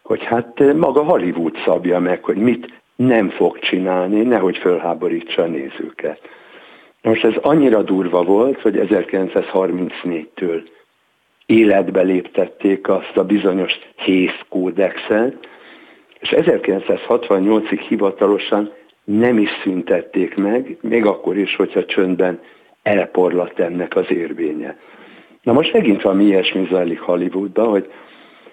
[0.02, 6.20] hogy hát maga Hollywood szabja meg, hogy mit nem fog csinálni, nehogy fölháborítsa a nézőket.
[7.02, 10.62] Most ez annyira durva volt, hogy 1934-től
[11.48, 15.48] életbe léptették azt a bizonyos Hész kódexet,
[16.20, 18.72] és 1968-ig hivatalosan
[19.04, 22.40] nem is szüntették meg, még akkor is, hogyha csöndben
[22.82, 24.78] elporlat ennek az érvénye.
[25.42, 27.92] Na most megint valami ilyesmi zajlik Hollywoodban, hogy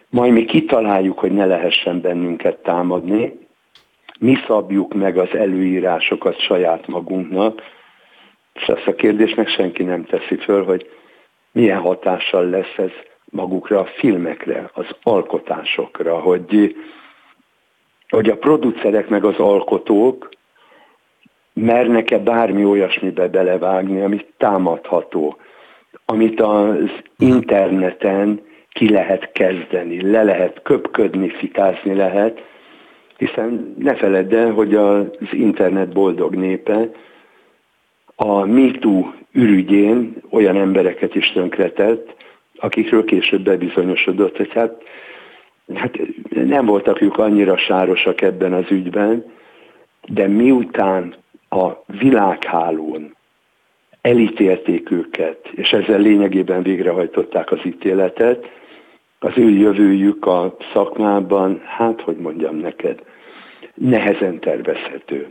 [0.09, 3.39] majd mi kitaláljuk, hogy ne lehessen bennünket támadni,
[4.19, 7.61] mi szabjuk meg az előírásokat saját magunknak,
[8.53, 10.89] és ezt a kérdést meg senki nem teszi föl, hogy
[11.55, 12.91] milyen hatással lesz ez
[13.25, 16.75] magukra a filmekre, az alkotásokra, hogy,
[18.09, 20.29] hogy a producerek meg az alkotók
[21.53, 25.37] mernek-e bármi olyasmibe belevágni, amit támadható,
[26.05, 32.43] amit az interneten ki lehet kezdeni, le lehet köpködni, fikázni lehet,
[33.17, 36.89] hiszen ne feledd el, hogy az internet boldog népe
[38.15, 42.15] a MeToo ürügyén olyan embereket is tönkretett,
[42.55, 44.83] akikről később bebizonyosodott, hogy hát,
[45.73, 45.97] hát
[46.29, 49.25] nem voltak ők annyira sárosak ebben az ügyben,
[50.07, 51.15] de miután
[51.49, 53.15] a világhálón
[54.01, 58.45] elítélték őket, és ezzel lényegében végrehajtották az ítéletet,
[59.19, 63.03] az ő jövőjük a szakmában, hát hogy mondjam neked,
[63.73, 65.27] nehezen tervezhető.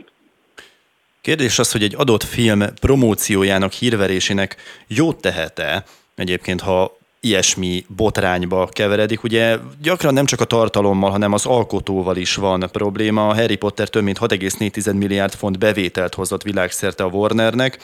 [1.25, 4.55] Kérdés az, hogy egy adott film promóciójának, hírverésének
[4.87, 5.83] jót tehet-e,
[6.15, 9.23] egyébként, ha ilyesmi botrányba keveredik.
[9.23, 13.27] Ugye gyakran nem csak a tartalommal, hanem az alkotóval is van probléma.
[13.27, 17.79] A Harry Potter több mint 6,4 milliárd font bevételt hozott világszerte a Warnernek.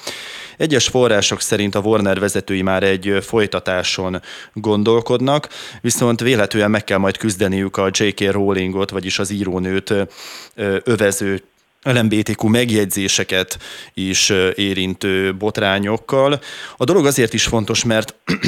[0.58, 4.22] Egyes források szerint a Warner vezetői már egy folytatáson
[4.54, 5.50] gondolkodnak,
[5.82, 8.32] viszont véletlenül meg kell majd küzdeniük a J.K.
[8.32, 9.94] Rowlingot, vagyis az írónőt
[10.84, 11.44] övező
[11.84, 13.58] LMBTQ megjegyzéseket
[13.94, 16.42] is érintő botrányokkal.
[16.78, 18.16] A dolog azért is fontos, mert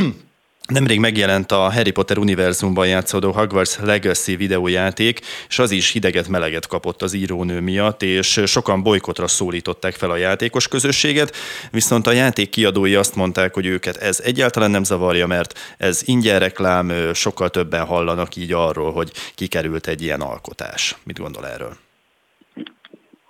[0.67, 5.19] Nemrég megjelent a Harry Potter univerzumban játszódó Hogwarts Legacy videójáték,
[5.49, 10.67] és az is hideget-meleget kapott az írónő miatt, és sokan bolykotra szólították fel a játékos
[10.67, 11.35] közösséget,
[11.71, 16.39] viszont a játék kiadói azt mondták, hogy őket ez egyáltalán nem zavarja, mert ez ingyen
[16.39, 20.95] reklám, sokkal többen hallanak így arról, hogy kikerült egy ilyen alkotás.
[21.03, 21.77] Mit gondol erről?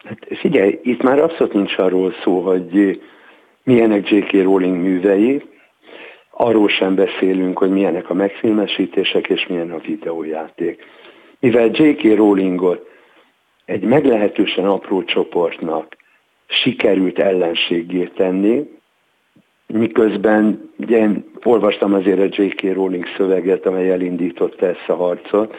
[0.04, 3.00] Hát figyelj, itt már abszolút nincs arról szó, hogy
[3.64, 4.32] milyenek J.K.
[4.32, 5.44] Rowling művei,
[6.36, 10.86] Arról sem beszélünk, hogy milyenek a megfilmesítések és milyen a videójáték.
[11.40, 12.16] Mivel J.K.
[12.16, 12.88] Rowlingot
[13.66, 15.98] egy meglehetősen apró csoportnak
[16.48, 18.70] sikerült ellenségé tenni,
[19.68, 22.62] miközben ugye én olvastam azért a J.K.
[22.74, 25.56] Rowling szöveget, amely elindította ezt a harcot,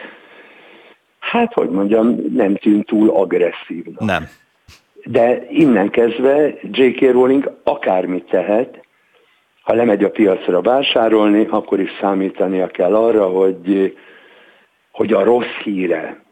[1.31, 3.99] hát hogy mondjam, nem tűnt túl agresszívnak.
[3.99, 4.27] Nem.
[5.03, 7.11] De innen kezdve J.K.
[7.11, 8.85] Rowling akármit tehet,
[9.61, 13.97] ha lemegy a piacra vásárolni, akkor is számítania kell arra, hogy,
[14.91, 16.23] hogy a rossz híre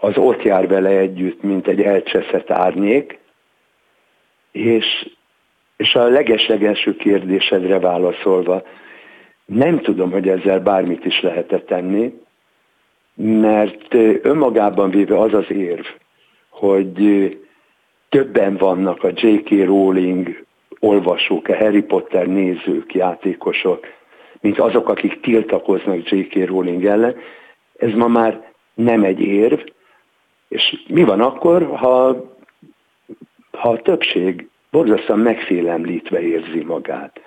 [0.00, 3.18] az ott jár vele együtt, mint egy elcseszett árnyék,
[4.52, 5.10] és,
[5.76, 8.62] és a legeslegelső kérdésedre válaszolva,
[9.44, 12.12] nem tudom, hogy ezzel bármit is lehetett tenni,
[13.20, 15.84] mert önmagában véve az az érv,
[16.48, 17.28] hogy
[18.08, 19.50] többen vannak a J.K.
[19.64, 20.44] Rowling
[20.80, 23.86] olvasók, a Harry Potter nézők, játékosok,
[24.40, 26.46] mint azok, akik tiltakoznak J.K.
[26.46, 27.16] Rowling ellen,
[27.78, 29.60] ez ma már nem egy érv,
[30.48, 32.24] és mi van akkor, ha,
[33.50, 37.20] ha a többség borzasztóan megfélemlítve érzi magát?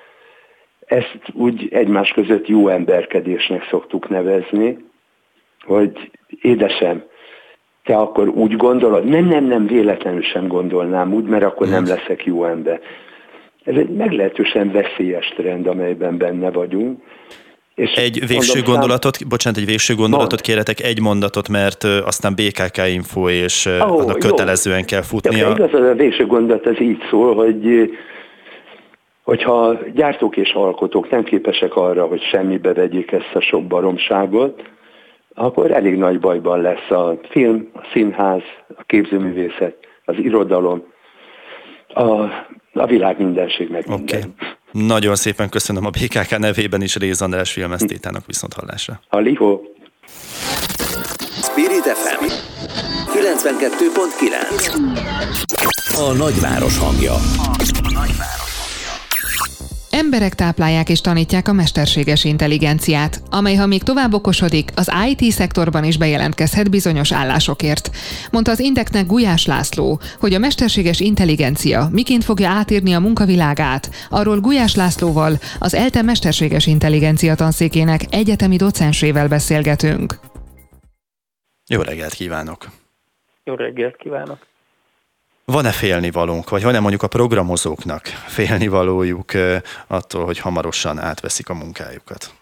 [0.86, 4.90] Ezt úgy egymás között jó emberkedésnek szoktuk nevezni,
[5.62, 6.12] hogy
[6.42, 7.04] édesem,
[7.84, 9.06] te akkor úgy gondolod?
[9.06, 12.80] Nem, nem, nem, véletlenül sem gondolnám úgy, mert akkor nem leszek jó ember.
[13.64, 17.02] Ez egy meglehetősen veszélyes trend, amelyben benne vagyunk.
[17.76, 19.28] És egy végső mondom, gondolatot, szám...
[19.30, 20.42] bocsánat, egy végső gondolatot mond.
[20.42, 25.48] kérhetek, egy mondatot, mert aztán BKK info, és oh, annak kötelezően kell futnia.
[25.48, 27.90] Ja, igaz, a végső gondolat az így szól, hogy
[29.24, 34.62] hogyha gyártók és alkotók nem képesek arra, hogy semmibe vegyék ezt a sok baromságot,
[35.34, 38.42] akkor elég nagy bajban lesz a film, a színház,
[38.78, 39.76] a képzőművészet,
[40.06, 40.84] az irodalom,
[41.88, 42.04] a,
[42.74, 44.20] a világ mindenség meg minden.
[44.20, 44.32] Okay.
[44.88, 49.00] Nagyon szépen köszönöm a BKK nevében is Réz András filmesztétának viszont hallásra.
[49.10, 49.60] A Liho.
[51.42, 52.26] Spirit FM
[53.14, 57.14] 92.9 A nagyváros hangja.
[57.14, 57.20] A
[57.94, 58.51] nagyváros.
[60.04, 65.84] Emberek táplálják és tanítják a mesterséges intelligenciát, amely ha még tovább okosodik, az IT szektorban
[65.84, 67.90] is bejelentkezhet bizonyos állásokért.
[68.32, 73.90] Mondta az Indeknek Gulyás László, hogy a mesterséges intelligencia miként fogja átírni a munkavilágát.
[74.10, 80.20] Arról Gulyás Lászlóval, az ELTE mesterséges intelligencia tanszékének egyetemi docensével beszélgetünk.
[81.70, 82.66] Jó reggelt kívánok!
[83.44, 84.51] Jó reggelt kívánok!
[85.52, 89.32] Van-e félnivalónk, vagy van-e mondjuk a programozóknak félnivalójuk
[89.88, 92.34] attól, hogy hamarosan átveszik a munkájukat?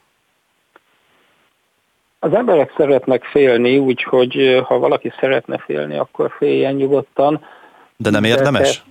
[2.20, 7.46] Az emberek szeretnek félni, úgyhogy ha valaki szeretne félni, akkor féljen nyugodtan.
[7.98, 8.84] De nem érdemes?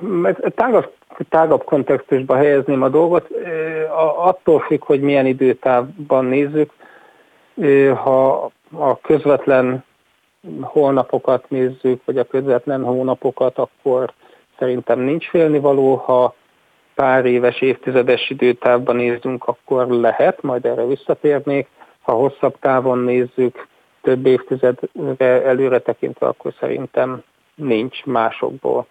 [0.00, 0.92] De tágabb,
[1.28, 3.28] tágabb kontextusba helyezném a dolgot.
[4.16, 6.72] Attól függ, hogy milyen időtávban nézzük.
[7.94, 9.84] Ha a közvetlen
[10.60, 14.12] holnapokat nézzük, vagy a közvetlen hónapokat, akkor
[14.58, 15.94] szerintem nincs félnivaló.
[15.94, 16.34] Ha
[16.94, 21.68] pár éves, évtizedes időtávban nézzünk, akkor lehet, majd erre visszatérnék.
[22.00, 23.66] Ha hosszabb távon nézzük,
[24.02, 27.22] több évtizedre előre tekintve, akkor szerintem
[27.54, 28.86] nincs másokból.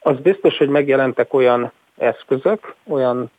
[0.00, 3.30] Az biztos, hogy megjelentek olyan eszközök, olyan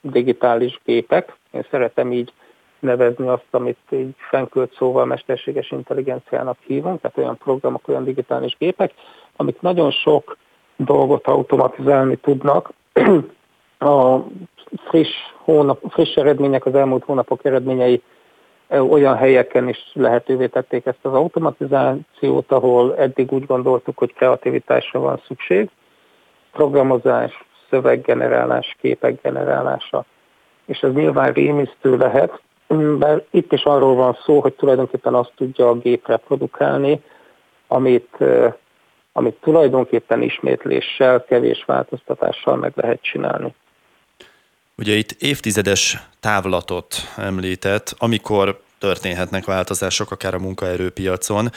[0.00, 2.32] digitális gépek, én szeretem így
[2.80, 8.92] nevezni azt, amit így fenkölt szóval mesterséges intelligenciának hívunk, tehát olyan programok, olyan digitális gépek,
[9.36, 10.36] amik nagyon sok
[10.76, 12.70] dolgot automatizálni tudnak.
[13.78, 14.18] A
[14.88, 18.02] friss, hónap, friss eredmények, az elmúlt hónapok eredményei
[18.70, 25.20] olyan helyeken is lehetővé tették ezt az automatizációt, ahol eddig úgy gondoltuk, hogy kreativitásra van
[25.26, 25.70] szükség.
[26.52, 30.04] Programozás, szöveggenerálás, képek generálása.
[30.66, 32.40] És ez nyilván rémisztő lehet,
[32.76, 37.00] mert itt is arról van szó, hogy tulajdonképpen azt tudja a gép reprodukálni,
[37.66, 38.16] amit,
[39.12, 43.54] amit tulajdonképpen ismétléssel, kevés változtatással meg lehet csinálni.
[44.78, 51.48] Ugye itt évtizedes távlatot említett, amikor történhetnek változások akár a munkaerőpiacon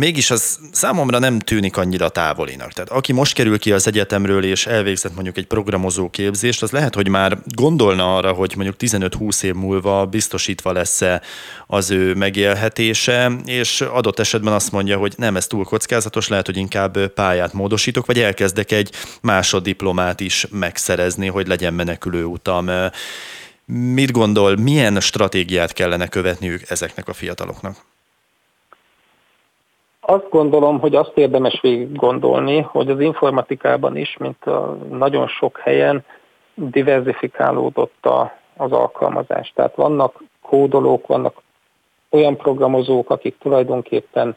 [0.00, 2.72] mégis az számomra nem tűnik annyira távolinak.
[2.72, 6.94] Tehát aki most kerül ki az egyetemről és elvégzett mondjuk egy programozó képzést, az lehet,
[6.94, 11.22] hogy már gondolna arra, hogy mondjuk 15-20 év múlva biztosítva lesz-e
[11.66, 16.56] az ő megélhetése, és adott esetben azt mondja, hogy nem, ez túl kockázatos, lehet, hogy
[16.56, 18.90] inkább pályát módosítok, vagy elkezdek egy
[19.22, 22.70] másoddiplomát is megszerezni, hogy legyen menekülő utam.
[23.66, 27.76] Mit gondol, milyen stratégiát kellene követniük ezeknek a fiataloknak?
[30.06, 35.58] Azt gondolom, hogy azt érdemes végig gondolni, hogy az informatikában is, mint a nagyon sok
[35.58, 36.04] helyen
[36.54, 39.52] diversifikálódott a, az alkalmazás.
[39.54, 41.42] Tehát vannak kódolók, vannak
[42.10, 44.36] olyan programozók, akik tulajdonképpen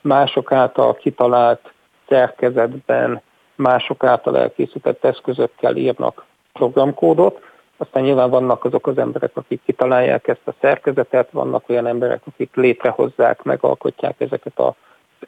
[0.00, 1.72] mások által kitalált
[2.08, 3.22] szerkezetben,
[3.54, 7.40] mások által elkészített eszközökkel írnak programkódot,
[7.76, 12.54] aztán nyilván vannak azok az emberek, akik kitalálják ezt a szerkezetet, vannak olyan emberek, akik
[12.54, 14.72] létrehozzák, megalkotják ezeket az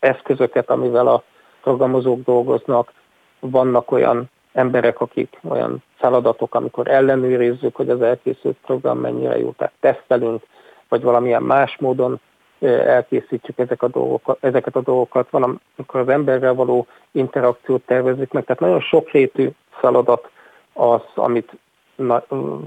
[0.00, 1.22] eszközöket, amivel a
[1.62, 2.92] programozók dolgoznak,
[3.40, 9.74] vannak olyan emberek, akik olyan feladatok, amikor ellenőrizzük, hogy az elkészült program mennyire jó, tehát
[9.80, 10.42] tesztelünk,
[10.88, 12.20] vagy valamilyen más módon
[12.60, 18.44] elkészítjük ezek a dolgokat, ezeket a dolgokat, van, amikor az emberrel való interakciót tervezik meg,
[18.44, 20.30] tehát nagyon sokrétű feladat
[20.72, 21.52] az, amit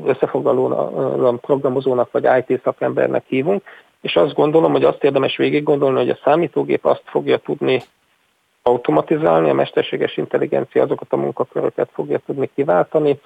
[0.06, 3.64] összefoglalóan programozónak vagy IT szakembernek hívunk,
[4.02, 7.82] és azt gondolom, hogy azt érdemes végig gondolni, hogy a számítógép azt fogja tudni
[8.64, 13.19] automatizálni, a mesterséges intelligencia azokat a munkaköröket fogja tudni kiváltani,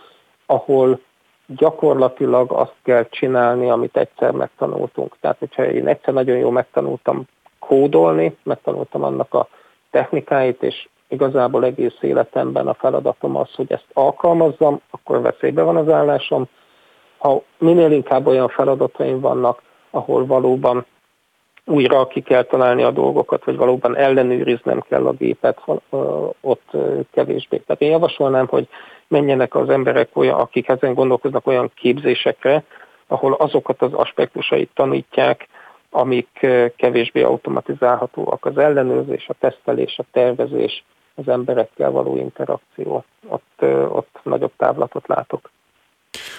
[0.46, 1.00] ahol
[1.48, 5.16] gyakorlatilag azt kell csinálni, amit egyszer megtanultunk.
[5.20, 7.24] Tehát, hogyha én egyszer nagyon jól megtanultam
[7.60, 9.48] kódolni, megtanultam annak a
[9.92, 15.90] technikáit, és igazából egész életemben a feladatom az, hogy ezt alkalmazzam, akkor veszélybe van az
[15.90, 16.48] állásom.
[17.18, 19.62] Ha minél inkább olyan feladataim vannak,
[19.96, 20.86] ahol valóban
[21.66, 25.62] újra ki kell találni a dolgokat, vagy valóban ellenőriznem kell a gépet,
[26.42, 26.72] ott
[27.12, 27.58] kevésbé.
[27.58, 28.68] Tehát én javasolnám, hogy
[29.08, 32.64] menjenek az emberek olyan, akik ezen gondolkoznak olyan képzésekre,
[33.08, 35.48] ahol azokat az aspektusait tanítják,
[35.90, 38.46] amik kevésbé automatizálhatóak.
[38.46, 40.84] Az ellenőrzés, a tesztelés, a tervezés,
[41.16, 43.04] az emberekkel való interakció.
[43.28, 45.50] Ott, ott nagyobb távlatot látok.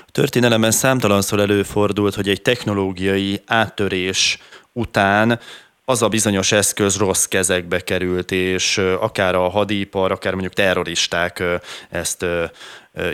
[0.00, 4.38] A történelemben számtalanszor előfordult, hogy egy technológiai áttörés
[4.72, 5.40] után
[5.84, 11.42] az a bizonyos eszköz rossz kezekbe került, és akár a hadipar, akár mondjuk terroristák
[11.90, 12.26] ezt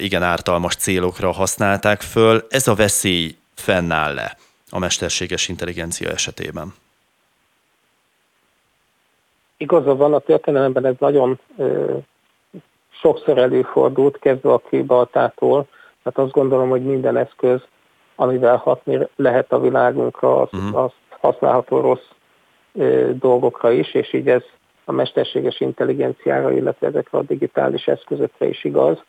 [0.01, 2.47] igen ártalmas célokra használták föl.
[2.51, 4.37] Ez a veszély fennáll le
[4.71, 6.75] a mesterséges intelligencia esetében?
[9.57, 11.97] Igaza van, a történelemben ez nagyon ö,
[12.91, 15.69] sokszor előfordult, kezdve a kőbaltától,
[16.03, 17.61] tehát azt gondolom, hogy minden eszköz,
[18.17, 20.83] amivel hatni lehet a világunkra, az, uh-huh.
[20.83, 22.09] az használható rossz
[22.75, 24.43] ö, dolgokra is, és így ez
[24.85, 29.03] a mesterséges intelligenciára, illetve ezekre a digitális eszközökre is igaz.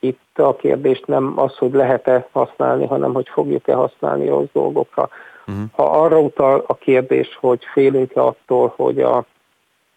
[0.00, 5.08] Itt a kérdés nem az, hogy lehet-e használni, hanem hogy fogjuk-e használni rossz dolgokra.
[5.46, 5.64] Uh-huh.
[5.72, 9.24] Ha arra utal a kérdés, hogy félünk-e attól, hogy a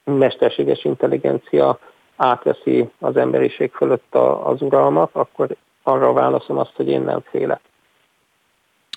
[0.03, 1.80] mesterséges intelligencia
[2.15, 7.60] átveszi az emberiség fölött az uralmat, akkor arra válaszom azt, hogy én nem félek.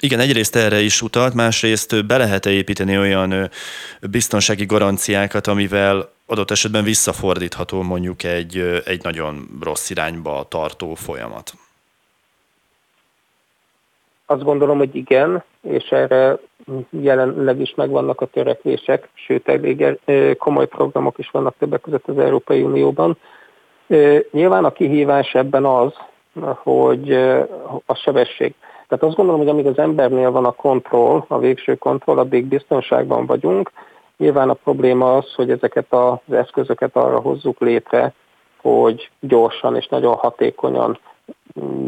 [0.01, 3.51] Igen, egyrészt erre is utalt, másrészt be lehet építeni olyan
[4.11, 11.53] biztonsági garanciákat, amivel adott esetben visszafordítható mondjuk egy, egy nagyon rossz irányba tartó folyamat.
[14.27, 16.39] Azt gondolom, hogy igen, és erre
[16.91, 19.99] jelenleg is megvannak a törekvések, sőt, elég
[20.39, 23.17] komoly programok is vannak többek között az Európai Unióban.
[24.31, 25.93] Nyilván a kihívás ebben az,
[26.41, 27.13] hogy
[27.87, 28.55] a sebesség.
[28.89, 33.27] Tehát azt gondolom, hogy amíg az embernél van a kontroll, a végső kontroll, addig biztonságban
[33.27, 33.71] vagyunk.
[34.17, 38.13] Nyilván a probléma az, hogy ezeket az eszközöket arra hozzuk létre,
[38.61, 40.99] hogy gyorsan és nagyon hatékonyan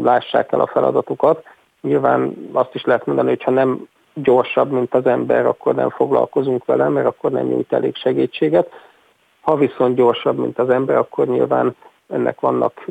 [0.01, 1.43] lássák el a feladatukat.
[1.81, 6.65] Nyilván azt is lehet mondani, hogy ha nem gyorsabb, mint az ember, akkor nem foglalkozunk
[6.65, 8.69] vele, mert akkor nem nyújt elég segítséget.
[9.41, 11.75] Ha viszont gyorsabb, mint az ember, akkor nyilván
[12.09, 12.85] ennek vannak,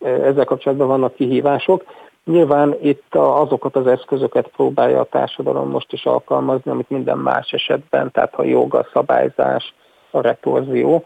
[0.00, 1.84] ezzel kapcsolatban vannak kihívások.
[2.24, 8.10] Nyilván itt azokat az eszközöket próbálja a társadalom most is alkalmazni, amit minden más esetben,
[8.10, 9.74] tehát a joga, a szabályzás,
[10.10, 11.04] a retorzió,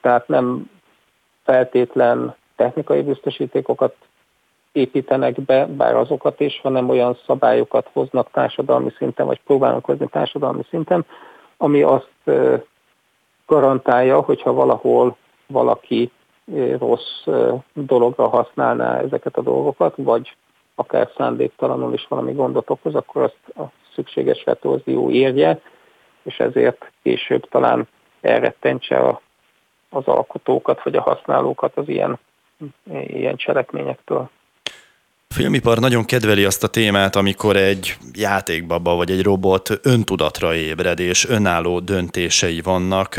[0.00, 0.70] tehát nem
[1.44, 3.94] feltétlen technikai biztosítékokat
[4.72, 10.62] építenek be, bár azokat is, hanem olyan szabályokat hoznak társadalmi szinten, vagy próbálnak hozni társadalmi
[10.68, 11.04] szinten,
[11.56, 12.10] ami azt
[13.46, 15.16] garantálja, hogyha valahol
[15.46, 16.10] valaki
[16.78, 17.24] rossz
[17.72, 20.36] dologra használná ezeket a dolgokat, vagy
[20.74, 25.60] akár szándéktalanul is valami gondot okoz, akkor azt a szükséges retorzió érje,
[26.22, 27.88] és ezért később talán
[28.20, 29.20] elrettentse a,
[29.90, 32.18] az alkotókat, vagy a használókat az ilyen,
[33.06, 34.30] ilyen cselekményektől.
[35.28, 40.98] A filmipar nagyon kedveli azt a témát, amikor egy játékbaba vagy egy robot öntudatra ébred,
[40.98, 43.16] és önálló döntései vannak.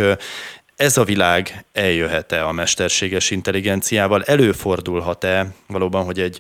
[0.76, 4.24] Ez a világ eljöhet-e a mesterséges intelligenciával?
[4.24, 6.40] Előfordulhat-e valóban, hogy egy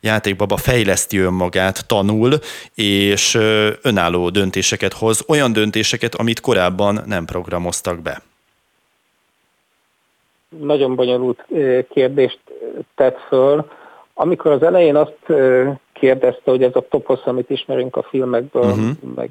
[0.00, 2.32] játékbaba fejleszti önmagát, tanul,
[2.74, 3.34] és
[3.82, 8.22] önálló döntéseket hoz, olyan döntéseket, amit korábban nem programoztak be?
[10.60, 11.44] Nagyon bonyolult
[11.88, 12.40] kérdést
[12.94, 13.66] tett föl
[14.14, 15.18] Amikor az elején azt
[15.92, 19.14] kérdezte, hogy ez a toposz, amit ismerünk a filmekből, uh-huh.
[19.14, 19.30] meg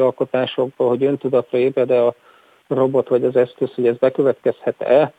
[0.00, 2.14] alkotásokból, hogy öntudatra ébred a
[2.68, 5.12] robot vagy az eszköz, hogy ez bekövetkezhet-e,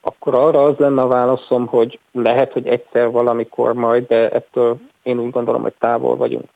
[0.00, 5.18] akkor arra az lenne a válaszom, hogy lehet, hogy egyszer valamikor majd, de ettől én
[5.18, 6.48] úgy gondolom, hogy távol vagyunk.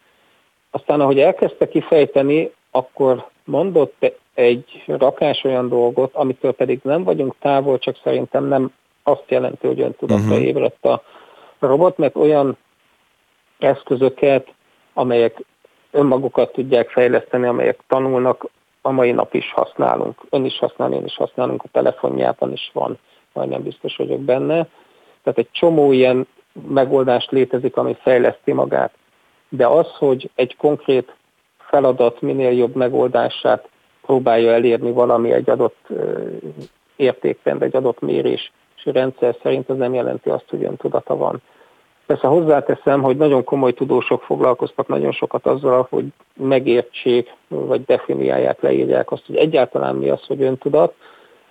[0.71, 7.79] Aztán, ahogy elkezdte kifejteni, akkor mondott egy rakás olyan dolgot, amitől pedig nem vagyunk távol,
[7.79, 8.73] csak szerintem nem
[9.03, 10.43] azt jelenti, hogy öntudatra uh-huh.
[10.43, 11.03] ébredt a
[11.59, 12.57] robot, mert olyan
[13.59, 14.55] eszközöket,
[14.93, 15.45] amelyek
[15.91, 18.47] önmagukat tudják fejleszteni, amelyek tanulnak,
[18.83, 20.21] a mai nap is használunk.
[20.31, 22.99] Ön is használ, én is használunk, a telefonjában is van,
[23.33, 24.67] majdnem biztos vagyok benne.
[25.23, 26.27] Tehát egy csomó ilyen
[26.69, 28.93] megoldás létezik, ami fejleszti magát.
[29.49, 31.15] De az, hogy egy konkrét
[31.59, 33.69] feladat minél jobb megoldását
[34.03, 35.87] próbálja elérni valami egy adott
[36.97, 38.53] értékrend, egy adott mérés
[38.85, 41.43] rendszer szerint, az nem jelenti azt, hogy öntudata van.
[42.07, 46.05] Persze hozzáteszem, hogy nagyon komoly tudósok foglalkoztak nagyon sokat azzal, hogy
[46.35, 50.95] megértsék, vagy definiálják, leírják azt, hogy egyáltalán mi az, hogy öntudat.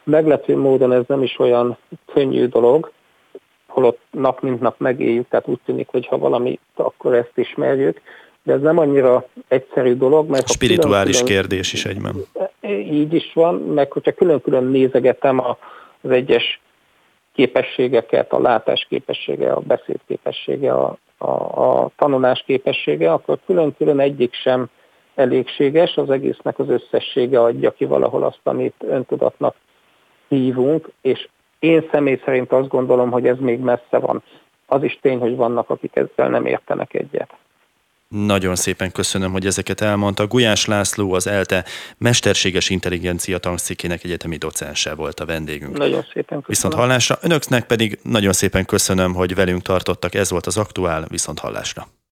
[0.03, 1.77] Meglepő módon ez nem is olyan
[2.13, 2.91] könnyű dolog,
[3.67, 8.01] holott nap mint nap megéljük, tehát úgy tűnik, hogy ha valami, akkor ezt ismerjük,
[8.43, 10.49] de ez nem annyira egyszerű dolog, mert...
[10.49, 12.15] Spirituális külön, kérdés is egyben.
[12.91, 15.41] Így is van, meg hogyha külön-külön nézegetem
[16.01, 16.61] az egyes
[17.33, 21.31] képességeket, a látás képessége, a beszéd képessége, a, a,
[21.63, 24.69] a tanulás képessége, akkor külön-külön egyik sem
[25.15, 29.55] elégséges, az egésznek az összessége adja ki valahol azt, amit öntudatnak
[30.27, 31.27] hívunk, és
[31.59, 34.23] én személy szerint azt gondolom, hogy ez még messze van.
[34.65, 37.33] Az is tény, hogy vannak, akik ezzel nem értenek egyet.
[38.11, 40.27] Nagyon szépen köszönöm, hogy ezeket elmondta.
[40.27, 41.65] Gulyás László, az ELTE
[41.97, 45.77] mesterséges intelligencia tanszékének egyetemi docense volt a vendégünk.
[45.77, 46.43] Nagyon szépen köszönöm.
[46.47, 47.17] Viszont hallásra.
[47.21, 50.15] Önöknek pedig nagyon szépen köszönöm, hogy velünk tartottak.
[50.15, 51.05] Ez volt az aktuál.
[51.09, 51.87] Viszont hallásra.